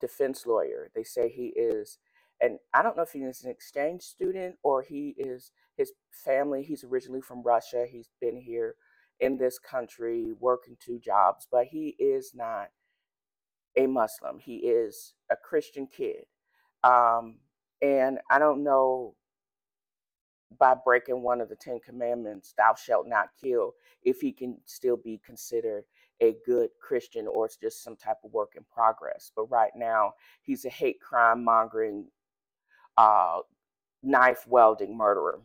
defense 0.00 0.46
lawyer. 0.46 0.90
They 0.94 1.04
say 1.04 1.28
he 1.28 1.48
is, 1.56 1.98
and 2.40 2.58
I 2.74 2.82
don't 2.82 2.96
know 2.96 3.02
if 3.04 3.12
he 3.12 3.20
is 3.20 3.44
an 3.44 3.50
exchange 3.50 4.02
student 4.02 4.56
or 4.62 4.82
he 4.82 5.14
is 5.18 5.52
his 5.76 5.92
family. 6.10 6.62
He's 6.62 6.84
originally 6.84 7.20
from 7.22 7.42
Russia. 7.42 7.86
He's 7.90 8.10
been 8.20 8.36
here 8.38 8.76
in 9.20 9.38
this 9.38 9.58
country 9.58 10.32
working 10.40 10.76
two 10.84 10.98
jobs, 10.98 11.46
but 11.50 11.66
he 11.66 11.96
is 11.98 12.32
not 12.34 12.68
a 13.76 13.86
Muslim. 13.86 14.38
He 14.38 14.56
is 14.56 15.14
a 15.30 15.36
Christian 15.36 15.86
kid. 15.86 16.24
Um, 16.84 17.36
and 17.82 18.18
I 18.30 18.38
don't 18.38 18.64
know 18.64 19.14
by 20.58 20.74
breaking 20.84 21.22
one 21.22 21.40
of 21.40 21.48
the 21.48 21.56
Ten 21.56 21.80
Commandments, 21.84 22.54
thou 22.56 22.74
shalt 22.74 23.06
not 23.08 23.28
kill, 23.40 23.74
if 24.02 24.20
he 24.20 24.32
can 24.32 24.58
still 24.64 24.96
be 24.96 25.20
considered 25.24 25.84
a 26.20 26.36
good 26.46 26.70
Christian 26.80 27.26
or 27.26 27.46
it's 27.46 27.56
just 27.56 27.82
some 27.82 27.96
type 27.96 28.18
of 28.24 28.32
work 28.32 28.52
in 28.56 28.64
progress. 28.72 29.30
But 29.34 29.50
right 29.50 29.72
now, 29.74 30.14
he's 30.42 30.64
a 30.64 30.70
hate 30.70 31.00
crime 31.00 31.44
mongering, 31.44 32.06
uh, 32.96 33.40
knife 34.02 34.46
welding 34.46 34.96
murderer. 34.96 35.40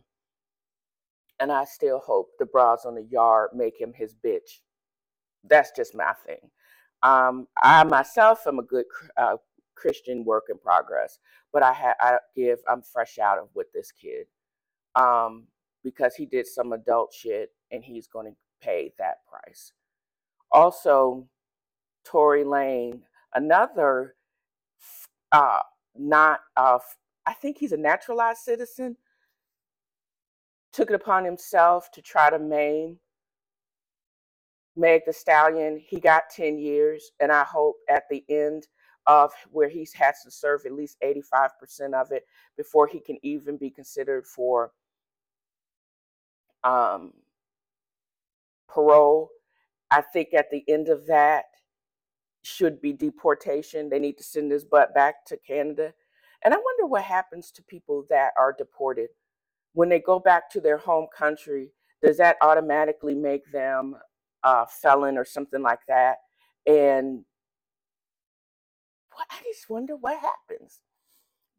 And 1.40 1.52
I 1.52 1.64
still 1.64 2.00
hope 2.00 2.30
the 2.38 2.46
bras 2.46 2.84
on 2.84 2.94
the 2.94 3.04
yard 3.04 3.50
make 3.54 3.80
him 3.80 3.92
his 3.94 4.14
bitch. 4.14 4.60
That's 5.44 5.70
just 5.72 5.94
my 5.94 6.12
thing. 6.26 6.50
Um, 7.02 7.46
I 7.62 7.84
myself 7.84 8.46
am 8.46 8.58
a 8.58 8.62
good 8.62 8.86
uh, 9.16 9.36
Christian 9.74 10.24
work 10.24 10.44
in 10.50 10.58
progress, 10.58 11.18
but 11.52 11.62
I 11.62 11.72
have 11.72 11.96
I 12.00 12.18
give 12.34 12.58
I'm 12.68 12.82
fresh 12.82 13.18
out 13.18 13.38
of 13.38 13.48
with 13.54 13.70
this 13.72 13.92
kid 13.92 14.26
um, 14.94 15.46
because 15.84 16.14
he 16.14 16.26
did 16.26 16.46
some 16.46 16.72
adult 16.72 17.12
shit 17.12 17.50
and 17.70 17.84
he's 17.84 18.06
going 18.06 18.26
to 18.26 18.36
pay 18.60 18.92
that 18.98 19.18
price. 19.28 19.72
Also, 20.50 21.28
Tory 22.04 22.44
Lanez, 22.44 23.00
another 23.34 24.16
uh, 25.30 25.60
not 25.96 26.40
uh, 26.56 26.78
I 27.26 27.34
think 27.34 27.58
he's 27.58 27.72
a 27.72 27.76
naturalized 27.76 28.40
citizen, 28.40 28.96
took 30.72 30.90
it 30.90 30.94
upon 30.94 31.24
himself 31.24 31.90
to 31.92 32.02
try 32.02 32.30
to 32.30 32.38
maim 32.38 32.98
Meg 34.78 35.02
the 35.06 35.12
Stallion, 35.12 35.78
he 35.84 36.00
got 36.00 36.30
10 36.30 36.58
years, 36.58 37.10
and 37.20 37.32
I 37.32 37.44
hope 37.44 37.76
at 37.88 38.04
the 38.08 38.24
end 38.28 38.68
of 39.06 39.32
where 39.50 39.68
he 39.68 39.88
has 39.96 40.22
to 40.22 40.30
serve 40.30 40.62
at 40.66 40.72
least 40.72 40.98
85% 41.04 41.94
of 41.94 42.12
it 42.12 42.24
before 42.56 42.86
he 42.86 43.00
can 43.00 43.18
even 43.22 43.56
be 43.56 43.70
considered 43.70 44.26
for 44.26 44.72
um, 46.62 47.12
parole. 48.68 49.30
I 49.90 50.02
think 50.02 50.34
at 50.34 50.50
the 50.50 50.62
end 50.68 50.88
of 50.88 51.06
that 51.06 51.46
should 52.42 52.80
be 52.80 52.92
deportation. 52.92 53.88
They 53.88 53.98
need 53.98 54.18
to 54.18 54.24
send 54.24 54.52
his 54.52 54.64
butt 54.64 54.94
back 54.94 55.24
to 55.26 55.38
Canada. 55.38 55.94
And 56.44 56.54
I 56.54 56.58
wonder 56.58 56.86
what 56.86 57.02
happens 57.02 57.50
to 57.52 57.62
people 57.62 58.04
that 58.10 58.32
are 58.38 58.54
deported 58.56 59.08
when 59.72 59.88
they 59.88 60.00
go 60.00 60.18
back 60.18 60.50
to 60.50 60.60
their 60.60 60.78
home 60.78 61.06
country. 61.16 61.72
Does 62.02 62.18
that 62.18 62.36
automatically 62.42 63.14
make 63.14 63.50
them 63.50 63.96
uh, 64.44 64.66
felon 64.66 65.16
or 65.18 65.24
something 65.24 65.62
like 65.62 65.80
that. 65.88 66.16
And 66.66 67.24
I 69.18 69.36
just 69.52 69.68
wonder 69.68 69.96
what 69.96 70.18
happens. 70.18 70.80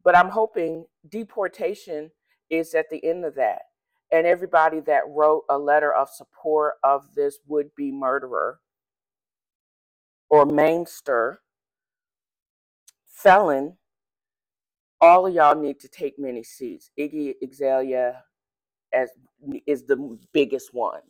But 0.02 0.16
I'm 0.16 0.30
hoping 0.30 0.86
deportation 1.08 2.10
is 2.48 2.74
at 2.74 2.90
the 2.90 3.04
end 3.04 3.24
of 3.24 3.34
that. 3.36 3.62
And 4.12 4.26
everybody 4.26 4.80
that 4.80 5.02
wrote 5.08 5.44
a 5.48 5.58
letter 5.58 5.92
of 5.92 6.08
support 6.08 6.74
of 6.82 7.14
this 7.14 7.38
would 7.46 7.74
be 7.76 7.92
murderer 7.92 8.60
or 10.28 10.46
mainster, 10.46 11.40
felon, 13.06 13.76
all 15.00 15.26
of 15.26 15.34
y'all 15.34 15.60
need 15.60 15.80
to 15.80 15.88
take 15.88 16.18
many 16.18 16.42
seats. 16.42 16.90
Iggy 16.98 17.34
Azalea 17.42 18.24
as 18.92 19.10
is 19.66 19.84
the 19.84 20.18
biggest 20.32 20.74
one. 20.74 21.02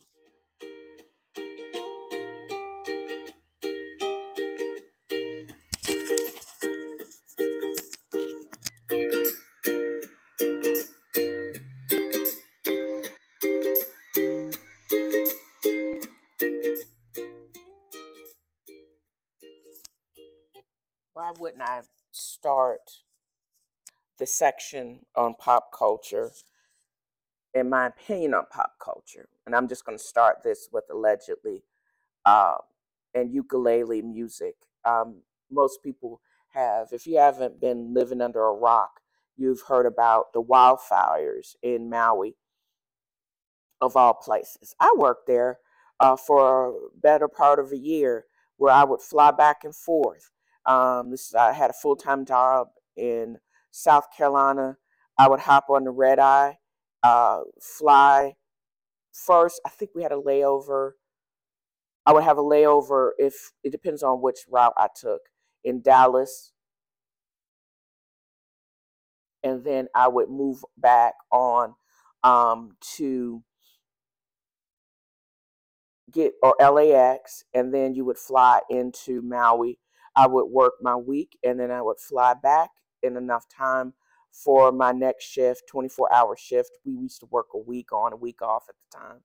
The 24.20 24.26
section 24.26 25.00
on 25.16 25.34
pop 25.34 25.72
culture, 25.76 26.30
in 27.54 27.68
my 27.68 27.88
opinion 27.88 28.34
on 28.34 28.44
pop 28.52 28.74
culture? 28.82 29.28
And 29.46 29.56
I'm 29.56 29.68
just 29.68 29.84
going 29.84 29.98
to 29.98 30.04
start 30.04 30.44
this 30.44 30.68
with 30.72 30.84
allegedly 30.92 31.64
uh, 32.24 32.58
and 33.14 33.34
ukulele 33.34 34.02
music. 34.02 34.54
Um, 34.84 35.22
most 35.50 35.82
people 35.82 36.20
have, 36.54 36.88
if 36.92 37.06
you 37.06 37.18
haven't 37.18 37.60
been 37.60 37.92
living 37.92 38.20
under 38.20 38.44
a 38.44 38.52
rock, 38.54 39.00
you've 39.36 39.62
heard 39.62 39.86
about 39.86 40.32
the 40.32 40.42
wildfires 40.42 41.56
in 41.62 41.90
Maui, 41.90 42.36
of 43.80 43.96
all 43.96 44.14
places. 44.14 44.74
I 44.78 44.94
worked 44.96 45.26
there 45.26 45.58
uh, 45.98 46.16
for 46.16 46.68
a 46.68 46.72
better 47.02 47.28
part 47.28 47.58
of 47.58 47.72
a 47.72 47.78
year 47.78 48.26
where 48.58 48.72
I 48.72 48.84
would 48.84 49.00
fly 49.00 49.32
back 49.32 49.64
and 49.64 49.74
forth 49.74 50.30
um, 50.66 51.10
this 51.10 51.34
I 51.34 51.52
had 51.52 51.70
a 51.70 51.74
full 51.74 51.96
time 51.96 52.24
job 52.24 52.68
in 52.96 53.38
South 53.70 54.06
Carolina. 54.16 54.76
I 55.18 55.28
would 55.28 55.40
hop 55.40 55.66
on 55.68 55.84
the 55.84 55.90
red 55.90 56.18
eye, 56.18 56.58
uh, 57.02 57.40
fly 57.60 58.34
first, 59.12 59.60
I 59.64 59.68
think 59.68 59.92
we 59.94 60.02
had 60.02 60.12
a 60.12 60.16
layover. 60.16 60.92
I 62.06 62.12
would 62.12 62.24
have 62.24 62.38
a 62.38 62.42
layover 62.42 63.10
if 63.18 63.52
it 63.62 63.70
depends 63.70 64.02
on 64.02 64.22
which 64.22 64.38
route 64.50 64.72
I 64.76 64.88
took 64.94 65.20
in 65.64 65.82
Dallas. 65.82 66.52
And 69.42 69.64
then 69.64 69.88
I 69.94 70.08
would 70.08 70.28
move 70.28 70.64
back 70.76 71.14
on 71.32 71.74
um, 72.22 72.76
to 72.96 73.42
get 76.10 76.32
or 76.42 76.54
LAX, 76.60 77.44
and 77.54 77.72
then 77.72 77.94
you 77.94 78.04
would 78.04 78.18
fly 78.18 78.60
into 78.68 79.22
Maui. 79.22 79.78
I 80.16 80.26
would 80.26 80.46
work 80.50 80.74
my 80.82 80.96
week, 80.96 81.38
and 81.42 81.58
then 81.58 81.70
I 81.70 81.80
would 81.80 81.98
fly 81.98 82.34
back 82.34 82.70
in 83.02 83.16
enough 83.16 83.46
time 83.48 83.94
for 84.32 84.72
my 84.72 84.92
next 84.92 85.24
shift, 85.24 85.62
24 85.68 86.12
hour 86.12 86.36
shift. 86.36 86.70
We 86.84 86.92
used 86.92 87.20
to 87.20 87.26
work 87.26 87.48
a 87.54 87.58
week 87.58 87.92
on, 87.92 88.12
a 88.12 88.16
week 88.16 88.42
off 88.42 88.64
at 88.68 88.74
the 88.76 88.98
time. 88.98 89.20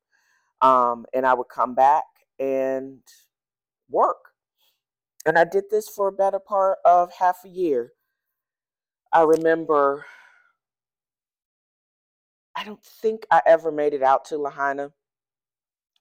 Um, 0.61 1.05
and 1.13 1.25
I 1.25 1.33
would 1.33 1.49
come 1.49 1.75
back 1.75 2.05
and 2.39 2.99
work. 3.89 4.31
And 5.25 5.37
I 5.37 5.43
did 5.43 5.65
this 5.69 5.87
for 5.89 6.07
a 6.07 6.11
better 6.11 6.39
part 6.39 6.79
of 6.85 7.11
half 7.13 7.39
a 7.45 7.49
year. 7.49 7.93
I 9.11 9.21
remember, 9.23 10.05
I 12.55 12.63
don't 12.63 12.83
think 12.83 13.25
I 13.31 13.41
ever 13.45 13.71
made 13.71 13.93
it 13.93 14.03
out 14.03 14.25
to 14.25 14.37
Lahaina, 14.37 14.91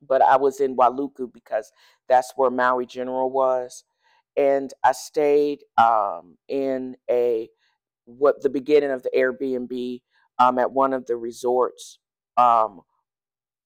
but 0.06 0.20
I 0.20 0.36
was 0.36 0.60
in 0.60 0.76
Wailuku 0.76 1.32
because 1.32 1.70
that's 2.08 2.32
where 2.36 2.50
Maui 2.50 2.86
General 2.86 3.30
was. 3.30 3.84
And 4.36 4.72
I 4.82 4.92
stayed 4.92 5.60
um, 5.78 6.36
in 6.48 6.96
a 7.10 7.48
what 8.04 8.42
the 8.42 8.50
beginning 8.50 8.90
of 8.90 9.02
the 9.02 9.10
Airbnb 9.16 10.02
um, 10.38 10.58
at 10.58 10.72
one 10.72 10.92
of 10.92 11.06
the 11.06 11.16
resorts 11.16 11.98
um, 12.36 12.80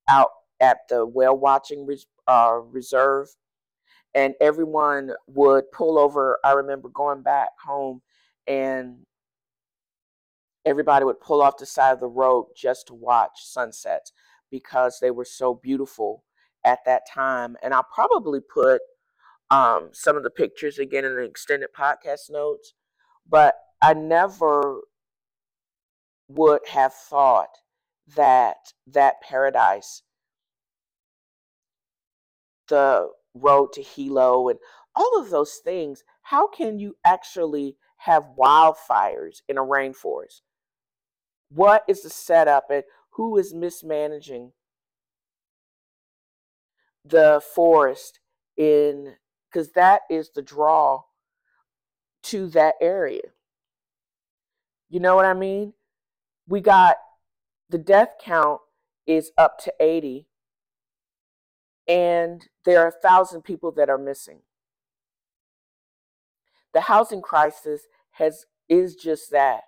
out 0.08 0.30
at 0.60 0.78
the 0.88 1.06
whale 1.06 1.36
watching 1.36 1.88
uh, 2.26 2.58
reserve. 2.70 3.28
And 4.14 4.34
everyone 4.40 5.12
would 5.26 5.70
pull 5.70 5.98
over. 5.98 6.38
I 6.44 6.52
remember 6.52 6.88
going 6.88 7.22
back 7.22 7.50
home 7.62 8.00
and 8.46 8.98
everybody 10.64 11.04
would 11.04 11.20
pull 11.20 11.42
off 11.42 11.58
the 11.58 11.66
side 11.66 11.92
of 11.92 12.00
the 12.00 12.06
road 12.06 12.46
just 12.56 12.86
to 12.88 12.94
watch 12.94 13.32
sunsets 13.44 14.12
because 14.50 14.98
they 15.00 15.10
were 15.10 15.24
so 15.24 15.54
beautiful 15.54 16.24
at 16.64 16.78
that 16.86 17.02
time. 17.12 17.56
And 17.62 17.74
I'll 17.74 17.86
probably 17.94 18.40
put 18.40 18.80
um, 19.50 19.90
some 19.92 20.16
of 20.16 20.22
the 20.22 20.30
pictures 20.30 20.78
again 20.78 21.04
in 21.04 21.14
the 21.14 21.22
extended 21.22 21.70
podcast 21.78 22.30
notes. 22.30 22.74
But 23.28 23.54
I 23.80 23.94
never 23.94 24.82
would 26.28 26.60
have 26.68 26.92
thought 26.92 27.58
that 28.16 28.72
that 28.86 29.20
paradise, 29.20 30.02
the 32.68 33.10
road 33.34 33.72
to 33.74 33.82
Hilo, 33.82 34.48
and 34.48 34.58
all 34.94 35.20
of 35.20 35.30
those 35.30 35.60
things, 35.62 36.02
how 36.22 36.48
can 36.48 36.78
you 36.78 36.96
actually 37.04 37.76
have 37.98 38.34
wildfires 38.38 39.42
in 39.48 39.58
a 39.58 39.62
rainforest? 39.62 40.40
What 41.50 41.84
is 41.88 42.02
the 42.02 42.10
setup 42.10 42.70
and 42.70 42.84
who 43.10 43.36
is 43.38 43.54
mismanaging 43.54 44.52
the 47.04 47.42
forest 47.54 48.20
in 48.56 49.14
because 49.50 49.72
that 49.72 50.02
is 50.10 50.30
the 50.34 50.42
draw 50.42 51.02
to 52.22 52.48
that 52.48 52.74
area. 52.80 53.22
You 54.88 55.00
know 55.00 55.16
what 55.16 55.26
I 55.26 55.34
mean? 55.34 55.74
We 56.46 56.60
got 56.60 56.96
the 57.68 57.78
death 57.78 58.14
count 58.22 58.60
is 59.06 59.30
up 59.36 59.58
to 59.60 59.72
80 59.80 60.26
and 61.86 62.46
there 62.64 62.82
are 62.82 62.88
a 62.88 63.08
thousand 63.08 63.42
people 63.42 63.72
that 63.72 63.88
are 63.88 63.98
missing. 63.98 64.40
The 66.74 66.82
housing 66.82 67.22
crisis 67.22 67.82
has 68.12 68.44
is 68.68 68.94
just 68.94 69.30
that. 69.30 69.62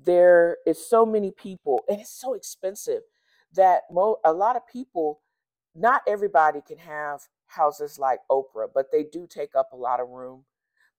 There 0.00 0.58
is 0.66 0.88
so 0.88 1.04
many 1.04 1.30
people 1.30 1.82
and 1.88 2.00
it's 2.00 2.20
so 2.20 2.34
expensive 2.34 3.02
that 3.54 3.82
mo- 3.90 4.18
a 4.24 4.32
lot 4.32 4.56
of 4.56 4.66
people 4.66 5.20
not 5.74 6.02
everybody 6.08 6.60
can 6.60 6.78
have 6.78 7.20
houses 7.46 7.98
like 7.98 8.20
Oprah, 8.30 8.68
but 8.72 8.86
they 8.92 9.04
do 9.04 9.26
take 9.28 9.54
up 9.54 9.70
a 9.72 9.76
lot 9.76 10.00
of 10.00 10.08
room. 10.08 10.44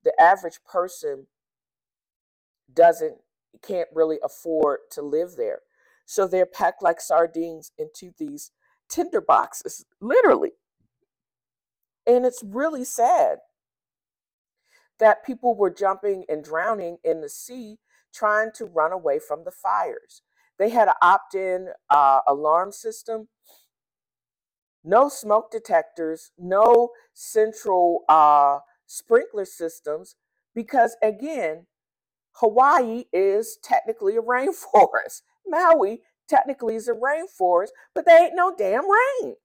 The 0.04 0.14
average 0.20 0.60
person 0.70 1.28
doesn't 2.74 3.18
can't 3.62 3.90
really 3.94 4.20
afford 4.24 4.80
to 4.92 5.02
live 5.02 5.36
there. 5.36 5.60
So 6.06 6.28
they're 6.28 6.46
packed 6.46 6.82
like 6.82 7.02
sardines 7.02 7.72
into 7.78 8.12
these 8.18 8.52
tinder 8.90 9.22
boxes, 9.22 9.86
literally. 10.00 10.52
And 12.08 12.26
it's 12.26 12.44
really 12.44 12.84
sad 12.84 13.40
that 15.00 15.26
people 15.26 15.56
were 15.56 15.70
jumping 15.70 16.26
and 16.28 16.44
drowning 16.44 16.98
in 17.04 17.22
the 17.22 17.30
sea 17.30 17.78
trying 18.14 18.52
to 18.56 18.66
run 18.66 18.92
away 18.92 19.20
from 19.20 19.44
the 19.44 19.52
fires. 19.52 20.22
They 20.58 20.70
had 20.70 20.88
an 20.88 20.96
opt 21.02 21.36
in 21.36 21.70
uh, 21.90 22.22
alarm 22.28 22.72
system, 22.72 23.30
no 24.84 25.10
smoke 25.10 25.52
detectors, 25.52 26.32
no 26.38 26.90
central 27.14 28.04
uh, 28.10 28.60
sprinkler 28.88 29.46
systems, 29.46 30.16
because 30.56 30.98
again, 31.02 31.68
Hawaii 32.40 33.06
is 33.12 33.58
technically 33.64 34.18
a 34.18 34.22
rainforest. 34.22 35.22
Maui 35.48 36.02
technically 36.28 36.76
is 36.76 36.88
a 36.88 36.94
rainforest, 36.94 37.70
but 37.94 38.06
there 38.06 38.26
ain't 38.26 38.36
no 38.36 38.54
damn 38.56 38.86
rain. 38.90 39.36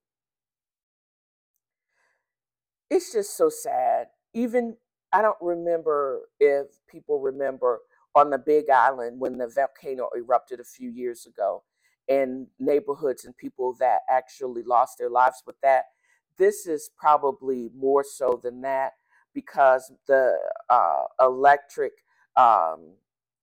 It's 2.91 3.13
just 3.13 3.37
so 3.37 3.49
sad. 3.49 4.09
Even 4.35 4.77
I 5.13 5.23
don't 5.23 5.37
remember 5.41 6.29
if 6.39 6.67
people 6.89 7.21
remember 7.21 7.81
on 8.15 8.31
the 8.31 8.39
Big 8.39 8.71
Island 8.71 9.21
when 9.21 9.39
the 9.39 9.49
volcano 9.49 10.09
erupted 10.17 10.61
a 10.61 10.65
few 10.65 10.91
years 10.91 11.27
ago 11.27 11.65
and 12.09 12.47
neighborhoods 12.61 13.25
and 13.25 13.37
people 13.37 13.75
that 13.81 14.01
actually 14.09 14.63
lost 14.63 14.99
their 14.99 15.11
lives 15.11 15.43
with 15.47 15.57
that. 15.63 15.85
This 16.37 16.67
is 16.67 16.91
probably 16.97 17.71
more 17.77 18.05
so 18.05 18.39
than 18.43 18.61
that 18.63 18.93
because 19.33 19.93
the 20.07 20.37
uh, 20.71 21.03
electric 21.21 21.93
um, 22.37 22.95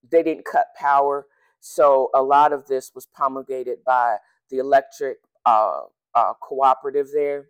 they 0.08 0.22
didn't 0.22 0.44
cut 0.44 0.66
power. 0.76 1.26
So 1.60 2.10
a 2.14 2.22
lot 2.22 2.52
of 2.52 2.66
this 2.66 2.92
was 2.94 3.06
promulgated 3.06 3.84
by 3.84 4.16
the 4.50 4.58
electric 4.58 5.18
uh, 5.46 5.82
uh, 6.14 6.32
cooperative 6.40 7.08
there. 7.12 7.48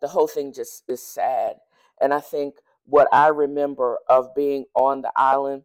The 0.00 0.08
whole 0.08 0.26
thing 0.26 0.52
just 0.52 0.84
is 0.88 1.02
sad. 1.02 1.56
And 2.00 2.14
I 2.14 2.20
think 2.20 2.54
what 2.84 3.08
I 3.12 3.28
remember 3.28 3.98
of 4.08 4.34
being 4.34 4.64
on 4.74 5.02
the 5.02 5.12
island 5.14 5.62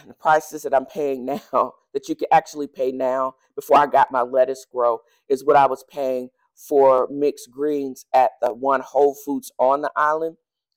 and 0.00 0.10
the 0.10 0.14
prices 0.14 0.62
that 0.62 0.74
I'm 0.74 0.86
paying 0.86 1.24
now, 1.52 1.74
that 1.92 2.08
you 2.08 2.14
can 2.14 2.28
actually 2.32 2.66
pay 2.66 2.92
now 2.92 3.34
before 3.54 3.78
I 3.78 3.86
got 3.86 4.12
my 4.12 4.22
lettuce 4.22 4.66
grow, 4.70 5.00
is 5.28 5.44
what 5.44 5.56
I 5.56 5.66
was 5.66 5.84
paying 5.90 6.30
for 6.54 7.08
mixed 7.10 7.50
greens 7.50 8.06
at 8.14 8.32
the 8.40 8.52
one 8.52 8.80
Whole 8.80 9.14
Foods 9.14 9.50
on 9.58 9.82
the 9.82 9.90
island. 9.96 10.36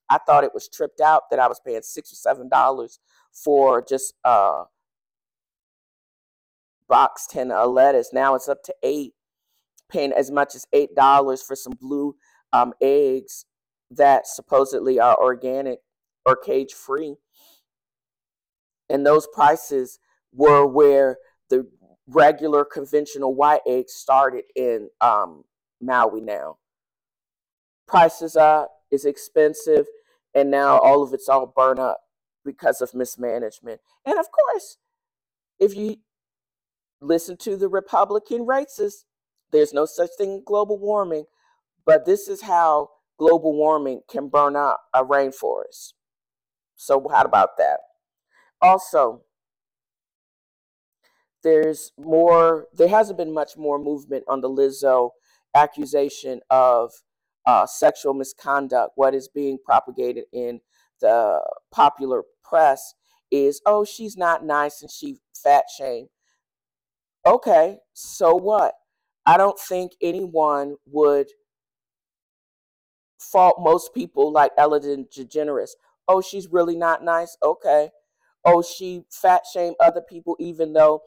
I 0.09 0.17
thought 0.19 0.43
it 0.43 0.53
was 0.53 0.69
tripped 0.69 1.01
out 1.01 1.23
that 1.29 1.39
I 1.39 1.47
was 1.47 1.59
paying 1.59 1.81
six 1.81 2.11
or 2.11 2.15
seven 2.15 2.49
dollars 2.49 2.99
for 3.31 3.83
just 3.87 4.13
a 4.23 4.63
box 6.87 7.27
ten 7.29 7.51
of 7.51 7.71
lettuce. 7.71 8.11
Now 8.13 8.35
it's 8.35 8.47
up 8.47 8.63
to 8.63 8.75
eight, 8.83 9.13
paying 9.89 10.13
as 10.13 10.31
much 10.31 10.55
as 10.55 10.65
eight 10.73 10.95
dollars 10.95 11.41
for 11.41 11.55
some 11.55 11.73
blue 11.79 12.15
um, 12.53 12.73
eggs 12.81 13.45
that 13.91 14.27
supposedly 14.27 14.99
are 14.99 15.17
organic 15.17 15.79
or 16.25 16.35
cage 16.35 16.73
free. 16.73 17.15
And 18.89 19.05
those 19.05 19.27
prices 19.33 19.99
were 20.33 20.65
where 20.65 21.17
the 21.49 21.67
regular 22.07 22.63
conventional 22.63 23.35
white 23.35 23.61
eggs 23.67 23.93
started 23.93 24.45
in 24.55 24.89
um, 25.01 25.43
Maui 25.81 26.21
now. 26.21 26.57
Prices 27.85 28.35
up, 28.35 28.71
is 28.91 29.05
expensive, 29.05 29.85
and 30.33 30.51
now 30.51 30.77
mm-hmm. 30.77 30.88
all 30.88 31.03
of 31.03 31.13
it's 31.13 31.29
all 31.29 31.45
burned 31.55 31.79
up 31.79 32.01
because 32.45 32.81
of 32.81 32.93
mismanagement. 32.93 33.81
And 34.05 34.17
of 34.17 34.27
course, 34.31 34.77
if 35.59 35.75
you 35.75 35.97
listen 37.01 37.38
to 37.38 37.55
the 37.57 37.69
Republican 37.69 38.45
racists, 38.45 39.03
there's 39.51 39.73
no 39.73 39.85
such 39.85 40.09
thing 40.17 40.38
as 40.38 40.41
global 40.45 40.77
warming, 40.77 41.25
but 41.85 42.05
this 42.05 42.27
is 42.27 42.41
how 42.41 42.89
global 43.17 43.53
warming 43.53 44.01
can 44.09 44.29
burn 44.29 44.55
up 44.55 44.81
a 44.93 45.03
rainforest. 45.03 45.93
So, 46.75 47.07
how 47.11 47.23
about 47.23 47.57
that? 47.57 47.79
Also, 48.61 49.21
there's 51.43 51.91
more, 51.97 52.67
there 52.73 52.88
hasn't 52.88 53.17
been 53.17 53.33
much 53.33 53.57
more 53.57 53.79
movement 53.79 54.25
on 54.27 54.41
the 54.41 54.49
Lizzo 54.49 55.11
accusation 55.55 56.41
of 56.49 56.91
uh, 57.47 57.65
sexual 57.65 58.13
misconduct. 58.13 58.91
What 58.95 59.15
is 59.15 59.29
being 59.29 59.57
propagated 59.65 60.25
in 60.33 60.59
the 61.01 61.41
popular 61.71 62.23
press 62.43 62.93
is, 63.31 63.61
oh, 63.65 63.85
she's 63.85 64.17
not 64.17 64.45
nice 64.45 64.81
and 64.81 64.91
she 64.91 65.19
fat 65.33 65.63
shame. 65.75 66.07
Okay, 67.25 67.79
so 67.93 68.35
what? 68.35 68.73
I 69.25 69.37
don't 69.37 69.59
think 69.59 69.93
anyone 70.01 70.75
would 70.85 71.27
fault 73.19 73.57
most 73.59 73.93
people 73.93 74.31
like 74.31 74.51
Ellen 74.57 75.07
DeGeneres. 75.13 75.71
Oh, 76.07 76.21
she's 76.21 76.47
really 76.49 76.75
not 76.75 77.03
nice. 77.03 77.37
Okay. 77.43 77.89
Oh, 78.45 78.61
she 78.61 79.03
fat 79.09 79.43
shame 79.51 79.73
other 79.79 80.01
people, 80.01 80.35
even 80.39 80.73
though 80.73 81.01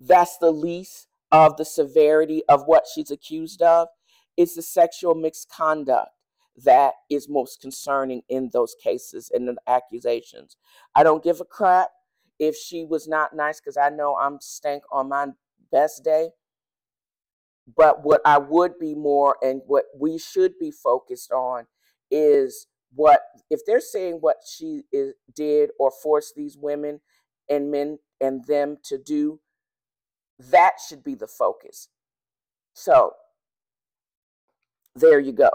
that's 0.00 0.36
the 0.38 0.50
least 0.50 1.08
of 1.34 1.56
the 1.56 1.64
severity 1.64 2.44
of 2.48 2.62
what 2.66 2.84
she's 2.86 3.10
accused 3.10 3.60
of. 3.60 3.88
It's 4.36 4.54
the 4.54 4.62
sexual 4.62 5.16
misconduct 5.16 6.10
that 6.64 6.94
is 7.10 7.28
most 7.28 7.60
concerning 7.60 8.22
in 8.28 8.50
those 8.52 8.76
cases 8.80 9.32
and 9.34 9.48
the 9.48 9.56
accusations. 9.66 10.56
I 10.94 11.02
don't 11.02 11.24
give 11.24 11.40
a 11.40 11.44
crap 11.44 11.88
if 12.38 12.56
she 12.56 12.84
was 12.84 13.08
not 13.08 13.34
nice 13.34 13.58
because 13.60 13.76
I 13.76 13.88
know 13.88 14.16
I'm 14.16 14.38
stank 14.40 14.84
on 14.92 15.08
my 15.08 15.26
best 15.72 16.04
day. 16.04 16.28
But 17.76 18.04
what 18.04 18.20
I 18.24 18.38
would 18.38 18.78
be 18.78 18.94
more 18.94 19.36
and 19.42 19.60
what 19.66 19.86
we 19.98 20.18
should 20.18 20.56
be 20.60 20.70
focused 20.70 21.32
on 21.32 21.66
is 22.12 22.68
what 22.94 23.22
if 23.50 23.60
they're 23.66 23.80
saying 23.80 24.18
what 24.20 24.36
she 24.46 24.84
is, 24.92 25.14
did 25.34 25.70
or 25.80 25.90
forced 26.00 26.36
these 26.36 26.56
women 26.56 27.00
and 27.50 27.72
men 27.72 27.98
and 28.20 28.44
them 28.44 28.76
to 28.84 28.98
do, 28.98 29.40
that 30.50 30.74
should 30.86 31.04
be 31.04 31.14
the 31.14 31.26
focus. 31.26 31.88
So 32.74 33.12
there 34.96 35.20
you 35.20 35.32
go. 35.32 35.50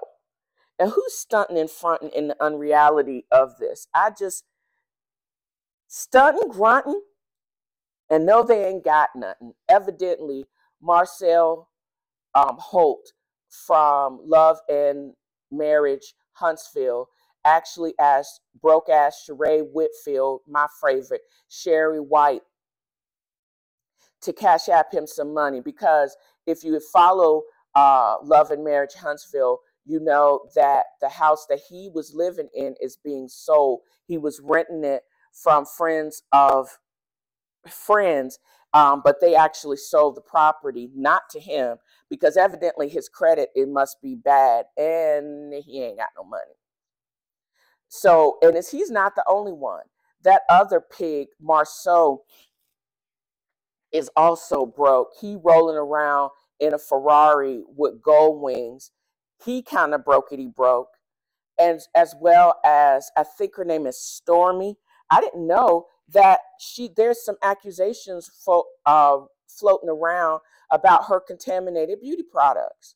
And 0.80 0.92
who's 0.92 1.14
stunting 1.18 1.58
and 1.58 1.70
fronting 1.70 2.10
in 2.16 2.30
the 2.30 2.44
unreality 2.44 3.26
of 3.32 3.58
this? 3.60 3.88
I 3.94 4.12
just 4.18 4.46
stunting, 5.88 6.50
grunting, 6.50 7.02
and 8.10 8.26
no, 8.26 8.44
they 8.44 8.66
ain't 8.68 8.84
got 8.84 9.10
nothing. 9.16 9.54
Evidently, 9.70 10.46
Martell 10.82 11.70
um, 12.36 12.58
Holt 12.60 13.12
from 13.50 14.20
Love 14.24 14.58
and 14.70 15.14
Marriage 15.52 16.14
Huntsville 16.34 17.10
actually 17.46 17.94
asked 18.00 18.42
broke 18.62 18.90
ass 18.90 19.26
Sheree 19.28 19.66
Whitfield, 19.74 20.42
my 20.48 20.68
favorite, 20.82 21.22
Sherry 21.50 22.00
White, 22.00 22.42
to 24.22 24.34
cash 24.34 24.70
app 24.70 24.94
him 24.94 25.08
some 25.08 25.34
money 25.34 25.62
because 25.62 26.16
if 26.46 26.64
you 26.64 26.80
follow 26.92 27.44
uh, 27.76 28.18
Love 28.24 28.52
and 28.52 28.64
Marriage 28.64 28.96
Huntsville, 28.96 29.60
you 29.86 30.00
know 30.00 30.42
that 30.56 30.86
the 31.02 31.10
house 31.10 31.46
that 31.50 31.60
he 31.70 31.90
was 31.94 32.14
living 32.14 32.50
in 32.54 32.76
is 32.82 32.98
being 32.98 33.28
sold. 33.28 33.82
He 34.06 34.18
was 34.18 34.42
renting 34.44 34.84
it 34.84 35.04
from 35.32 35.66
friends 35.66 36.24
of 36.32 36.80
friends, 37.68 38.40
um, 38.74 39.02
but 39.04 39.22
they 39.22 39.36
actually 39.36 39.78
sold 39.78 40.16
the 40.16 40.22
property 40.22 40.90
not 40.96 41.24
to 41.32 41.40
him 41.40 41.78
because 42.10 42.38
evidently 42.38 42.90
his 42.90 43.10
credit 43.10 43.50
it 43.56 43.70
must 43.70 44.02
be 44.02 44.16
bad 44.16 44.66
and 44.78 45.54
he 45.54 45.84
ain't 45.84 45.98
got 45.98 46.10
no 46.18 46.24
money. 46.24 46.54
So, 47.88 48.38
and 48.42 48.56
it's, 48.56 48.72
he's 48.72 48.92
not 48.92 49.16
the 49.16 49.24
only 49.28 49.54
one. 49.54 49.84
That 50.24 50.42
other 50.50 50.82
pig, 50.82 51.30
Marsau, 51.44 52.20
is 53.94 54.10
also 54.16 54.66
broke. 54.66 55.10
He 55.22 55.38
rolling 55.44 55.78
around 55.78 56.32
in 56.60 56.74
a 56.74 56.80
Ferrari 56.80 57.64
with 57.76 58.02
gold 58.02 58.42
wings. 58.42 58.92
He 59.46 59.64
kind 59.64 59.94
of 59.94 60.06
broke 60.06 60.32
it. 60.32 60.40
He 60.40 60.48
broke, 60.48 60.90
and 61.60 61.82
as 61.96 62.16
well 62.20 62.56
as 62.66 63.12
I 63.18 63.24
think 63.24 63.56
her 63.58 63.66
name 63.66 63.88
is 63.88 63.98
Stormi. 63.98 64.76
I 65.12 65.22
didn't 65.22 65.48
know 65.48 65.88
that 66.14 66.40
she. 66.60 66.90
There's 66.96 67.24
some 67.24 67.38
accusations 67.44 68.30
fo- 68.46 68.66
uh, 68.86 69.20
floating 69.48 69.90
around 69.90 70.42
about 70.72 71.06
her 71.08 71.20
contaminated 71.22 72.02
beauty 72.02 72.24
products, 72.24 72.96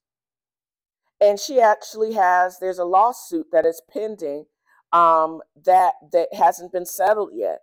and 1.21 1.39
she 1.39 1.61
actually 1.61 2.13
has. 2.13 2.59
There's 2.59 2.79
a 2.79 2.85
lawsuit 2.85 3.47
that 3.53 3.65
is 3.65 3.81
pending 3.91 4.45
um, 4.93 5.41
that 5.65 5.95
that 6.11 6.29
hasn't 6.33 6.73
been 6.73 6.85
settled 6.85 7.31
yet. 7.33 7.59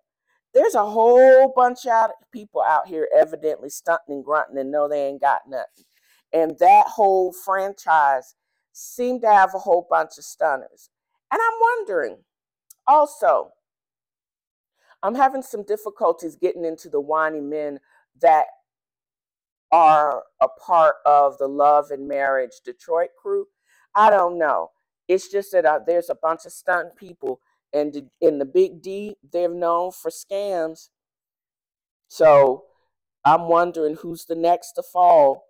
There's 0.55 0.75
a 0.75 0.85
whole 0.85 1.53
bunch 1.55 1.87
of 1.87 2.11
people 2.33 2.63
out 2.63 2.89
here 2.89 3.09
evidently 3.17 3.71
stunting 3.71 4.17
and 4.17 4.25
grunting 4.25 4.59
and 4.59 4.71
know 4.71 4.89
they 4.89 5.07
ain't 5.07 5.21
got 5.21 5.43
nothing. 5.49 5.85
And 6.33 6.59
that 6.59 6.87
whole 6.89 7.33
franchise 7.33 8.35
seemed 8.73 9.23
to 9.23 9.33
have 9.33 9.55
a 9.55 9.59
whole 9.59 9.87
bunch 9.89 10.19
of 10.19 10.25
stunners. 10.25 10.91
And 11.33 11.41
I'm 11.41 11.61
wondering 11.61 12.19
also, 12.87 13.51
I'm 15.03 15.15
having 15.15 15.43
some 15.43 15.65
difficulties 15.65 16.37
getting 16.37 16.65
into 16.65 16.89
the 16.89 17.01
whiny 17.01 17.41
men 17.41 17.79
that 18.21 18.47
are 19.73 20.25
a 20.41 20.49
part 20.49 20.97
of 21.07 21.39
the 21.39 21.47
Love 21.47 21.91
and 21.91 22.09
Marriage 22.09 22.61
Detroit 22.65 23.11
crew. 23.21 23.47
I 23.95 24.11
don't 24.11 24.39
know. 24.39 24.71
It's 25.09 25.29
just 25.29 25.53
that 25.53 25.65
uh, 25.65 25.81
there's 25.87 26.11
a 26.11 26.17
bunch 26.17 26.45
of 26.45 26.53
stunt 26.53 26.97
people, 26.97 27.41
and 27.73 28.11
in 28.21 28.39
the 28.39 28.45
Big 28.45 28.83
D, 28.83 29.17
they're 29.33 29.49
known 29.49 29.93
for 29.93 30.11
scams. 30.11 30.89
So 32.09 32.65
I'm 33.25 33.49
wondering 33.49 33.97
who's 33.97 34.25
the 34.25 34.35
next 34.35 34.73
to 34.73 34.83
fall. 34.83 35.47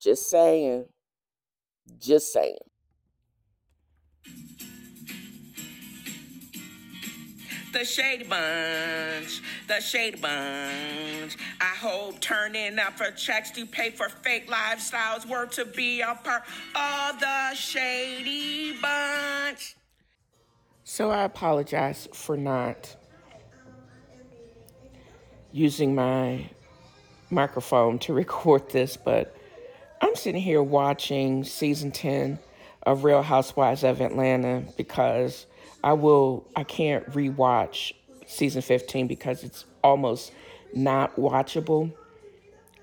Just 0.00 0.30
saying. 0.30 0.86
Just 1.98 2.32
saying. 2.32 2.58
The 7.72 7.84
Shady 7.84 8.24
Bunch, 8.24 9.42
the 9.66 9.80
Shady 9.80 10.18
Bunch. 10.18 11.36
I 11.60 11.74
hope 11.78 12.18
turning 12.18 12.78
up 12.78 12.96
for 12.96 13.10
checks 13.10 13.50
to 13.52 13.66
pay 13.66 13.90
for 13.90 14.08
fake 14.08 14.48
lifestyles 14.48 15.28
were 15.28 15.46
to 15.46 15.64
be 15.64 16.00
a 16.00 16.18
part 16.24 16.44
of 16.74 17.20
the 17.20 17.54
Shady 17.54 18.72
Bunch. 18.80 19.76
So 20.90 21.10
I 21.10 21.24
apologize 21.24 22.08
for 22.14 22.34
not 22.38 22.96
using 25.52 25.94
my 25.94 26.48
microphone 27.28 27.98
to 27.98 28.14
record 28.14 28.70
this, 28.70 28.96
but 28.96 29.36
I'm 30.00 30.16
sitting 30.16 30.40
here 30.40 30.62
watching 30.62 31.44
season 31.44 31.92
10 31.92 32.38
of 32.84 33.04
Real 33.04 33.20
Housewives 33.20 33.84
of 33.84 34.00
Atlanta 34.00 34.64
because 34.78 35.44
I 35.84 35.92
will 35.92 36.48
I 36.56 36.64
can't 36.64 37.04
rewatch 37.10 37.92
season 38.26 38.62
15 38.62 39.08
because 39.08 39.44
it's 39.44 39.66
almost 39.84 40.32
not 40.72 41.16
watchable. 41.16 41.92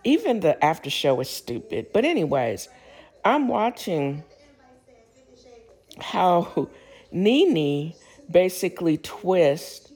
Even 0.03 0.41
the 0.41 0.63
after 0.63 0.91
show 0.91 1.19
is 1.21 1.29
stupid. 1.31 1.87
But 1.91 2.05
anyways, 2.05 2.69
I'm 3.25 3.47
watching 3.47 4.23
how 5.99 6.69
Nene 7.15 7.93
basically 8.29 8.97
twists 8.97 9.91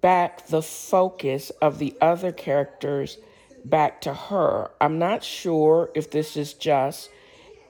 back 0.00 0.46
the 0.46 0.62
focus 0.62 1.50
of 1.60 1.78
the 1.78 1.94
other 2.00 2.32
characters 2.32 3.18
back 3.64 4.00
to 4.00 4.14
her. 4.14 4.70
I'm 4.80 4.98
not 4.98 5.22
sure 5.22 5.90
if 5.94 6.10
this 6.10 6.36
is 6.36 6.54
just 6.54 7.10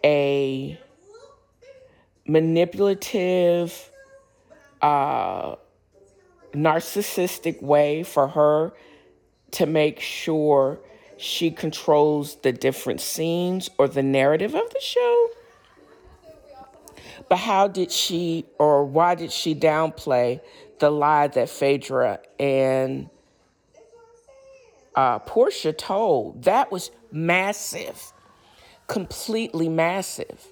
a 0.05 0.79
manipulative 2.25 3.91
uh, 4.81 5.57
narcissistic 6.53 7.61
way 7.61 8.05
for 8.05 8.29
her 8.29 8.73
to 9.53 9.67
make 9.67 9.99
sure 9.99 10.79
she 11.17 11.51
controls 11.51 12.37
the 12.43 12.53
different 12.53 13.01
scenes 13.01 13.71
or 13.77 13.89
the 13.89 14.03
narrative 14.03 14.55
of 14.55 14.71
the 14.73 14.81
show. 14.81 15.31
But 17.29 17.39
how 17.39 17.69
did 17.69 17.91
she 17.91 18.47
or 18.59 18.85
why 18.85 19.15
did 19.15 19.33
she 19.33 19.55
downplay 19.55 20.41
the 20.79 20.91
lie 20.91 21.29
that 21.29 21.49
Phaedra 21.49 22.21
and 22.39 23.11
uh, 24.95 25.19
Porsha 25.21 25.77
told? 25.77 26.45
That 26.45 26.71
was 26.71 26.91
massive, 27.11 28.13
completely 28.87 29.69
massive. 29.69 30.47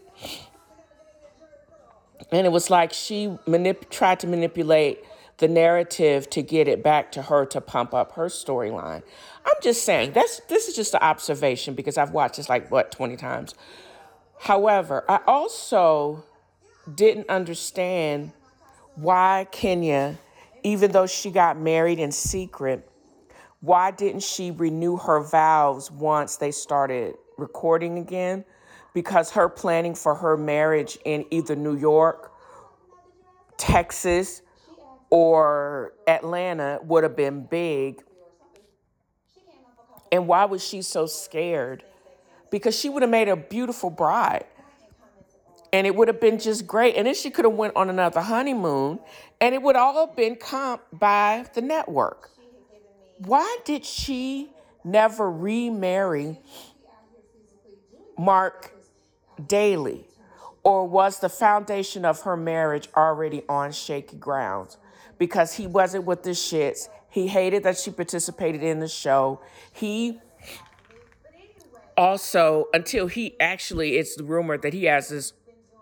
And 2.32 2.46
it 2.46 2.50
was 2.50 2.70
like 2.70 2.92
she 2.92 3.28
manip- 3.46 3.90
tried 3.90 4.20
to 4.20 4.26
manipulate 4.26 5.04
the 5.38 5.48
narrative 5.48 6.30
to 6.30 6.42
get 6.42 6.68
it 6.68 6.82
back 6.82 7.12
to 7.12 7.22
her 7.22 7.44
to 7.46 7.60
pump 7.60 7.92
up 7.92 8.12
her 8.12 8.26
storyline. 8.26 9.02
I'm 9.44 9.56
just 9.62 9.84
saying 9.84 10.12
that's 10.12 10.40
this 10.48 10.68
is 10.68 10.76
just 10.76 10.94
an 10.94 11.00
observation 11.02 11.74
because 11.74 11.98
I've 11.98 12.12
watched 12.12 12.36
this 12.36 12.48
like 12.48 12.70
what 12.70 12.90
20 12.90 13.16
times. 13.16 13.54
However, 14.40 15.04
I 15.08 15.20
also 15.26 16.24
didn't 16.92 17.28
understand 17.28 18.32
why 18.94 19.46
Kenya, 19.50 20.18
even 20.62 20.92
though 20.92 21.06
she 21.06 21.30
got 21.30 21.58
married 21.58 21.98
in 21.98 22.12
secret, 22.12 22.88
why 23.60 23.90
didn't 23.90 24.22
she 24.22 24.50
renew 24.50 24.96
her 24.96 25.20
vows 25.22 25.90
once 25.90 26.36
they 26.36 26.50
started 26.50 27.14
recording 27.38 27.98
again? 27.98 28.44
Because 28.92 29.30
her 29.30 29.48
planning 29.48 29.94
for 29.94 30.14
her 30.14 30.36
marriage 30.36 30.98
in 31.04 31.24
either 31.30 31.56
New 31.56 31.76
York, 31.76 32.32
Texas, 33.56 34.42
or 35.10 35.94
Atlanta 36.06 36.78
would 36.82 37.02
have 37.02 37.16
been 37.16 37.46
big. 37.46 38.02
And 40.12 40.28
why 40.28 40.44
was 40.44 40.62
she 40.62 40.82
so 40.82 41.06
scared? 41.06 41.82
Because 42.50 42.78
she 42.78 42.88
would 42.88 43.02
have 43.02 43.10
made 43.10 43.28
a 43.28 43.36
beautiful 43.36 43.90
bride. 43.90 44.44
And 45.74 45.88
it 45.88 45.96
would 45.96 46.06
have 46.06 46.20
been 46.20 46.38
just 46.38 46.68
great. 46.68 46.94
And 46.94 47.08
then 47.08 47.16
she 47.16 47.30
could 47.30 47.44
have 47.44 47.54
went 47.54 47.74
on 47.74 47.90
another 47.90 48.20
honeymoon 48.20 49.00
and 49.40 49.56
it 49.56 49.60
would 49.60 49.74
all 49.74 50.06
have 50.06 50.14
been 50.14 50.36
comped 50.36 50.82
by 50.92 51.46
the 51.52 51.60
network. 51.60 52.30
Why 53.18 53.58
did 53.64 53.84
she 53.84 54.50
never 54.84 55.28
remarry 55.28 56.38
Marc 58.16 58.72
Daly? 59.48 60.06
Or 60.62 60.86
was 60.86 61.18
the 61.18 61.28
foundation 61.28 62.04
of 62.04 62.20
her 62.20 62.36
marriage 62.36 62.88
already 62.96 63.42
on 63.48 63.72
shaky 63.72 64.16
grounds? 64.16 64.76
Because 65.18 65.54
he 65.54 65.66
wasn't 65.66 66.04
with 66.04 66.22
the 66.22 66.30
shits. 66.30 66.88
He 67.10 67.26
hated 67.26 67.64
that 67.64 67.78
she 67.78 67.90
participated 67.90 68.62
in 68.62 68.78
the 68.78 68.86
show. 68.86 69.40
He 69.72 70.20
also, 71.96 72.66
until 72.72 73.08
he 73.08 73.34
actually, 73.40 73.96
it's 73.96 74.14
the 74.14 74.22
rumored 74.22 74.62
that 74.62 74.72
he 74.72 74.84
has 74.84 75.08
this, 75.08 75.32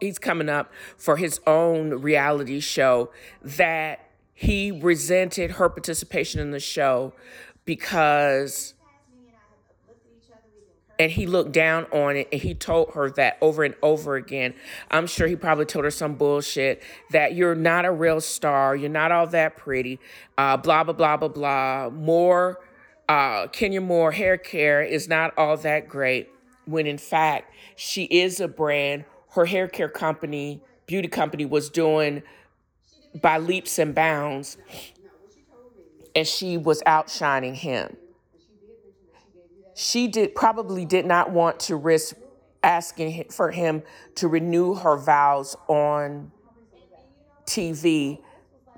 he's 0.03 0.19
coming 0.19 0.49
up 0.49 0.73
for 0.97 1.17
his 1.17 1.41
own 1.47 1.91
reality 2.03 2.61
show, 2.61 3.11
that 3.43 4.09
he 4.35 4.71
resented 4.71 5.53
her 5.53 5.69
participation 5.69 6.41
in 6.41 6.51
the 6.51 6.61
show 6.61 7.13
because 7.65 8.75
and 10.99 11.11
he 11.11 11.27
looked 11.27 11.53
down 11.53 11.85
on 11.87 12.17
it 12.17 12.29
and 12.31 12.41
he 12.41 12.55
told 12.55 12.93
her 12.95 13.11
that 13.11 13.37
over 13.41 13.65
and 13.65 13.75
over 13.83 14.15
again. 14.15 14.55
I'm 14.91 15.07
sure 15.07 15.27
he 15.27 15.35
probably 15.35 15.65
told 15.65 15.85
her 15.85 15.91
some 15.91 16.15
bullshit 16.15 16.83
that 17.11 17.35
you're 17.35 17.55
not 17.55 17.85
a 17.85 17.91
real 17.91 18.21
star, 18.21 18.77
you're 18.77 18.91
not 18.91 19.11
all 19.11 19.27
that 19.29 19.57
pretty, 19.57 19.99
uh, 20.39 20.57
blah, 20.59 20.85
blah, 20.85 20.93
blah, 20.93 21.17
blah, 21.17 21.29
blah. 21.29 21.91
More, 21.91 22.61
uh, 23.09 23.49
Kenya 23.49 23.81
Moore 23.81 24.13
hair 24.13 24.37
care 24.37 24.83
is 24.83 25.09
not 25.09 25.37
all 25.37 25.57
that 25.57 25.89
great, 25.89 26.29
when 26.67 26.87
in 26.87 26.99
fact, 26.99 27.53
she 27.75 28.05
is 28.05 28.39
a 28.39 28.47
brand. 28.47 29.05
Her 29.33 29.47
hair 29.47 29.69
care 29.69 29.89
company, 29.89 30.63
beauty 30.87 31.09
company, 31.09 31.45
was 31.45 31.71
doing 31.71 32.23
by 33.21 33.39
leaps 33.39 33.79
and 33.79 33.95
bounds, 33.95 34.57
and 36.15 36.27
she 36.27 36.57
was 36.57 36.83
outshining 36.87 37.55
him. 37.55 37.97
She 39.75 40.07
did 40.07 40.35
probably 40.35 40.85
did 40.85 41.07
not 41.07 41.31
want 41.31 41.61
to 41.61 41.77
risk 41.77 42.17
asking 42.63 43.25
for 43.31 43.51
him 43.51 43.83
to 44.17 44.29
renew 44.29 44.75
her 44.75 44.97
vows 44.97 45.57
on 45.67 46.31
TV 47.47 48.21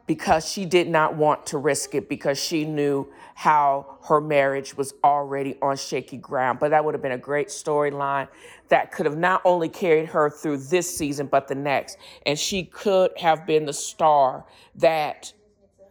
because 0.06 0.50
she 0.50 0.66
did 0.66 0.88
not 0.88 1.16
want 1.16 1.46
to 1.46 1.58
risk 1.58 1.94
it 1.94 2.08
because 2.08 2.38
she 2.38 2.64
knew 2.64 3.06
how 3.34 3.98
her 4.04 4.20
marriage 4.20 4.76
was 4.76 4.94
already 5.02 5.56
on 5.62 5.76
shaky 5.76 6.18
ground. 6.18 6.58
But 6.58 6.70
that 6.70 6.84
would 6.84 6.94
have 6.94 7.02
been 7.02 7.12
a 7.12 7.18
great 7.18 7.48
storyline 7.48 8.28
that 8.68 8.92
could 8.92 9.06
have 9.06 9.16
not 9.16 9.40
only 9.44 9.68
carried 9.68 10.06
her 10.08 10.28
through 10.28 10.58
this 10.58 10.94
season, 10.94 11.26
but 11.26 11.48
the 11.48 11.54
next. 11.54 11.96
And 12.26 12.38
she 12.38 12.64
could 12.64 13.12
have 13.18 13.46
been 13.46 13.64
the 13.64 13.72
star 13.72 14.44
that 14.76 15.32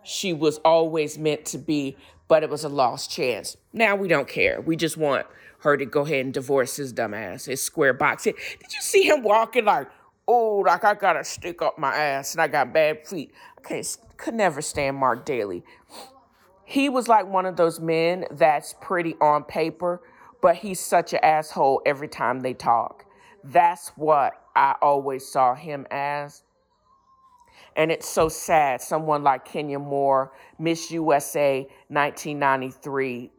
she 0.03 0.33
was 0.33 0.57
always 0.59 1.17
meant 1.17 1.45
to 1.45 1.57
be 1.57 1.97
but 2.27 2.41
it 2.43 2.49
was 2.49 2.63
a 2.63 2.69
lost 2.69 3.11
chance. 3.11 3.57
Now 3.73 3.95
we 3.95 4.07
don't 4.07 4.27
care. 4.27 4.59
We 4.61 4.75
just 4.75 4.97
want 4.97 5.27
her 5.59 5.77
to 5.77 5.85
go 5.85 6.01
ahead 6.01 6.25
and 6.25 6.33
divorce 6.33 6.77
his 6.77 6.91
dumbass, 6.91 7.45
his 7.45 7.61
square 7.61 7.93
box. 7.93 8.23
Did 8.23 8.35
you 8.35 8.81
see 8.81 9.03
him 9.03 9.21
walking 9.23 9.65
like, 9.65 9.87
oh, 10.27 10.63
like 10.65 10.83
I 10.83 10.93
got 10.93 11.17
a 11.17 11.23
stick 11.23 11.61
up 11.61 11.77
my 11.77 11.95
ass 11.95 12.33
and 12.33 12.41
I 12.41 12.47
got 12.47 12.73
bad 12.73 13.07
feet? 13.07 13.31
I 13.57 13.61
can't, 13.61 13.97
could 14.17 14.33
never 14.33 14.61
stand 14.61 14.97
Marc 14.97 15.25
Daly. 15.25 15.63
He 16.65 16.89
was 16.89 17.07
like 17.07 17.27
one 17.27 17.45
of 17.45 17.55
those 17.57 17.79
men 17.79 18.25
that's 18.31 18.73
pretty 18.81 19.15
on 19.19 19.43
paper, 19.43 20.01
but 20.41 20.55
he's 20.55 20.79
such 20.79 21.13
an 21.13 21.19
asshole 21.21 21.81
every 21.85 22.07
time 22.07 22.39
they 22.39 22.53
talk. 22.53 23.05
That's 23.43 23.89
what 23.89 24.33
I 24.55 24.75
always 24.81 25.27
saw 25.27 25.55
him 25.55 25.85
as. 25.91 26.43
And 27.75 27.91
it's 27.91 28.07
so 28.07 28.29
sad. 28.29 28.81
Someone 28.81 29.23
like 29.23 29.45
Kenya 29.45 29.79
Moore, 29.79 30.31
Miss 30.59 30.91
USA 30.91 31.61
1993, 31.89 33.31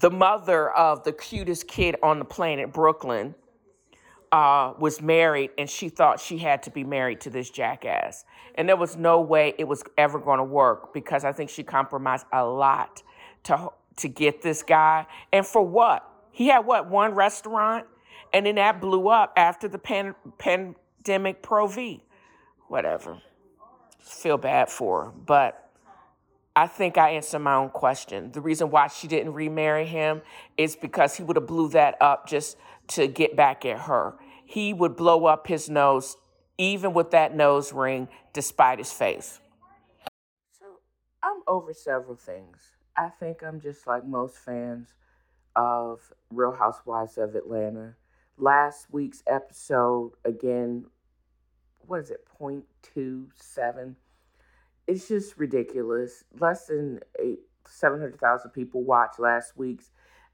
the 0.00 0.10
mother 0.10 0.70
of 0.70 1.02
the 1.04 1.12
cutest 1.12 1.66
kid 1.66 1.96
on 2.02 2.18
the 2.18 2.24
planet, 2.24 2.72
Brooklyn, 2.72 3.34
uh, 4.32 4.72
was 4.78 5.00
married 5.00 5.50
and 5.58 5.68
she 5.68 5.88
thought 5.88 6.18
she 6.18 6.38
had 6.38 6.62
to 6.64 6.70
be 6.70 6.84
married 6.84 7.20
to 7.20 7.30
this 7.30 7.50
jackass. 7.50 8.24
And 8.54 8.68
there 8.68 8.76
was 8.76 8.96
no 8.96 9.20
way 9.20 9.54
it 9.58 9.64
was 9.64 9.84
ever 9.96 10.18
going 10.18 10.38
to 10.38 10.44
work 10.44 10.92
because 10.92 11.24
I 11.24 11.32
think 11.32 11.50
she 11.50 11.62
compromised 11.62 12.26
a 12.32 12.44
lot 12.44 13.02
to, 13.44 13.68
to 13.96 14.08
get 14.08 14.42
this 14.42 14.62
guy. 14.62 15.06
And 15.32 15.46
for 15.46 15.62
what? 15.62 16.08
He 16.32 16.48
had 16.48 16.60
what, 16.60 16.88
one 16.88 17.14
restaurant? 17.14 17.86
And 18.32 18.46
then 18.46 18.54
that 18.54 18.80
blew 18.80 19.08
up 19.08 19.34
after 19.36 19.68
the 19.68 19.78
pan- 19.78 20.14
pandemic 20.38 21.42
Pro 21.42 21.66
V 21.66 22.02
whatever. 22.72 23.18
Feel 24.00 24.38
bad 24.38 24.70
for 24.70 25.04
her. 25.04 25.10
But 25.10 25.70
I 26.56 26.66
think 26.66 26.96
I 26.96 27.10
answered 27.10 27.40
my 27.40 27.54
own 27.54 27.68
question. 27.68 28.32
The 28.32 28.40
reason 28.40 28.70
why 28.70 28.88
she 28.88 29.06
didn't 29.06 29.34
remarry 29.34 29.84
him 29.84 30.22
is 30.56 30.74
because 30.74 31.14
he 31.14 31.22
would 31.22 31.36
have 31.36 31.46
blew 31.46 31.68
that 31.70 32.00
up 32.00 32.26
just 32.26 32.56
to 32.88 33.06
get 33.06 33.36
back 33.36 33.66
at 33.66 33.80
her. 33.80 34.14
He 34.52 34.74
would 34.74 34.96
blow 34.96 35.24
up 35.24 35.46
his 35.46 35.70
nose 35.70 36.18
even 36.58 36.92
with 36.92 37.12
that 37.12 37.34
nose 37.34 37.72
ring 37.72 38.06
despite 38.34 38.76
his 38.76 38.92
face. 38.92 39.40
So 40.58 40.66
I'm 41.22 41.40
over 41.48 41.72
several 41.72 42.16
things. 42.16 42.58
I 42.94 43.08
think 43.08 43.42
I'm 43.42 43.62
just 43.62 43.86
like 43.86 44.04
most 44.04 44.36
fans 44.36 44.92
of 45.56 46.00
Real 46.30 46.52
Housewives 46.52 47.16
of 47.16 47.34
Atlanta. 47.34 47.94
Last 48.36 48.88
week's 48.90 49.22
episode, 49.26 50.12
again, 50.26 50.84
what 51.86 52.00
is 52.00 52.10
it, 52.10 52.26
0.27? 52.38 53.94
It's 54.86 55.08
just 55.08 55.38
ridiculous. 55.38 56.24
Less 56.38 56.66
than 56.66 57.00
eight, 57.18 57.40
700,000 57.66 58.50
people 58.50 58.82
watched 58.82 59.18
last 59.18 59.56
week's. 59.56 59.92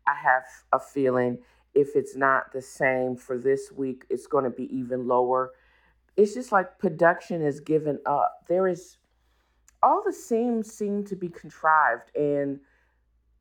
I 0.08 0.14
have 0.16 0.42
a 0.72 0.80
feeling 0.80 1.38
if 1.78 1.94
it's 1.94 2.16
not 2.16 2.52
the 2.52 2.60
same 2.60 3.16
for 3.16 3.38
this 3.38 3.70
week, 3.70 4.04
it's 4.10 4.26
going 4.26 4.44
to 4.44 4.50
be 4.50 4.64
even 4.76 5.06
lower. 5.06 5.52
It's 6.16 6.34
just 6.34 6.50
like 6.50 6.78
production 6.78 7.40
is 7.40 7.60
given 7.60 8.00
up. 8.04 8.44
There 8.48 8.66
is 8.66 8.98
all 9.80 10.02
the 10.04 10.12
scenes 10.12 10.72
seem 10.72 11.04
to 11.04 11.14
be 11.14 11.28
contrived 11.28 12.10
and 12.16 12.58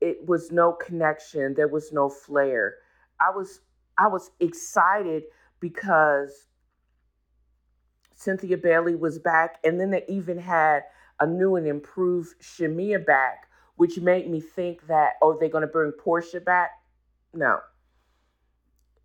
it 0.01 0.27
was 0.27 0.51
no 0.51 0.71
connection. 0.71 1.55
There 1.55 1.67
was 1.67 1.91
no 1.91 2.09
flair. 2.09 2.75
I 3.19 3.35
was 3.35 3.61
I 3.97 4.07
was 4.07 4.29
excited 4.39 5.23
because 5.59 6.45
Cynthia 8.13 8.57
Bailey 8.57 8.95
was 8.95 9.17
back, 9.17 9.57
and 9.63 9.79
then 9.79 9.91
they 9.91 10.03
even 10.07 10.37
had 10.37 10.83
a 11.19 11.25
new 11.25 11.55
and 11.55 11.67
improved 11.67 12.39
Shamea 12.41 13.03
back, 13.03 13.47
which 13.75 13.99
made 13.99 14.29
me 14.29 14.39
think 14.39 14.85
that, 14.87 15.13
oh, 15.21 15.37
they're 15.39 15.49
going 15.49 15.61
to 15.61 15.67
bring 15.67 15.91
Porsha 15.91 16.43
back. 16.43 16.71
No. 17.33 17.59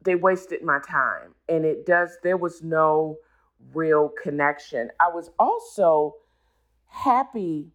They 0.05 0.14
wasted 0.14 0.62
my 0.62 0.78
time. 0.86 1.34
And 1.48 1.64
it 1.64 1.86
does, 1.86 2.18
there 2.22 2.36
was 2.36 2.62
no 2.62 3.18
real 3.74 4.11
connection. 4.22 4.90
I 5.00 5.09
was 5.09 5.30
also 5.38 6.16
happy 6.86 7.68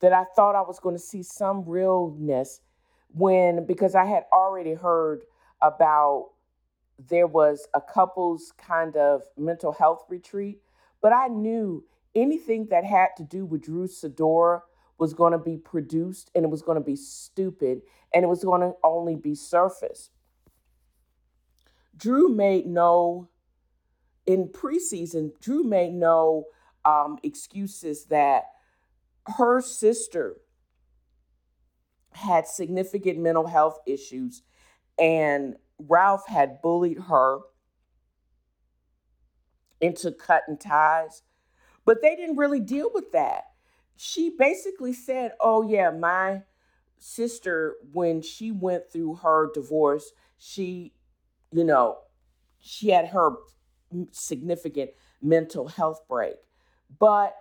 that 0.00 0.12
I 0.12 0.24
thought 0.34 0.54
I 0.54 0.62
was 0.62 0.78
going 0.78 0.94
to 0.94 1.02
see 1.02 1.22
some 1.22 1.64
realness 1.64 2.60
when, 3.14 3.64
because 3.66 3.94
I 3.94 4.04
had 4.04 4.24
already 4.32 4.74
heard 4.74 5.22
about 5.62 6.30
there 7.08 7.26
was 7.26 7.66
a 7.74 7.80
couple's 7.80 8.52
kind 8.58 8.96
of 8.96 9.22
mental 9.36 9.72
health 9.72 10.04
retreat, 10.08 10.60
but 11.00 11.12
I 11.12 11.28
knew 11.28 11.84
anything 12.14 12.66
that 12.70 12.84
had 12.84 13.08
to 13.18 13.24
do 13.24 13.44
with 13.44 13.62
Drew 13.62 13.86
Sidora 13.86 14.62
was 14.98 15.12
going 15.12 15.32
to 15.32 15.38
be 15.38 15.56
produced 15.58 16.30
and 16.34 16.44
it 16.44 16.50
was 16.50 16.62
going 16.62 16.78
to 16.78 16.84
be 16.84 16.96
stupid 16.96 17.82
and 18.14 18.24
it 18.24 18.28
was 18.28 18.44
going 18.44 18.62
to 18.62 18.72
only 18.82 19.14
be 19.14 19.34
surface. 19.34 20.10
Drew 21.96 22.28
made 22.28 22.66
no, 22.66 23.28
in 24.26 24.48
preseason, 24.48 25.32
Drew 25.40 25.64
made 25.64 25.92
no 25.92 26.46
um, 26.84 27.18
excuses 27.22 28.06
that 28.06 28.44
her 29.26 29.60
sister 29.60 30.36
had 32.12 32.46
significant 32.46 33.18
mental 33.18 33.46
health 33.46 33.78
issues 33.86 34.42
and 34.98 35.56
Ralph 35.78 36.26
had 36.26 36.62
bullied 36.62 36.98
her 37.08 37.40
into 39.80 40.10
cutting 40.12 40.56
ties, 40.56 41.22
but 41.84 42.00
they 42.00 42.16
didn't 42.16 42.36
really 42.36 42.60
deal 42.60 42.90
with 42.92 43.12
that. 43.12 43.44
She 43.96 44.30
basically 44.30 44.92
said, 44.92 45.32
Oh, 45.40 45.62
yeah, 45.62 45.90
my 45.90 46.42
sister, 46.98 47.76
when 47.92 48.22
she 48.22 48.50
went 48.50 48.90
through 48.90 49.16
her 49.16 49.50
divorce, 49.52 50.12
she, 50.38 50.92
you 51.56 51.64
know, 51.64 51.96
she 52.60 52.90
had 52.90 53.08
her 53.08 53.30
significant 54.10 54.90
mental 55.22 55.68
health 55.68 56.02
break. 56.06 56.34
But 56.98 57.34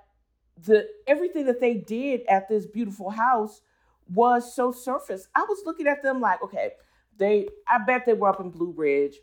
the 0.66 0.88
everything 1.05 1.45
that 1.47 1.59
they 1.59 1.74
did 1.74 2.22
at 2.30 2.47
this 2.47 2.66
beautiful 2.66 3.09
house 3.09 3.61
was 4.07 4.55
so 4.55 4.72
surface. 4.72 5.28
I 5.36 5.41
was 5.41 5.63
looking 5.66 5.88
at 5.88 6.01
them 6.01 6.22
like, 6.22 6.41
okay, 6.41 6.72
they 7.18 7.49
I 7.68 7.80
bet 7.86 8.05
they 8.05 8.13
were 8.13 8.30
up 8.30 8.39
in 8.39 8.51
Blue 8.51 8.72
Ridge 8.72 9.16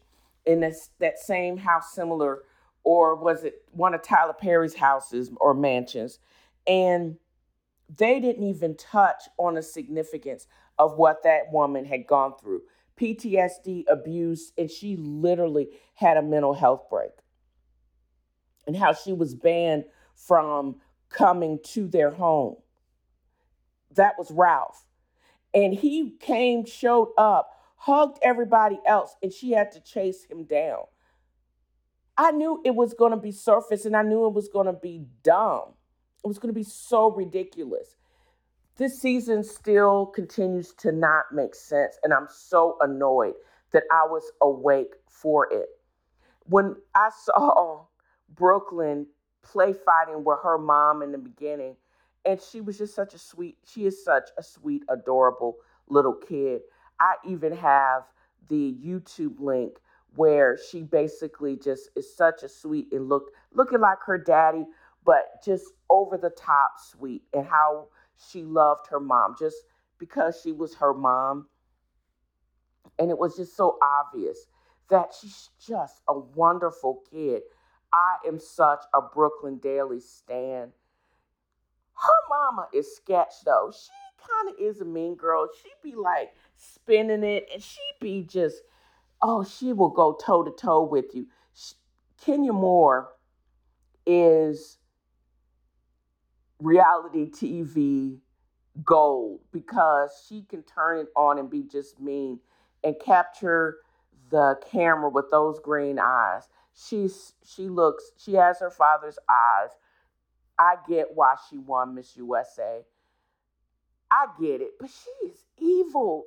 in 0.45 0.61
this 0.61 0.91
that 0.99 1.19
same 1.19 1.57
house 1.57 1.95
similar 1.95 2.43
or 2.85 3.17
was 3.17 3.45
it 3.45 3.65
one 3.71 3.95
of 3.95 4.03
Tyler 4.03 4.35
Perry's 4.35 4.75
houses 4.75 5.31
or 5.41 5.55
mansions 5.55 6.19
and 6.67 7.17
they 7.97 8.21
didn't 8.21 8.45
even 8.45 8.77
touch 8.77 9.23
on 9.39 9.55
the 9.55 9.63
significance 9.63 10.47
of 10.79 10.99
what 10.99 11.23
that 11.23 11.53
woman 11.53 11.85
had 11.85 12.07
gone 12.07 12.35
through. 12.41 12.63
PTSD, 13.03 13.85
abuse, 13.89 14.53
and 14.57 14.71
she 14.71 14.97
literally 14.97 15.69
had 15.95 16.17
a 16.17 16.23
mental 16.23 16.55
health 16.55 16.89
break. 16.89 17.11
And 18.67 18.77
how 18.77 18.93
she 18.93 19.13
was 19.13 19.35
banned 19.35 19.85
from 20.15 20.77
coming 21.09 21.59
to 21.65 21.89
their 21.89 22.11
home. 22.11 22.57
That 23.97 24.15
was 24.17 24.31
Ralph. 24.31 24.87
And 25.53 25.75
he 25.75 26.13
came, 26.21 26.65
showed 26.65 27.13
up, 27.19 27.51
hugged 27.75 28.19
everybody 28.23 28.79
else, 28.87 29.17
and 29.21 29.33
she 29.33 29.51
had 29.51 29.73
to 29.73 29.81
chase 29.81 30.25
him 30.25 30.45
down. 30.45 30.85
I 32.17 32.31
knew 32.31 32.63
it 32.65 32.75
was 32.75 32.95
going 32.95 33.11
to 33.11 33.17
be 33.17 33.33
surface 33.33 33.85
and 33.85 33.97
I 33.97 34.03
knew 34.03 34.27
it 34.27 34.35
was 34.35 34.49
going 34.49 34.67
to 34.67 34.73
be 34.73 35.07
dumb. 35.25 35.75
It 36.25 36.29
was 36.29 36.39
going 36.39 36.55
to 36.55 36.59
be 36.59 36.65
so 36.65 37.11
ridiculous. 37.11 37.97
This 38.77 39.01
season 39.01 39.45
still 39.45 40.07
continues 40.07 40.73
to 40.79 40.93
not 40.93 41.27
make 41.33 41.55
sense, 41.55 41.99
and 42.03 42.13
I'm 42.13 42.29
so 42.31 42.77
annoyed 42.81 43.35
that 43.73 43.85
I 43.91 44.07
was 44.07 44.31
awake 44.41 44.95
for 45.09 45.53
it. 45.53 45.69
When 46.47 46.77
I 46.95 47.11
saw 47.25 47.87
Brooklyn 48.35 49.07
play 49.43 49.73
fighting 49.73 50.25
with 50.25 50.39
her 50.43 50.59
mom 50.59 51.03
in 51.03 51.13
the 51.13 51.19
beginning. 51.19 51.77
And 52.25 52.41
she 52.41 52.61
was 52.61 52.79
just 52.79 52.95
such 52.95 53.15
a 53.15 53.19
sweet, 53.19 53.59
she 53.67 53.87
is 53.87 54.05
such 54.05 54.31
a 54.39 54.43
sweet, 54.43 54.83
adorable 54.89 55.57
little 55.89 56.15
kid. 56.15 56.63
I 57.01 57.15
even 57.27 57.53
have 57.57 58.05
the 58.49 58.77
YouTube 58.81 59.41
link 59.41 59.79
where 60.15 60.59
she 60.71 60.83
basically 60.83 61.57
just 61.57 61.91
is 61.97 62.15
such 62.15 62.43
a 62.43 62.49
sweet 62.49 62.89
and 62.93 63.09
look 63.09 63.33
looking 63.53 63.81
like 63.81 63.99
her 64.07 64.19
daddy, 64.19 64.65
but 65.05 65.43
just 65.45 65.65
over 65.91 66.17
the 66.17 66.31
top 66.31 66.73
sweet 66.79 67.23
and 67.33 67.47
how 67.47 67.89
she 68.31 68.43
loved 68.43 68.87
her 68.89 69.01
mom 69.01 69.35
just 69.39 69.57
because 69.99 70.41
she 70.43 70.53
was 70.53 70.75
her 70.75 70.95
mom. 70.95 71.47
And 72.99 73.11
it 73.11 73.19
was 73.19 73.37
just 73.37 73.57
so 73.57 73.79
obvious 73.83 74.47
that 74.91 75.13
she's 75.19 75.51
just 75.65 76.03
a 76.09 76.19
wonderful 76.19 77.03
kid. 77.11 77.43
I 77.93 78.17
am 78.27 78.39
such 78.39 78.83
a 78.95 79.01
Brooklyn 79.01 79.59
Daly 79.59 80.01
stan. 80.01 80.73
Her 81.95 82.21
mama 82.29 82.69
is 82.73 82.97
sketch 82.97 83.33
though. 83.45 83.73
She 83.73 83.93
kind 84.27 84.49
of 84.51 84.55
is 84.61 84.81
a 84.81 84.85
mean 84.85 85.15
girl. 85.15 85.49
She 85.63 85.71
be 85.83 85.95
like 85.95 86.33
spinning 86.57 87.23
it 87.23 87.49
and 87.53 87.63
she 87.63 87.81
be 88.01 88.23
just, 88.23 88.57
oh, 89.21 89.45
she 89.45 89.73
will 89.73 89.91
go 89.91 90.15
toe 90.15 90.43
to 90.43 90.51
toe 90.51 90.83
with 90.85 91.15
you. 91.15 91.27
She, 91.55 91.75
Kenya 92.25 92.53
Moore 92.53 93.11
is 94.07 94.79
reality 96.63 97.31
TV 97.31 98.19
gold 98.85 99.41
because 99.53 100.25
she 100.29 100.43
can 100.43 100.63
turn 100.63 100.99
it 100.99 101.09
on 101.17 101.39
and 101.39 101.51
be 101.51 101.63
just 101.63 102.01
mean 102.01 102.41
and 102.83 102.97
capture 103.05 103.79
the 104.31 104.59
camera 104.71 105.11
with 105.11 105.31
those 105.31 105.59
green 105.61 105.99
eyes 105.99 106.49
she's 106.75 107.35
she 107.45 107.69
looks 107.69 108.13
she 108.17 108.35
has 108.35 108.61
her 108.61 108.71
father's 108.71 109.19
eyes. 109.29 109.71
I 110.59 110.77
get 110.89 111.09
why 111.15 111.35
she 111.49 111.59
won 111.59 111.95
Miss 111.95 112.17
USA. 112.17 112.83
I 114.11 114.27
get 114.41 114.61
it, 114.61 114.73
but 114.79 114.91
she 114.91 115.29
is 115.29 115.45
evil. 115.59 116.27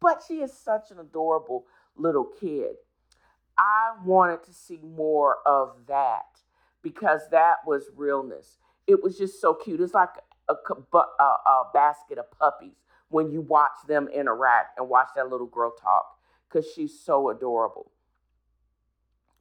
But 0.00 0.22
she 0.26 0.40
is 0.40 0.52
such 0.52 0.90
an 0.90 0.98
adorable 0.98 1.66
little 1.96 2.28
kid. 2.40 2.76
I 3.56 3.94
wanted 4.04 4.42
to 4.44 4.52
see 4.52 4.80
more 4.82 5.36
of 5.46 5.76
that 5.86 6.40
because 6.82 7.22
that 7.30 7.58
was 7.66 7.84
realness. 7.96 8.58
It 8.86 9.02
was 9.02 9.16
just 9.18 9.40
so 9.40 9.54
cute. 9.54 9.80
It's 9.80 9.94
like 9.94 10.10
a, 10.48 10.54
a, 10.94 11.22
a 11.22 11.64
basket 11.72 12.18
of 12.18 12.30
puppies 12.30 12.76
when 13.08 13.30
you 13.30 13.40
watch 13.40 13.72
them 13.86 14.08
interact 14.08 14.78
and 14.78 14.88
watch 14.88 15.08
that 15.16 15.28
little 15.28 15.46
girl 15.46 15.70
talk 15.70 16.18
because 16.48 16.66
she's 16.74 16.98
so 16.98 17.30
adorable. 17.30 17.92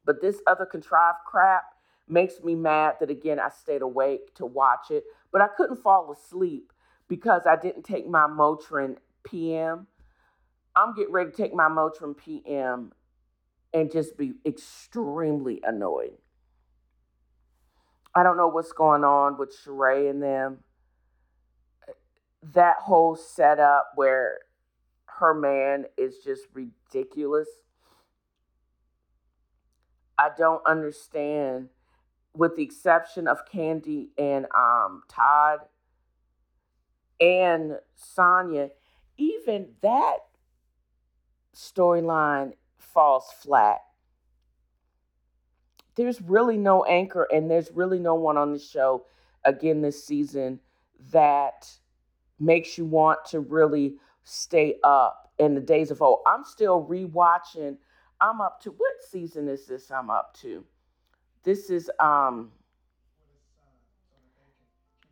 But 0.06 0.22
this 0.22 0.42
other 0.48 0.66
contrived 0.66 1.20
crap 1.26 1.64
makes 2.08 2.42
me 2.44 2.56
mad 2.56 2.96
that 3.00 3.10
again 3.10 3.40
I 3.40 3.50
stayed 3.50 3.82
awake 3.82 4.36
to 4.36 4.46
watch 4.46 4.92
it, 4.92 5.04
but 5.32 5.42
I 5.42 5.48
couldn't 5.56 5.78
fall 5.78 6.12
asleep 6.12 6.74
because 7.08 7.44
I 7.48 7.56
didn't 7.56 7.84
take 7.84 8.08
my 8.08 8.28
Motrin 8.28 8.98
PM. 9.24 9.88
I'm 10.76 10.94
getting 10.96 11.14
ready 11.14 11.32
to 11.32 11.38
take 11.38 11.54
my 11.54 11.68
Motrin 11.70 12.18
PM 12.18 12.92
and 13.74 13.92
just 13.92 14.18
be 14.18 14.34
extremely 14.46 15.62
annoyed. 15.64 16.18
I 18.14 18.24
don't 18.24 18.38
know 18.38 18.48
what's 18.48 18.74
going 18.74 19.04
on 19.04 19.38
with 19.38 19.56
Sheree 19.56 20.10
and 20.10 20.22
them. 20.22 20.60
That 22.54 22.78
whole 22.78 23.16
setup 23.16 23.92
where 23.96 24.40
her 25.06 25.34
man 25.34 25.86
is 25.98 26.18
just 26.24 26.44
ridiculous. 26.54 27.48
I 30.18 30.30
don't 30.38 30.62
understand, 30.66 31.70
with 32.36 32.56
the 32.56 32.64
exception 32.64 33.28
of 33.28 33.46
Kandi 33.46 34.10
and 34.18 34.46
um, 34.56 35.04
Todd 35.08 35.60
and 37.20 37.78
Sonya, 37.96 38.70
even 39.18 39.70
that 39.82 40.18
storyline 41.56 42.54
falls 42.78 43.26
flat. 43.42 43.82
There's 45.96 46.22
really 46.22 46.58
no 46.58 46.84
anchor, 46.86 47.28
and 47.32 47.50
there's 47.50 47.72
really 47.72 48.00
no 48.00 48.16
one 48.16 48.38
on 48.38 48.54
the 48.54 48.60
show 48.60 49.06
again 49.44 49.82
this 49.82 50.06
season 50.06 50.60
that 51.12 51.70
makes 52.40 52.78
you 52.78 52.86
want 52.86 53.26
to 53.26 53.40
really 53.40 53.96
stay 54.24 54.76
up 54.84 55.32
in 55.40 55.56
the 55.56 55.62
days 55.62 55.92
of 55.92 56.02
old. 56.02 56.20
I'm 56.26 56.44
still 56.44 56.86
rewatching 56.86 57.78
I'm 58.22 58.40
up 58.40 58.62
to 58.62 58.70
what 58.70 58.94
season 59.10 59.48
is 59.50 59.66
this 59.66 59.90
I'm 59.92 60.12
up 60.12 60.38
to? 60.42 60.64
This 61.44 61.72
is 61.72 61.90
um 62.00 62.52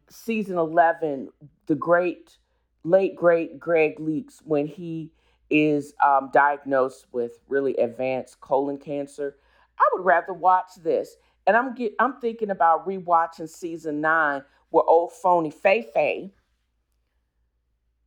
season 0.09 0.57
11, 0.57 1.29
the 1.65 1.75
great 1.75 2.37
late 2.83 3.15
great 3.15 3.59
Gregg 3.59 3.99
Leakes 3.99 4.39
when 4.45 4.67
he 4.67 5.11
is 5.49 5.93
um, 6.05 6.29
diagnosed 6.31 7.07
with 7.11 7.39
really 7.47 7.75
advanced 7.77 8.39
colon 8.39 8.77
cancer. 8.77 9.37
I 9.79 9.89
would 9.93 10.05
rather 10.05 10.33
watch 10.33 10.71
this. 10.83 11.15
And 11.47 11.55
I'm 11.55 11.73
get 11.73 11.93
I'm 11.99 12.19
thinking 12.19 12.51
about 12.51 12.87
rewatching 12.87 13.49
season 13.49 14.01
9 14.01 14.43
where 14.69 14.83
old 14.83 15.11
phony 15.13 15.51
Phae 15.51 15.85
Phae 15.95 16.31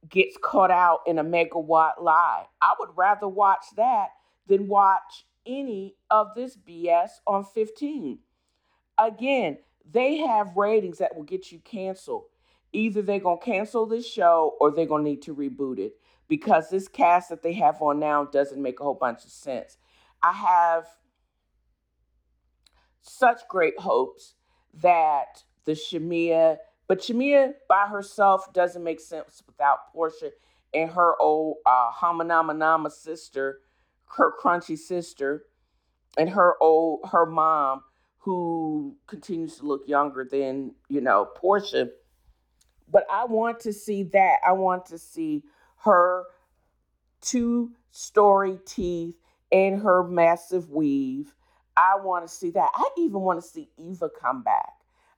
gets 0.08 0.36
caught 0.40 0.70
out 0.70 1.00
in 1.06 1.18
a 1.18 1.24
megawatt 1.24 2.00
lie. 2.00 2.44
I 2.60 2.74
would 2.78 2.90
rather 2.94 3.28
watch 3.28 3.64
that 3.76 4.08
than 4.46 4.68
watch 4.68 5.26
any 5.46 5.96
of 6.10 6.28
this 6.34 6.56
BS 6.56 7.10
on 7.26 7.44
15. 7.44 8.18
Again, 8.98 9.58
they 9.90 10.18
have 10.18 10.56
ratings 10.56 10.98
that 10.98 11.16
will 11.16 11.24
get 11.24 11.50
you 11.50 11.58
canceled. 11.60 12.24
Either 12.72 13.02
they're 13.02 13.18
going 13.18 13.38
to 13.38 13.44
cancel 13.44 13.86
this 13.86 14.08
show 14.08 14.56
or 14.60 14.70
they're 14.70 14.86
going 14.86 15.04
to 15.04 15.10
need 15.10 15.22
to 15.22 15.34
reboot 15.34 15.78
it 15.78 15.94
because 16.28 16.70
this 16.70 16.88
cast 16.88 17.28
that 17.28 17.42
they 17.42 17.52
have 17.52 17.80
on 17.82 17.98
now 17.98 18.24
doesn't 18.24 18.62
make 18.62 18.80
a 18.80 18.84
whole 18.84 18.94
bunch 18.94 19.24
of 19.24 19.30
sense. 19.30 19.76
I 20.22 20.32
have 20.32 20.86
such 23.02 23.40
great 23.48 23.78
hopes 23.78 24.34
that 24.74 25.44
the 25.64 25.72
Shamea, 25.72 26.58
but 26.88 27.00
Shamea 27.00 27.54
by 27.68 27.86
herself 27.86 28.52
doesn't 28.52 28.82
make 28.84 29.00
sense 29.00 29.42
without 29.46 29.94
Porsha 29.94 30.30
and 30.74 30.90
her 30.90 31.20
old 31.20 31.58
uh, 31.66 31.90
Hamanama 31.92 32.56
Nama 32.56 32.90
sister 32.90 33.60
her 34.16 34.32
crunchy 34.42 34.78
sister 34.78 35.44
and 36.18 36.30
her 36.30 36.54
old 36.62 37.00
her 37.10 37.26
mom 37.26 37.82
who 38.18 38.96
continues 39.06 39.56
to 39.58 39.66
look 39.66 39.88
younger 39.88 40.24
than 40.30 40.74
you 40.88 41.00
know 41.00 41.28
Porsha. 41.42 41.90
But 42.90 43.06
I 43.10 43.24
want 43.24 43.60
to 43.60 43.72
see 43.72 44.02
that. 44.04 44.38
I 44.46 44.52
want 44.52 44.86
to 44.86 44.98
see 44.98 45.44
her 45.84 46.24
two 47.20 47.72
story 47.90 48.58
teeth 48.66 49.16
and 49.50 49.82
her 49.82 50.04
massive 50.04 50.70
weave. 50.70 51.34
I 51.76 51.96
want 52.02 52.26
to 52.26 52.32
see 52.32 52.50
that. 52.50 52.70
I 52.74 52.88
even 52.98 53.20
want 53.20 53.42
to 53.42 53.46
see 53.46 53.70
Eva 53.78 54.10
come 54.20 54.42
back. 54.42 54.72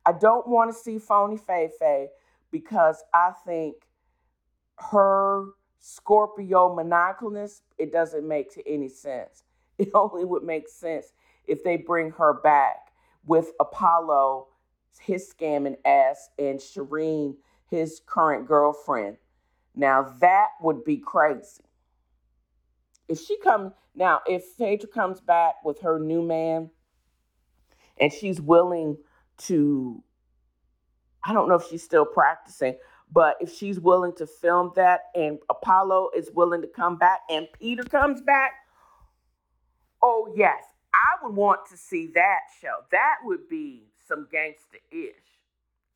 I 0.06 0.12
don't 0.12 0.46
want 0.46 0.70
to 0.72 0.78
see 0.78 0.98
phony 0.98 1.36
Phae 1.36 1.70
Phae 1.80 2.08
because 2.50 3.02
I 3.12 3.32
think 3.46 3.76
her 4.78 5.46
Scorpio 5.78 6.74
maniacalness, 6.76 7.60
it 7.78 7.92
doesn't 7.92 8.26
make 8.26 8.52
to 8.54 8.68
any 8.68 8.88
sense. 8.88 9.44
It 9.76 9.90
only 9.92 10.24
would 10.24 10.44
make 10.44 10.68
sense 10.68 11.12
if 11.48 11.64
they 11.64 11.76
bring 11.76 12.12
her 12.12 12.34
back 12.34 12.92
with 13.26 13.50
Apollo 13.58 14.46
his 15.00 15.32
scamming 15.32 15.76
ass 15.84 16.30
and 16.38 16.58
Sherien, 16.58 17.36
his 17.68 18.00
current 18.06 18.46
girlfriend. 18.46 19.16
Now 19.74 20.02
that 20.20 20.50
would 20.60 20.84
be 20.84 20.98
crazy. 20.98 21.64
If 23.08 23.20
she 23.20 23.38
comes 23.38 23.72
now, 23.94 24.20
if 24.26 24.44
Phaedra 24.58 24.88
comes 24.88 25.20
back 25.20 25.56
with 25.64 25.80
her 25.82 25.98
new 25.98 26.22
man 26.22 26.70
and 27.98 28.12
she's 28.12 28.40
willing 28.40 28.96
to, 29.38 30.02
I 31.22 31.32
don't 31.32 31.48
know 31.48 31.56
if 31.56 31.68
she's 31.68 31.82
still 31.82 32.06
practicing, 32.06 32.76
but 33.12 33.36
if 33.40 33.52
she's 33.52 33.78
willing 33.78 34.14
to 34.16 34.26
film 34.26 34.72
that 34.76 35.02
and 35.14 35.38
Apollo 35.50 36.10
is 36.16 36.30
willing 36.34 36.62
to 36.62 36.68
come 36.68 36.96
back 36.96 37.20
and 37.30 37.46
Peter 37.58 37.84
comes 37.84 38.20
back, 38.22 38.52
oh 40.02 40.32
yes, 40.36 40.64
I 40.94 41.24
would 41.24 41.34
want 41.34 41.60
to 41.70 41.76
see 41.76 42.10
that 42.14 42.40
show. 42.60 42.80
That 42.90 43.16
would 43.24 43.48
be 43.48 43.88
some 44.06 44.28
gangster 44.30 44.78
ish. 44.90 45.14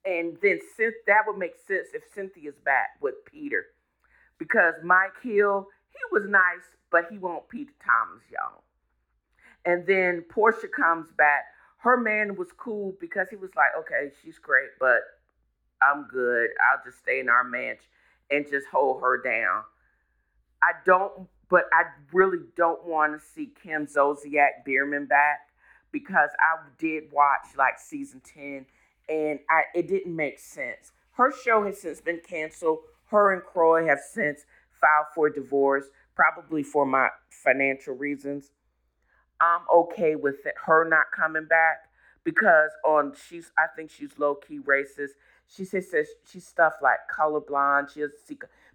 And 0.05 0.39
then 0.43 0.61
since 0.77 0.95
that 1.07 1.23
would 1.27 1.39
make 1.39 1.57
sense 1.67 1.89
if 1.95 2.03
Cynthia's 2.15 2.59
back 2.65 2.91
with 3.01 3.15
Peter. 3.25 3.67
Because 4.39 4.75
Mike 4.85 5.21
Hill, 5.23 5.67
he 5.99 6.21
was 6.21 6.29
nice, 6.29 6.65
but 6.91 7.07
he 7.11 7.19
won't 7.19 7.49
Peter 7.49 7.73
Thomas, 7.85 8.23
y'all. 8.31 8.63
And 9.65 9.87
then 9.87 10.25
Porsha 10.35 10.71
comes 10.71 11.09
back. 11.17 11.45
Her 11.79 11.97
man 11.97 12.37
was 12.37 12.49
cool 12.57 12.95
because 13.01 13.29
he 13.31 13.37
was 13.37 13.51
like, 13.57 13.71
okay, 13.79 14.11
she's 14.23 14.39
great, 14.39 14.71
but 14.81 15.01
I'm 15.83 16.07
good. 16.11 16.51
I'll 16.61 16.83
just 16.85 16.99
stay 16.99 17.21
in 17.21 17.29
our 17.29 17.45
manch 17.45 17.81
and 18.31 18.47
just 18.49 18.67
hold 18.67 19.01
her 19.01 19.23
down. 19.23 19.63
I 20.63 20.73
don't, 20.85 21.29
but 21.49 21.65
I 21.73 21.85
really 22.13 22.45
don't 22.57 22.85
want 22.87 23.19
to 23.19 23.25
see 23.25 23.53
Kim 23.63 23.87
Zolciak 23.87 24.65
Biermann 24.65 25.07
back 25.07 25.41
because 25.93 26.31
I 26.41 26.67
did 26.79 27.13
watch 27.13 27.47
like 27.57 27.79
season 27.79 28.21
10 28.25 28.67
and 29.09 29.39
I, 29.49 29.63
it 29.75 29.89
didn't 29.89 30.15
make 30.15 30.39
sense. 30.39 30.93
Her 31.13 31.33
show 31.33 31.65
has 31.65 31.81
since 31.81 32.01
been 32.01 32.21
canceled. 32.27 32.81
Her 33.07 33.33
and 33.33 33.43
Kroy 33.43 33.87
have 33.87 34.01
since 34.01 34.45
filed 34.81 35.07
for 35.15 35.31
divorce, 35.31 35.87
probably 36.15 36.63
for 36.63 36.87
my 36.87 37.09
financial 37.31 37.95
reasons. 37.95 38.51
I'm 39.41 39.61
okay 39.73 40.17
with 40.17 40.47
it, 40.47 40.55
her 40.67 40.89
not 40.89 41.07
coming 41.15 41.47
back 41.47 41.89
because 42.25 42.71
on 42.85 43.13
she's 43.29 43.53
I 43.57 43.67
think 43.75 43.91
she's 43.91 44.19
low 44.19 44.35
key 44.35 44.59
racist. 44.59 45.11
She 45.47 45.65
says, 45.65 45.91
says 45.91 46.09
she's 46.31 46.47
stuff 46.47 46.75
like 46.83 46.99
colorblind. 47.17 47.93
She 47.93 48.01
doesn't 48.01 48.19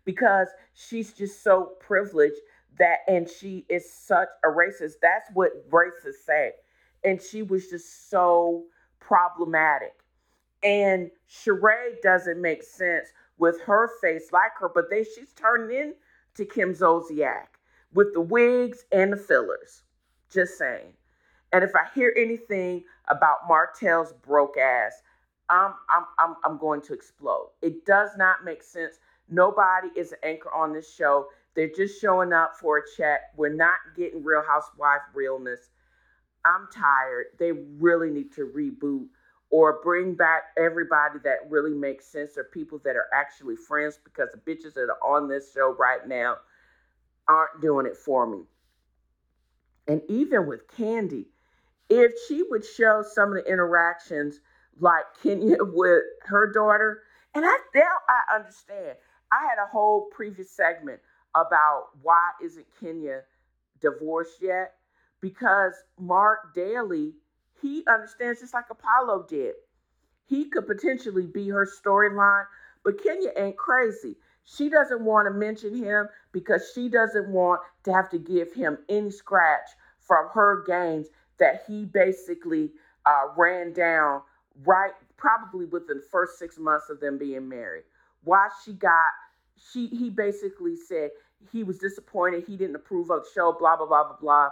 because 0.06 0.48
she's 0.74 1.14
just 1.14 1.44
so 1.44 1.74
privileged 1.80 2.38
that 2.80 3.00
and 3.08 3.30
she 3.30 3.66
is 3.70 3.92
such 3.92 4.30
a 4.44 4.48
racist. 4.48 4.94
That's 5.02 5.30
what 5.34 5.70
racists 5.70 6.26
say. 6.26 6.52
And 7.04 7.22
she 7.22 7.44
was 7.44 7.70
just 7.70 8.10
so 8.10 8.64
problematic. 9.00 9.94
And 10.64 11.12
Sheree 11.30 12.02
doesn't 12.02 12.42
make 12.42 12.64
sense 12.64 13.10
with 13.44 13.60
her 13.64 13.90
face 14.00 14.32
like 14.32 14.54
her, 14.58 14.70
but 14.74 14.90
they 14.90 15.04
she's 15.04 15.34
turned 15.34 15.70
into 15.70 16.50
Kim 16.50 16.74
Zolciak 16.74 17.48
with 17.94 18.14
the 18.14 18.22
wigs 18.22 18.86
and 18.94 19.12
the 19.12 19.18
fillers. 19.18 19.84
Just 20.32 20.58
saying. 20.58 20.94
And 21.52 21.62
if 21.62 21.72
I 21.76 21.94
hear 21.94 22.14
anything 22.18 22.86
about 23.10 23.40
Martell's 23.50 24.14
broke 24.26 24.58
ass, 24.58 24.94
I'm 25.50 25.74
I'm 25.90 26.06
I'm 26.18 26.36
I'm 26.46 26.58
going 26.58 26.82
to 26.84 26.94
explode. 26.94 27.50
It 27.62 27.86
does 27.86 28.12
not 28.16 28.46
make 28.46 28.64
sense. 28.64 28.96
Nobody 29.28 29.90
is 29.98 30.14
an 30.14 30.20
anchor 30.24 30.54
on 30.54 30.72
this 30.72 30.96
show. 30.96 31.28
They're 31.54 31.68
just 31.68 32.00
showing 32.00 32.32
up 32.32 32.54
for 32.56 32.78
a 32.78 32.82
check. 32.96 33.24
We're 33.36 33.54
not 33.54 33.76
getting 33.98 34.24
Real 34.24 34.42
Housewife 34.48 35.02
realness. 35.14 35.70
I'm 36.46 36.70
tired. 36.74 37.26
They 37.40 37.52
really 37.52 38.10
need 38.10 38.32
to 38.36 38.50
reboot 38.56 39.08
or 39.54 39.82
bring 39.84 40.16
back 40.16 40.46
everybody 40.58 41.20
that 41.24 41.38
really 41.48 41.76
makes 41.76 42.08
sense 42.08 42.40
or 42.40 42.46
people 42.46 42.82
that 42.84 42.96
are 42.96 43.06
actually 43.14 43.56
friends 43.56 44.00
because 44.04 44.30
the 44.32 44.52
bitches 44.52 44.74
that 44.74 44.90
are 44.90 44.98
on 45.06 45.30
this 45.30 45.54
show 45.54 45.76
right 45.78 46.08
now 46.08 46.36
aren't 47.28 47.62
doing 47.62 47.86
it 47.86 47.96
for 47.96 48.26
me. 48.26 48.42
And 49.88 50.02
even 50.10 50.48
with 50.48 50.68
Kandi, 50.68 51.28
if 51.88 52.14
she 52.28 52.42
would 52.50 52.66
show 52.66 53.04
some 53.08 53.30
of 53.30 53.44
the 53.44 53.52
interactions 53.52 54.40
like 54.80 55.04
Kenya 55.22 55.58
with 55.60 56.02
her 56.24 56.52
daughter, 56.52 57.04
and 57.36 57.46
I 57.46 57.56
now 57.76 57.92
I 58.10 58.38
understand. 58.38 58.98
I 59.32 59.48
had 59.48 59.64
a 59.64 59.70
whole 59.72 60.08
previous 60.12 60.50
segment 60.50 61.00
about 61.36 61.90
why 62.02 62.32
isn't 62.44 62.66
Kenya 62.80 63.22
divorced 63.80 64.42
yet? 64.42 64.74
Because 65.22 65.74
Marc 66.00 66.56
Daly 66.56 67.14
he 67.64 67.84
understands 67.88 68.42
just 68.42 68.54
like 68.54 68.70
Apollo 68.70 69.28
did. 69.30 69.56
He 70.28 70.46
could 70.50 70.68
potentially 70.68 71.26
be 71.26 71.50
her 71.50 71.66
storyline, 71.66 72.46
but 72.84 73.02
Kenya 73.02 73.32
ain't 73.38 73.58
crazy. 73.58 74.18
She 74.44 74.70
doesn't 74.70 75.04
want 75.04 75.28
to 75.28 75.34
mention 75.34 75.76
him 75.76 76.10
because 76.34 76.72
she 76.76 76.90
doesn't 76.90 77.30
want 77.30 77.62
to 77.86 77.94
have 77.94 78.10
to 78.10 78.20
give 78.20 78.54
him 78.54 78.78
any 78.90 79.10
scratch 79.10 79.70
from 80.00 80.28
her 80.34 80.64
gains 80.68 81.08
that 81.40 81.64
he 81.68 81.86
basically 81.86 82.72
uh, 83.06 83.28
ran 83.38 83.74
down 83.74 84.22
right 84.66 84.92
probably 85.18 85.66
within 85.66 85.98
the 85.98 86.08
first 86.12 86.38
six 86.38 86.60
months 86.60 86.90
of 86.90 87.00
them 87.00 87.18
being 87.18 87.48
married. 87.48 87.84
Why 88.26 88.50
she 88.66 88.74
got 88.74 89.12
she 89.72 89.88
he 89.88 90.10
basically 90.10 90.76
said 90.76 91.12
he 91.52 91.64
was 91.64 91.78
disappointed, 91.78 92.44
he 92.46 92.58
didn't 92.58 92.76
approve 92.76 93.10
of 93.10 93.24
the 93.24 93.30
show, 93.34 93.56
blah 93.58 93.78
blah 93.78 93.88
blah 93.88 94.04
blah 94.04 94.18
blah. 94.20 94.50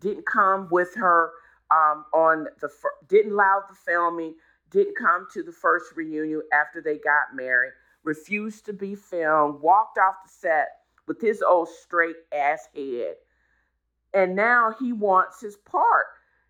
Didn't 0.00 0.26
come 0.26 0.68
with 0.70 0.94
her 0.96 1.30
um, 1.70 2.04
on 2.12 2.46
the 2.60 2.70
didn't 3.08 3.32
allow 3.32 3.62
the 3.68 3.74
filming, 3.74 4.34
didn't 4.70 4.96
come 4.96 5.26
to 5.32 5.42
the 5.42 5.52
first 5.52 5.86
reunion 5.96 6.42
after 6.52 6.80
they 6.80 6.98
got 6.98 7.34
married, 7.34 7.72
refused 8.04 8.66
to 8.66 8.72
be 8.72 8.94
filmed, 8.94 9.60
walked 9.60 9.98
off 9.98 10.16
the 10.24 10.30
set 10.30 10.68
with 11.06 11.20
his 11.20 11.42
old 11.42 11.68
straight 11.68 12.16
ass 12.32 12.68
head. 12.74 13.16
And 14.14 14.34
now 14.34 14.74
he 14.78 14.92
wants 14.92 15.40
his 15.40 15.56
part. 15.56 16.06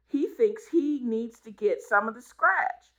He 0.06 0.28
thinks 0.28 0.62
he 0.70 1.00
needs 1.02 1.40
to 1.40 1.50
get 1.50 1.82
some 1.82 2.08
of 2.08 2.14
the 2.14 2.22
scratch. 2.22 2.90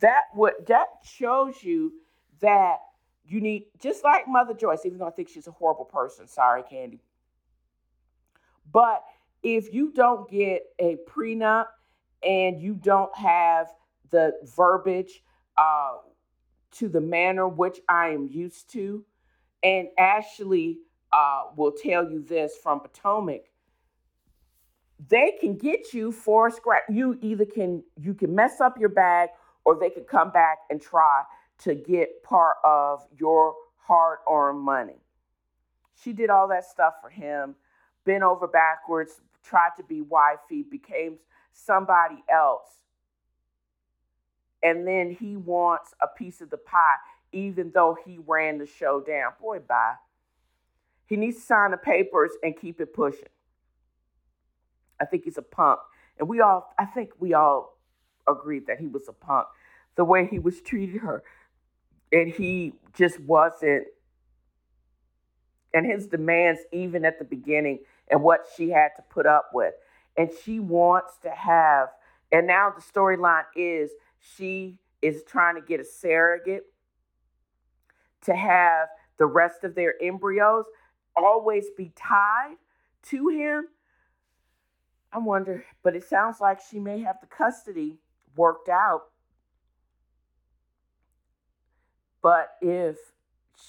That 0.00 0.22
what 0.34 0.66
that 0.66 0.86
shows 1.04 1.62
you 1.62 1.92
that 2.40 2.78
you 3.24 3.40
need 3.40 3.64
just 3.80 4.04
like 4.04 4.28
Mother 4.28 4.54
Joyce, 4.54 4.84
even 4.84 4.98
though 4.98 5.06
I 5.06 5.10
think 5.10 5.28
she's 5.28 5.46
a 5.46 5.52
horrible 5.52 5.84
person. 5.84 6.26
Sorry, 6.28 6.62
Kandi. 6.62 7.00
But 8.70 9.04
if 9.46 9.72
you 9.72 9.92
don't 9.92 10.28
get 10.28 10.62
a 10.80 10.96
prenup 11.08 11.66
and 12.24 12.60
you 12.60 12.74
don't 12.74 13.16
have 13.16 13.72
the 14.10 14.32
verbiage 14.56 15.22
uh, 15.56 15.98
to 16.72 16.88
the 16.88 17.00
manner 17.00 17.46
which 17.46 17.78
I 17.88 18.08
am 18.08 18.26
used 18.26 18.72
to, 18.72 19.04
and 19.62 19.86
Ashley 19.96 20.80
uh, 21.12 21.44
will 21.56 21.70
tell 21.70 22.10
you 22.10 22.24
this 22.28 22.56
from 22.60 22.80
Potomac, 22.80 23.42
they 25.08 25.36
can 25.40 25.56
get 25.56 25.94
you 25.94 26.10
for 26.10 26.48
a 26.48 26.50
scrap. 26.50 26.82
You 26.90 27.16
either 27.22 27.44
can 27.44 27.84
you 28.00 28.14
can 28.14 28.34
mess 28.34 28.60
up 28.60 28.80
your 28.80 28.88
bag, 28.88 29.28
or 29.64 29.78
they 29.78 29.90
can 29.90 30.04
come 30.04 30.32
back 30.32 30.58
and 30.70 30.80
try 30.80 31.22
to 31.58 31.76
get 31.76 32.20
part 32.24 32.56
of 32.64 33.06
your 33.16 33.54
hard-earned 33.76 34.58
money. 34.58 35.00
She 36.02 36.12
did 36.12 36.30
all 36.30 36.48
that 36.48 36.64
stuff 36.64 36.94
for 37.00 37.10
him, 37.10 37.54
bent 38.04 38.24
over 38.24 38.48
backwards, 38.48 39.20
tried 39.48 39.70
to 39.76 39.84
be 39.84 40.00
wifey, 40.00 40.62
became 40.62 41.18
somebody 41.52 42.22
else. 42.32 42.68
And 44.62 44.86
then 44.86 45.16
he 45.18 45.36
wants 45.36 45.94
a 46.02 46.06
piece 46.08 46.40
of 46.40 46.50
the 46.50 46.56
pie, 46.56 46.96
even 47.32 47.70
though 47.74 47.96
he 48.04 48.18
ran 48.26 48.58
the 48.58 48.66
show 48.66 49.00
down. 49.00 49.32
Boy, 49.40 49.60
bye. 49.60 49.94
He 51.06 51.16
needs 51.16 51.36
to 51.36 51.42
sign 51.42 51.70
the 51.70 51.76
papers 51.76 52.32
and 52.42 52.58
keep 52.58 52.80
it 52.80 52.92
pushing. 52.92 53.28
I 55.00 55.04
think 55.04 55.24
he's 55.24 55.38
a 55.38 55.42
punk. 55.42 55.78
And 56.18 56.28
we 56.28 56.40
all, 56.40 56.74
I 56.78 56.86
think 56.86 57.10
we 57.18 57.34
all 57.34 57.78
agreed 58.28 58.66
that 58.66 58.80
he 58.80 58.88
was 58.88 59.08
a 59.08 59.12
punk. 59.12 59.46
The 59.96 60.04
way 60.04 60.26
he 60.26 60.38
was 60.38 60.60
treating 60.60 60.98
her. 60.98 61.22
And 62.12 62.32
he 62.32 62.72
just 62.94 63.20
wasn't, 63.20 63.86
and 65.74 65.86
his 65.86 66.06
demands, 66.06 66.60
even 66.72 67.04
at 67.04 67.18
the 67.18 67.24
beginning, 67.24 67.80
and 68.10 68.22
what 68.22 68.46
she 68.56 68.70
had 68.70 68.90
to 68.96 69.02
put 69.02 69.26
up 69.26 69.50
with. 69.52 69.74
And 70.16 70.30
she 70.44 70.60
wants 70.60 71.18
to 71.22 71.30
have, 71.30 71.88
and 72.32 72.46
now 72.46 72.72
the 72.74 72.80
storyline 72.80 73.44
is 73.54 73.90
she 74.18 74.78
is 75.02 75.22
trying 75.26 75.56
to 75.56 75.60
get 75.60 75.80
a 75.80 75.84
surrogate 75.84 76.64
to 78.22 78.34
have 78.34 78.88
the 79.18 79.26
rest 79.26 79.64
of 79.64 79.74
their 79.74 79.94
embryos 80.02 80.64
always 81.16 81.66
be 81.76 81.92
tied 81.96 82.56
to 83.02 83.28
him. 83.28 83.66
I 85.12 85.18
wonder, 85.18 85.64
but 85.82 85.94
it 85.96 86.04
sounds 86.04 86.40
like 86.40 86.60
she 86.60 86.78
may 86.78 87.00
have 87.00 87.16
the 87.20 87.26
custody 87.26 87.98
worked 88.36 88.68
out. 88.68 89.04
But 92.22 92.56
if 92.60 92.96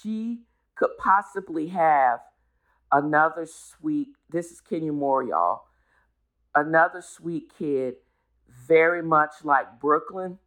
she 0.02 0.40
could 0.74 0.90
possibly 0.98 1.68
have 1.68 2.20
another 2.92 3.46
sweet, 3.46 4.08
this 4.30 4.50
is 4.50 4.60
Kenya 4.60 4.92
Moore, 4.92 5.22
y'all, 5.22 5.62
another 6.54 7.02
sweet 7.02 7.52
kid, 7.58 7.94
very 8.66 9.02
much 9.02 9.30
like 9.44 9.80
Brooklyn. 9.80 10.38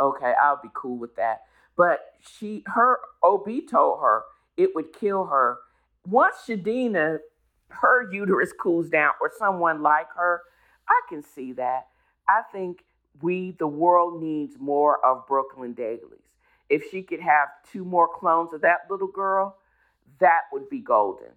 Okay, 0.00 0.32
I'll 0.42 0.60
be 0.62 0.70
cool 0.74 0.98
with 0.98 1.16
that. 1.16 1.42
But 1.76 2.00
she, 2.20 2.62
her 2.66 2.98
OB 3.22 3.48
told 3.70 4.00
her 4.00 4.22
it 4.56 4.74
would 4.74 4.92
kill 4.92 5.26
her. 5.26 5.58
Once 6.06 6.36
Shadina, 6.46 7.18
her 7.68 8.12
uterus 8.12 8.52
cools 8.52 8.88
down, 8.88 9.12
or 9.20 9.30
someone 9.38 9.82
like 9.82 10.08
her, 10.16 10.42
I 10.88 11.00
can 11.08 11.22
see 11.22 11.52
that. 11.52 11.86
I 12.28 12.42
think 12.52 12.84
we, 13.22 13.52
the 13.58 13.66
world, 13.66 14.22
needs 14.22 14.56
more 14.58 15.04
of 15.04 15.26
Brooklyn 15.26 15.74
Dailies. 15.74 16.20
If 16.68 16.84
she 16.90 17.02
could 17.02 17.20
have 17.20 17.48
two 17.72 17.84
more 17.84 18.08
clones 18.08 18.52
of 18.52 18.60
that 18.62 18.80
little 18.88 19.08
girl, 19.08 19.56
that 20.20 20.42
would 20.52 20.68
be 20.68 20.78
golden. 20.80 21.30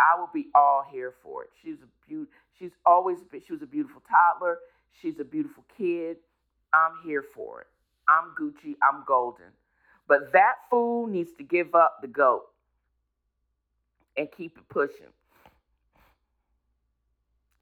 I 0.00 0.18
will 0.18 0.30
be 0.32 0.48
all 0.54 0.84
here 0.90 1.14
for 1.22 1.44
it. 1.44 1.50
She's 1.62 1.76
a 1.82 2.08
beaut. 2.08 2.28
She's 2.58 2.72
always 2.86 3.18
been, 3.30 3.42
she 3.46 3.52
was 3.52 3.62
a 3.62 3.66
beautiful 3.66 4.02
toddler. 4.08 4.58
She's 5.00 5.20
a 5.20 5.24
beautiful 5.24 5.64
kid. 5.76 6.16
I'm 6.72 6.92
here 7.04 7.24
for 7.34 7.62
it. 7.62 7.66
I'm 8.08 8.34
Gucci. 8.38 8.74
I'm 8.82 9.04
golden. 9.06 9.46
But 10.08 10.32
that 10.32 10.54
fool 10.68 11.06
needs 11.06 11.30
to 11.38 11.44
give 11.44 11.74
up 11.74 11.98
the 12.02 12.08
goat 12.08 12.42
and 14.16 14.28
keep 14.36 14.56
it 14.56 14.68
pushing. 14.68 15.12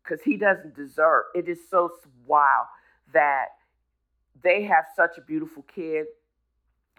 Because 0.02 0.22
he 0.22 0.36
doesn't 0.36 0.74
deserve 0.74 1.24
it. 1.34 1.48
is 1.48 1.58
so 1.70 1.90
wild 2.26 2.66
that 3.12 3.48
they 4.42 4.62
have 4.64 4.86
such 4.96 5.18
a 5.18 5.20
beautiful 5.20 5.64
kid. 5.74 6.06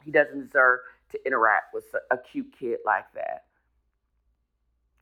He 0.03 0.11
doesn't 0.11 0.39
deserve 0.39 0.79
to 1.11 1.19
interact 1.25 1.73
with 1.73 1.85
a 2.11 2.17
cute 2.17 2.53
kid 2.57 2.79
like 2.85 3.11
that. 3.15 3.45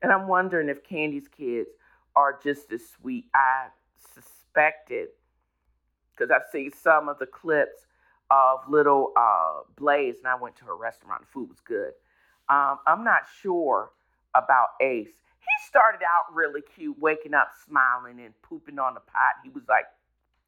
And 0.01 0.11
I'm 0.11 0.27
wondering 0.27 0.69
if 0.69 0.83
Kandi's 0.83 1.27
kids 1.27 1.69
are 2.15 2.39
just 2.43 2.71
as 2.71 2.81
sweet. 2.89 3.25
I 3.33 3.67
suspected 4.13 5.09
because 6.11 6.31
I've 6.31 6.49
seen 6.51 6.71
some 6.71 7.09
of 7.09 7.19
the 7.19 7.25
clips 7.25 7.85
of 8.29 8.59
little 8.67 9.13
uh, 9.17 9.61
Blaze, 9.75 10.17
and 10.17 10.27
I 10.27 10.35
went 10.35 10.55
to 10.57 10.65
her 10.65 10.75
restaurant. 10.75 11.21
The 11.21 11.27
food 11.27 11.49
was 11.49 11.59
good. 11.61 11.91
Um, 12.49 12.79
I'm 12.85 13.03
not 13.03 13.23
sure 13.41 13.91
about 14.35 14.69
Ace. 14.81 15.07
He 15.39 15.67
started 15.67 16.01
out 16.03 16.33
really 16.33 16.61
cute, 16.75 16.97
waking 16.99 17.33
up 17.33 17.51
smiling 17.65 18.19
and 18.19 18.33
pooping 18.41 18.79
on 18.79 18.93
the 18.93 18.99
pot. 18.99 19.35
He 19.43 19.49
was 19.49 19.63
like 19.69 19.85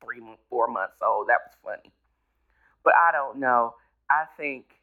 three, 0.03 0.21
four 0.49 0.67
months 0.67 0.97
old. 1.01 1.27
That 1.27 1.39
was 1.45 1.55
funny. 1.63 1.93
But 2.83 2.93
I 2.95 3.11
don't 3.11 3.39
know. 3.39 3.75
I 4.09 4.25
think 4.37 4.78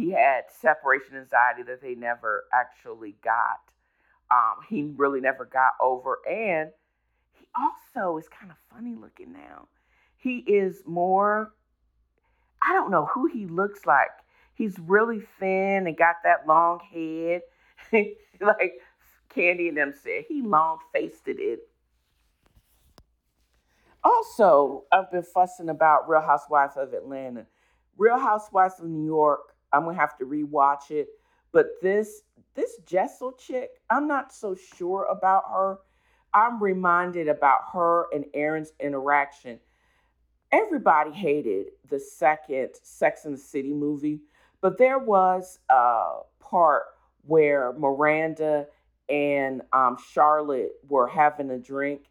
he 0.00 0.10
had 0.12 0.44
separation 0.48 1.16
anxiety 1.16 1.62
that 1.64 1.82
they 1.82 1.94
never 1.94 2.44
actually 2.54 3.16
got. 3.22 3.60
Um, 4.30 4.64
he 4.68 4.84
really 4.96 5.20
never 5.20 5.44
got 5.44 5.72
over. 5.80 6.20
And 6.28 6.70
he 7.32 7.46
also 7.54 8.16
is 8.16 8.26
kind 8.28 8.50
of 8.50 8.56
funny 8.72 8.94
looking 8.94 9.32
now. 9.32 9.68
He 10.16 10.38
is 10.38 10.82
more, 10.86 11.52
I 12.62 12.72
don't 12.72 12.90
know 12.90 13.06
who 13.06 13.26
he 13.26 13.44
looks 13.46 13.84
like. 13.84 14.08
He's 14.54 14.78
really 14.78 15.20
thin 15.38 15.86
and 15.86 15.96
got 15.96 16.16
that 16.24 16.46
long 16.46 16.80
head. 16.80 17.42
like 18.40 18.80
Kandi 19.34 19.68
and 19.68 19.76
them 19.76 19.94
said, 20.02 20.24
he 20.28 20.40
long 20.40 20.78
faced 20.94 21.26
it. 21.26 21.60
Also, 24.02 24.84
I've 24.90 25.10
been 25.10 25.22
fussing 25.22 25.68
about 25.68 26.08
Real 26.08 26.22
Housewives 26.22 26.78
of 26.78 26.94
Atlanta. 26.94 27.44
Real 27.98 28.18
Housewives 28.18 28.80
of 28.80 28.86
New 28.86 29.04
York, 29.04 29.49
I'm 29.72 29.84
gonna 29.84 29.98
have 29.98 30.16
to 30.18 30.24
rewatch 30.24 30.90
it. 30.90 31.08
But 31.52 31.66
this 31.82 32.22
this 32.54 32.76
Jessel 32.86 33.32
chick, 33.32 33.70
I'm 33.90 34.06
not 34.06 34.32
so 34.32 34.54
sure 34.54 35.04
about 35.04 35.44
her. 35.50 35.78
I'm 36.34 36.62
reminded 36.62 37.28
about 37.28 37.60
her 37.72 38.06
and 38.12 38.24
Erin's 38.34 38.72
interaction. 38.80 39.58
Everybody 40.52 41.12
hated 41.12 41.66
the 41.88 41.98
second 41.98 42.70
Sex 42.82 43.24
and 43.24 43.34
the 43.34 43.38
City 43.40 43.72
movie, 43.72 44.20
but 44.60 44.78
there 44.78 44.98
was 44.98 45.60
a 45.68 46.20
part 46.40 46.84
where 47.22 47.72
Miranda 47.72 48.66
and 49.08 49.62
um, 49.72 49.96
Charlotte 50.12 50.72
were 50.88 51.06
having 51.06 51.50
a 51.50 51.58
drink, 51.58 52.06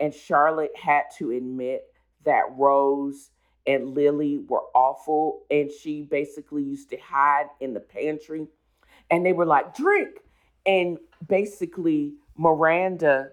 and 0.00 0.14
Charlotte 0.14 0.76
had 0.76 1.04
to 1.18 1.32
admit 1.32 1.84
that 2.24 2.44
Rose 2.56 3.30
and 3.66 3.94
Lily 3.94 4.38
were 4.48 4.64
awful, 4.74 5.42
and 5.50 5.70
she 5.70 6.02
basically 6.02 6.62
used 6.62 6.90
to 6.90 6.98
hide 6.98 7.46
in 7.60 7.74
the 7.74 7.80
pantry 7.80 8.46
and 9.10 9.24
they 9.24 9.32
were 9.32 9.46
like, 9.46 9.74
drink. 9.74 10.20
And 10.66 10.98
basically, 11.26 12.14
Miranda, 12.36 13.30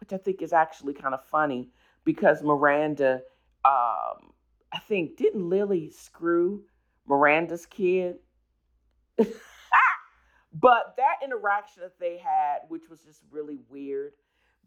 which 0.00 0.12
I 0.12 0.18
think 0.18 0.42
is 0.42 0.52
actually 0.52 0.94
kind 0.94 1.14
of 1.14 1.24
funny 1.24 1.70
because 2.04 2.42
Miranda, 2.42 3.22
um, 3.64 4.32
I 4.72 4.78
think, 4.86 5.16
didn't 5.16 5.48
Lily 5.48 5.90
screw 5.90 6.64
Miranda's 7.06 7.66
kid? 7.66 8.16
but 9.18 10.94
that 10.96 11.16
interaction 11.24 11.82
that 11.82 11.98
they 11.98 12.18
had, 12.18 12.58
which 12.68 12.88
was 12.90 13.00
just 13.00 13.22
really 13.30 13.58
weird, 13.70 14.12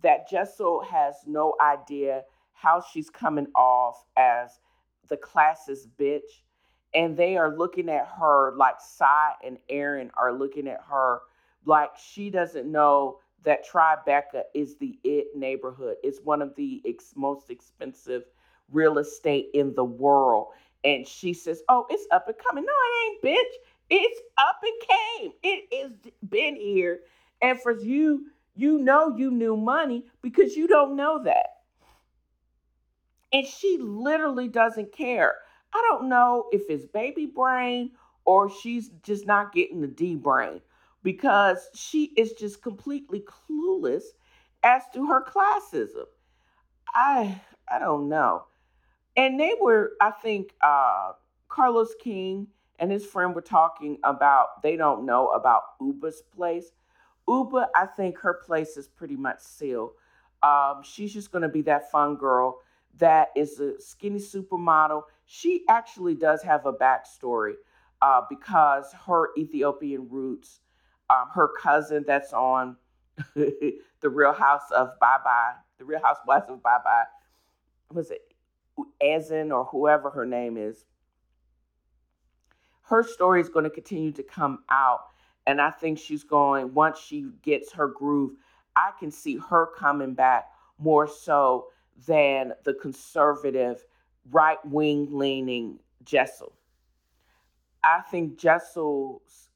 that 0.02 0.30
Jessel 0.30 0.82
has 0.82 1.16
no 1.28 1.56
idea 1.62 2.24
how 2.62 2.84
she's 2.94 3.10
coming 3.10 3.48
off 3.56 4.04
as 4.18 4.60
the 5.10 5.18
classist 5.18 5.88
bitch 6.00 6.42
and 6.94 7.16
they 7.16 7.38
are 7.38 7.56
looking 7.56 7.90
at 7.90 8.08
her 8.20 8.54
like 8.58 8.76
Sai 8.82 9.34
and 9.46 9.58
Erin 9.70 10.12
are 10.18 10.34
looking 10.34 10.68
at 10.68 10.82
her 10.90 11.22
like 11.66 11.92
she 11.98 12.30
doesn't 12.30 12.72
know 12.72 13.20
that 13.44 13.66
Tribeca 13.68 14.44
is 14.54 14.78
the 14.78 15.00
it 15.04 15.28
neighborhood. 15.36 15.98
It's 16.04 16.20
one 16.22 16.42
of 16.42 16.56
the 16.56 16.82
ex- 16.86 17.14
most 17.16 17.50
expensive 17.50 18.24
real 18.72 18.98
estate 18.98 19.50
in 19.54 19.74
the 19.76 19.86
world. 19.86 20.48
And 20.84 21.08
she 21.08 21.34
says, 21.34 21.62
Oh, 21.70 21.86
it's 21.90 22.08
up 22.12 22.28
and 22.28 22.38
coming. 22.38 22.66
No, 22.66 22.74
it 22.74 23.28
ain't, 23.28 23.38
bitch. 23.38 23.56
It's 23.92 24.22
up 24.38 24.58
and 24.64 25.22
came. 25.22 25.32
It 25.44 25.84
has 25.84 25.92
been 26.30 26.56
here. 26.56 27.02
And 27.42 27.60
for 27.62 27.72
you, 27.80 28.28
you 28.56 28.80
know 28.80 29.16
you 29.16 29.32
knew 29.32 29.56
money 29.58 30.06
because 30.22 30.56
you 30.56 30.68
don't 30.68 30.96
know 30.96 31.24
that. 31.24 31.48
And 33.32 33.46
she 33.46 33.78
literally 33.80 34.48
doesn't 34.48 34.92
care. 34.92 35.36
I 35.74 35.86
don't 35.90 36.10
know 36.10 36.48
if 36.52 36.64
it's 36.70 36.86
baby 36.86 37.28
brain 37.28 37.92
or 38.26 38.50
she's 38.50 38.90
just 39.04 39.28
not 39.28 39.54
getting 39.54 39.82
the 39.82 39.88
D 39.88 40.16
brain 40.16 40.62
because 41.04 41.70
she 41.76 42.06
is 42.18 42.34
just 42.34 42.62
completely 42.62 43.22
clueless 43.22 44.04
as 44.64 44.84
to 44.94 45.08
her 45.08 45.24
classism. 45.24 46.06
I 46.94 47.42
I 47.72 47.80
don't 47.80 48.10
know. 48.10 48.46
And 49.16 49.40
they 49.40 49.54
were, 49.60 49.94
I 50.02 50.12
think, 50.12 50.54
uh, 50.64 51.14
Carlos 51.50 51.94
King 52.02 52.48
and 52.80 52.92
his 52.92 53.06
friend 53.06 53.36
were 53.36 53.42
talking 53.42 53.98
about 54.04 54.62
they 54.64 54.76
don't 54.76 55.06
know 55.06 55.28
about 55.30 55.80
Ubah's 55.82 56.24
place. 56.36 56.72
Uba, 57.28 57.70
I 57.76 57.86
think 57.86 58.20
her 58.20 58.36
place 58.36 58.78
is 58.78 58.88
pretty 58.88 59.16
much 59.16 59.40
sealed. 59.42 59.92
Um, 60.42 60.82
she's 60.84 61.14
just 61.14 61.32
going 61.32 61.42
to 61.44 61.50
be 61.50 61.62
that 61.64 61.92
fun 61.92 62.16
girl 62.16 62.60
that 62.98 63.30
is 63.36 63.60
a 63.60 63.80
skinny 63.80 64.20
supermodel. 64.20 65.04
She 65.26 65.64
actually 65.70 66.16
does 66.16 66.42
have 66.44 66.66
a 66.66 66.74
backstory 66.74 67.54
uh, 68.02 68.22
because 68.30 68.94
her 69.08 69.30
Ethiopian 69.38 70.08
roots, 70.10 70.62
um, 71.10 71.28
her 71.34 71.50
cousin 71.60 72.04
that's 72.08 72.34
on 72.34 72.76
the 73.36 73.80
Real 74.04 74.34
House 74.34 74.72
of 74.76 75.00
Bye 75.00 75.18
Bye, 75.24 75.54
the 75.78 75.86
Real 75.86 76.02
Housewives 76.04 76.50
of 76.50 76.62
Bye 76.64 76.80
Bye, 76.84 77.06
was 77.94 78.12
it 78.12 78.34
Ezen 79.02 79.52
or 79.52 79.66
whoever 79.66 80.10
her 80.10 80.26
name 80.26 80.58
is? 80.58 80.86
Her 82.84 83.04
story 83.04 83.42
is 83.42 83.50
going 83.50 83.66
to 83.66 83.70
continue 83.70 84.12
to 84.14 84.24
come 84.24 84.64
out. 84.70 85.02
And 85.46 85.62
I 85.62 85.72
think 85.72 85.98
she's 86.00 86.24
going, 86.24 86.74
once 86.74 87.00
she 87.00 87.30
gets 87.44 87.72
her 87.74 87.88
groove, 87.88 88.32
I 88.76 88.92
can 89.00 89.12
see 89.12 89.38
her 89.38 89.68
coming 89.78 90.14
back 90.14 90.46
more 90.78 91.08
so 91.08 91.68
than 92.08 92.54
the 92.64 92.74
conservative, 92.74 93.84
right 94.32 94.64
wing 94.66 95.08
leaning 95.12 95.80
Jessel. 96.04 96.54
I 97.84 98.02
think 98.12 98.38
Jessel's 98.38 99.50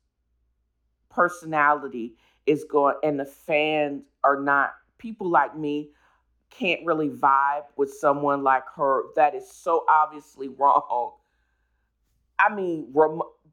personality 1.10 2.16
is 2.46 2.64
going, 2.64 2.96
and 3.04 3.20
the 3.20 3.26
fans 3.26 4.04
are 4.24 4.40
not, 4.40 4.74
people 4.98 5.30
like 5.30 5.58
me 5.58 5.90
can't 6.50 6.86
really 6.86 7.10
vibe 7.10 7.64
with 7.78 7.92
someone 7.92 8.44
like 8.44 8.64
her 8.76 9.06
that 9.16 9.36
is 9.36 9.50
so 9.50 9.86
obviously 9.90 10.50
wrong. 10.50 11.14
I 12.40 12.54
mean, 12.54 12.94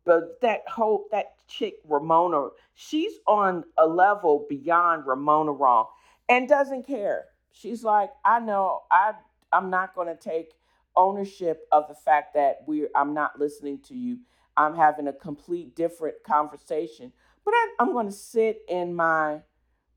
but 0.04 0.40
that 0.40 0.68
whole, 0.68 1.06
that 1.10 1.34
chick, 1.48 1.74
Ramona, 1.84 2.48
she's 2.74 3.12
on 3.26 3.64
a 3.78 3.86
level 3.86 4.46
beyond 4.48 5.06
Ramona 5.06 5.52
wrong 5.52 5.86
and 6.28 6.48
doesn't 6.48 6.86
care 6.86 7.24
she's 7.52 7.84
like, 7.84 8.10
I 8.24 8.40
know 8.40 8.82
I 8.90 9.14
I'm 9.52 9.70
not 9.70 9.94
going 9.94 10.08
to 10.08 10.16
take 10.16 10.54
ownership 10.96 11.66
of 11.72 11.88
the 11.88 11.94
fact 11.94 12.34
that 12.34 12.62
we 12.66 12.86
I'm 12.96 13.14
not 13.14 13.38
listening 13.40 13.80
to 13.88 13.94
you. 13.96 14.20
I'm 14.56 14.76
having 14.76 15.08
a 15.08 15.12
complete 15.14 15.76
different 15.76 16.16
conversation, 16.26 17.12
but 17.44 17.52
I, 17.54 17.68
I'm 17.80 17.92
going 17.92 18.06
to 18.06 18.12
sit 18.12 18.62
in 18.68 18.94
my 18.94 19.40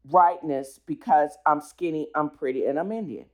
rightness 0.10 0.80
because 0.86 1.38
I'm 1.46 1.62
skinny, 1.62 2.10
I'm 2.16 2.30
pretty, 2.32 2.66
and 2.66 2.80
I'm 2.80 2.92
Indian. 2.92 3.28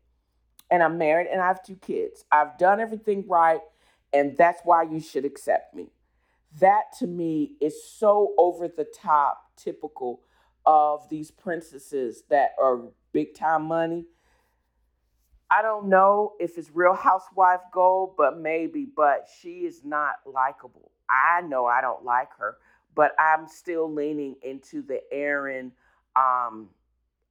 and 0.71 0.83
I'm 0.83 0.99
married 0.99 1.29
and 1.31 1.41
I 1.41 1.47
have 1.47 1.63
two 1.63 1.77
kids. 1.77 2.25
I've 2.31 2.57
done 2.59 2.81
everything 2.81 3.25
right, 3.27 3.61
and 4.13 4.37
that's 4.37 4.61
why 4.65 4.83
you 4.83 5.01
should 5.01 5.25
accept 5.25 5.75
me. 5.75 5.91
That 6.59 6.85
to 6.99 7.07
me 7.07 7.53
is 7.61 7.83
so 7.85 8.33
over 8.37 8.67
the 8.69 8.85
top, 8.85 9.51
typical 9.57 10.21
of 10.65 11.09
these 11.09 11.31
princesses 11.31 12.23
that 12.29 12.51
are 12.61 12.81
big 13.11 13.33
time 13.33 13.65
money. 13.65 14.05
I 15.51 15.61
don't 15.61 15.87
know 15.87 16.33
if 16.39 16.57
it's 16.57 16.69
real 16.73 16.93
housewife 16.93 17.61
gold, 17.73 18.13
but 18.17 18.37
maybe, 18.37 18.85
but 18.95 19.27
she 19.41 19.65
is 19.65 19.83
not 19.83 20.15
likable. 20.25 20.91
I 21.09 21.41
know 21.41 21.65
I 21.65 21.81
don't 21.81 22.05
like 22.05 22.29
her, 22.37 22.57
but 22.93 23.13
I'm 23.19 23.47
still 23.47 23.91
leaning 23.91 24.35
into 24.43 24.83
the 24.83 25.01
Erin 25.11 25.71
um, 26.15 26.69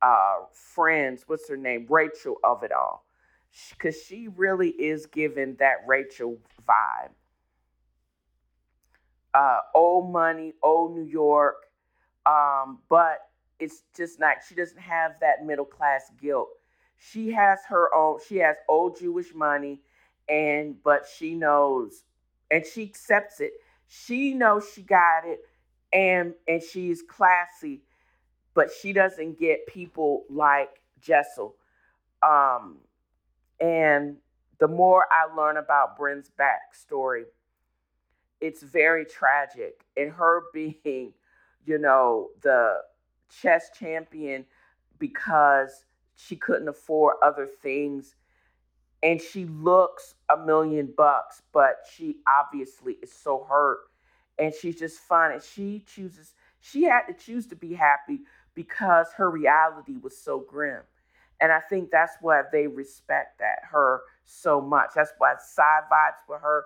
uh, 0.02 0.38
friends, 0.52 1.24
what's 1.26 1.48
her 1.48 1.56
name? 1.56 1.86
Rachel 1.88 2.36
of 2.42 2.62
it 2.62 2.72
all. 2.72 3.04
Because 3.70 4.00
she 4.02 4.28
really 4.28 4.70
is 4.70 5.06
giving 5.06 5.56
that 5.56 5.78
Rachel 5.86 6.38
vibe. 6.68 7.10
Uh, 9.34 9.60
old 9.74 10.12
money, 10.12 10.54
old 10.62 10.94
New 10.94 11.04
York. 11.04 11.56
Um, 12.26 12.80
but 12.88 13.27
it's 13.60 13.82
just 13.96 14.20
not, 14.20 14.36
she 14.48 14.54
doesn't 14.54 14.80
have 14.80 15.12
that 15.20 15.44
middle 15.44 15.64
class 15.64 16.10
guilt. 16.20 16.48
She 16.96 17.30
has 17.32 17.60
her 17.68 17.94
own, 17.94 18.18
she 18.28 18.36
has 18.38 18.56
old 18.68 18.98
Jewish 18.98 19.34
money, 19.34 19.80
and 20.28 20.76
but 20.82 21.06
she 21.16 21.34
knows 21.34 22.04
and 22.50 22.64
she 22.66 22.82
accepts 22.82 23.40
it. 23.40 23.52
She 23.86 24.34
knows 24.34 24.68
she 24.74 24.82
got 24.82 25.24
it 25.24 25.40
and 25.92 26.34
and 26.46 26.62
she's 26.62 27.02
classy 27.02 27.82
but 28.58 28.70
she 28.72 28.92
doesn't 28.92 29.38
get 29.38 29.68
people 29.68 30.24
like 30.28 30.82
Jessel. 31.00 31.54
Um, 32.24 32.78
and 33.60 34.16
the 34.58 34.66
more 34.66 35.06
I 35.12 35.32
learn 35.32 35.58
about 35.58 35.96
Brynn's 35.96 36.28
backstory, 36.36 37.22
it's 38.40 38.60
very 38.64 39.04
tragic. 39.04 39.84
And 39.96 40.10
her 40.10 40.42
being, 40.52 41.12
you 41.66 41.78
know, 41.78 42.30
the 42.42 42.78
chess 43.28 43.70
champion 43.78 44.44
because 44.98 45.84
she 46.16 46.36
couldn't 46.36 46.68
afford 46.68 47.16
other 47.22 47.46
things. 47.46 48.16
And 49.02 49.20
she 49.20 49.44
looks 49.46 50.14
a 50.28 50.36
million 50.36 50.92
bucks, 50.96 51.42
but 51.52 51.76
she 51.94 52.16
obviously 52.26 52.94
is 53.02 53.12
so 53.12 53.46
hurt. 53.48 53.78
And 54.38 54.52
she's 54.52 54.78
just 54.78 54.98
fun. 55.00 55.32
And 55.32 55.42
she 55.42 55.84
chooses, 55.86 56.34
she 56.60 56.84
had 56.84 57.02
to 57.06 57.14
choose 57.14 57.46
to 57.48 57.56
be 57.56 57.74
happy 57.74 58.20
because 58.54 59.08
her 59.16 59.30
reality 59.30 59.96
was 60.02 60.16
so 60.16 60.40
grim. 60.40 60.82
And 61.40 61.52
I 61.52 61.60
think 61.60 61.90
that's 61.90 62.16
why 62.20 62.42
they 62.50 62.66
respect 62.66 63.38
that 63.38 63.60
her 63.70 64.02
so 64.24 64.60
much. 64.60 64.90
That's 64.96 65.12
why 65.18 65.34
side 65.38 65.82
vibes 65.90 66.28
with 66.28 66.40
her, 66.42 66.64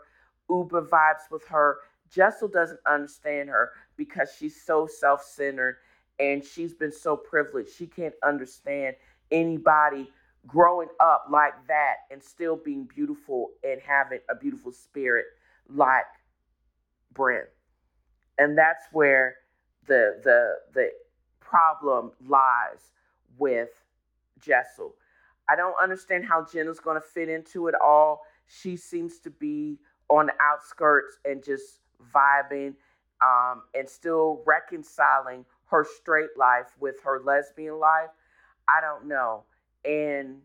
Ubah 0.50 0.88
vibes 0.88 1.30
with 1.30 1.46
her. 1.48 1.78
Jessel 2.10 2.48
doesn't 2.48 2.80
understand 2.86 3.50
her 3.50 3.70
because 3.96 4.30
she's 4.38 4.62
so 4.64 4.86
self 4.86 5.22
centered 5.22 5.76
and 6.18 6.44
she's 6.44 6.74
been 6.74 6.92
so 6.92 7.16
privileged. 7.16 7.70
She 7.76 7.86
can't 7.86 8.14
understand 8.22 8.96
anybody 9.30 10.10
growing 10.46 10.88
up 11.00 11.26
like 11.30 11.54
that 11.68 11.96
and 12.10 12.22
still 12.22 12.56
being 12.56 12.84
beautiful 12.84 13.50
and 13.62 13.80
having 13.80 14.20
a 14.30 14.34
beautiful 14.34 14.72
spirit 14.72 15.26
like 15.68 16.04
Brynn. 17.14 17.44
And 18.38 18.56
that's 18.56 18.84
where 18.92 19.36
the 19.86 20.20
the 20.24 20.54
the 20.74 20.90
problem 21.40 22.12
lies 22.26 22.90
with 23.38 23.70
Jessel. 24.40 24.94
I 25.48 25.56
don't 25.56 25.74
understand 25.80 26.24
how 26.24 26.46
Jenna's 26.50 26.80
going 26.80 27.00
to 27.00 27.06
fit 27.06 27.28
into 27.28 27.66
it 27.68 27.74
all. 27.82 28.22
She 28.46 28.76
seems 28.76 29.18
to 29.20 29.30
be 29.30 29.78
on 30.08 30.26
the 30.26 30.34
outskirts 30.40 31.18
and 31.24 31.42
just 31.42 31.80
vibing 32.14 32.74
um, 33.20 33.62
and 33.74 33.88
still 33.88 34.42
reconciling 34.46 35.44
her 35.72 35.84
straight 35.84 36.30
life 36.38 36.68
with 36.78 37.02
her 37.02 37.20
lesbian 37.24 37.80
life. 37.80 38.10
I 38.68 38.80
don't 38.80 39.08
know. 39.08 39.44
And 39.84 40.42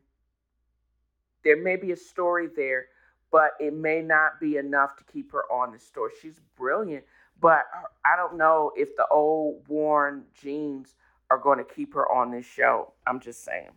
there 1.44 1.62
may 1.62 1.76
be 1.76 1.92
a 1.92 1.98
story 1.98 2.48
there, 2.56 2.88
but 3.32 3.52
it 3.60 3.74
may 3.74 4.02
not 4.02 4.40
be 4.42 4.58
enough 4.58 4.96
to 4.98 5.04
keep 5.04 5.32
her 5.34 5.44
on 5.52 5.72
the 5.72 5.80
story. 5.80 6.12
She's 6.22 6.40
brilliant, 6.58 7.04
but 7.40 7.66
I 8.04 8.16
don't 8.16 8.38
know 8.38 8.72
if 8.76 8.96
the 8.96 9.06
old 9.12 9.68
worn 9.68 10.24
jeans 10.42 10.96
are 11.30 11.38
going 11.38 11.60
to 11.60 11.66
keep 11.66 11.94
her 11.94 12.12
on 12.12 12.32
this 12.32 12.46
show. 12.46 12.94
I'm 13.06 13.20
just 13.20 13.44
saying. 13.44 13.70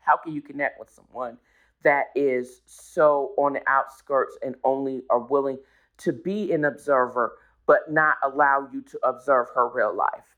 How 0.00 0.16
can 0.16 0.32
you 0.32 0.42
connect 0.42 0.80
with 0.80 0.90
someone 0.90 1.38
that 1.82 2.06
is 2.14 2.62
so 2.66 3.32
on 3.36 3.54
the 3.54 3.62
outskirts 3.68 4.36
and 4.42 4.54
only 4.64 5.02
are 5.10 5.18
willing 5.18 5.58
to 5.98 6.12
be 6.12 6.52
an 6.52 6.64
observer, 6.64 7.36
but 7.66 7.90
not 7.90 8.16
allow 8.22 8.68
you 8.72 8.82
to 8.82 8.98
observe 9.02 9.48
her 9.54 9.68
real 9.68 9.94
life, 9.94 10.36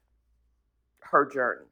her 1.00 1.26
journey? 1.26 1.66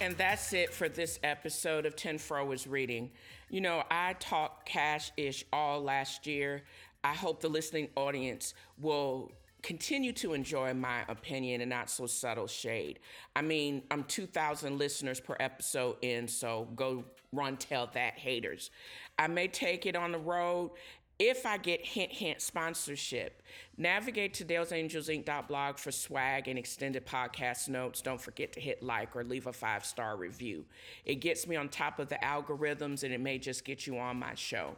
And 0.00 0.16
that's 0.16 0.52
it 0.52 0.74
for 0.74 0.88
this 0.88 1.20
episode 1.22 1.86
of 1.86 1.94
TNFro 1.94 2.52
is 2.52 2.66
Reading. 2.66 3.12
You 3.50 3.60
know, 3.60 3.84
I 3.88 4.14
talked 4.14 4.66
cash 4.66 5.12
ish 5.16 5.44
all 5.52 5.80
last 5.80 6.26
year. 6.26 6.64
I 7.04 7.14
hope 7.14 7.40
the 7.40 7.48
listening 7.48 7.88
audience 7.94 8.54
will 8.80 9.30
continue 9.62 10.12
to 10.14 10.34
enjoy 10.34 10.74
my 10.74 11.02
opinion 11.08 11.60
and 11.60 11.70
not 11.70 11.88
so 11.88 12.06
subtle 12.06 12.48
shade. 12.48 12.98
I 13.36 13.42
mean, 13.42 13.84
I'm 13.92 14.02
2,000 14.02 14.76
listeners 14.76 15.20
per 15.20 15.36
episode 15.38 15.98
in, 16.02 16.26
so 16.26 16.66
go 16.74 17.04
run 17.32 17.56
tell 17.56 17.88
that 17.94 18.14
haters. 18.14 18.70
I 19.18 19.26
may 19.26 19.48
take 19.48 19.86
it 19.86 19.96
on 19.96 20.12
the 20.12 20.18
road 20.18 20.70
if 21.18 21.46
I 21.46 21.56
get 21.56 21.86
hint 21.86 22.10
hint 22.10 22.40
sponsorship, 22.40 23.42
navigate 23.76 24.34
to 24.34 24.44
dalesangelsinc.blog 24.44 25.78
for 25.78 25.92
swag 25.92 26.48
and 26.48 26.58
extended 26.58 27.06
podcast 27.06 27.68
notes. 27.68 28.02
Don't 28.02 28.20
forget 28.20 28.52
to 28.54 28.60
hit 28.60 28.82
like 28.82 29.14
or 29.14 29.22
leave 29.22 29.46
a 29.46 29.52
five 29.52 29.84
star 29.84 30.16
review. 30.16 30.64
It 31.04 31.16
gets 31.16 31.46
me 31.46 31.54
on 31.54 31.68
top 31.68 32.00
of 32.00 32.08
the 32.08 32.16
algorithms 32.16 33.04
and 33.04 33.12
it 33.12 33.20
may 33.20 33.38
just 33.38 33.64
get 33.64 33.86
you 33.86 33.98
on 33.98 34.18
my 34.18 34.34
show. 34.34 34.74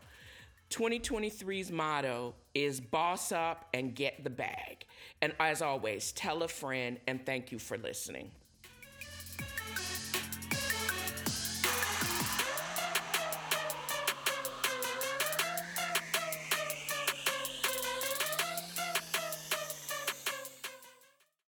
2023's 0.69 1.71
motto 1.71 2.35
is 2.55 2.79
boss 2.79 3.33
up 3.33 3.69
and 3.73 3.95
get 3.95 4.23
the 4.23 4.31
bag. 4.31 4.85
And 5.23 5.33
as 5.41 5.63
always, 5.63 6.13
tell 6.13 6.43
a 6.43 6.49
friend 6.49 6.99
and 7.07 7.25
thank 7.25 7.53
you 7.53 7.59
for 7.59 7.79
listening. 7.79 8.31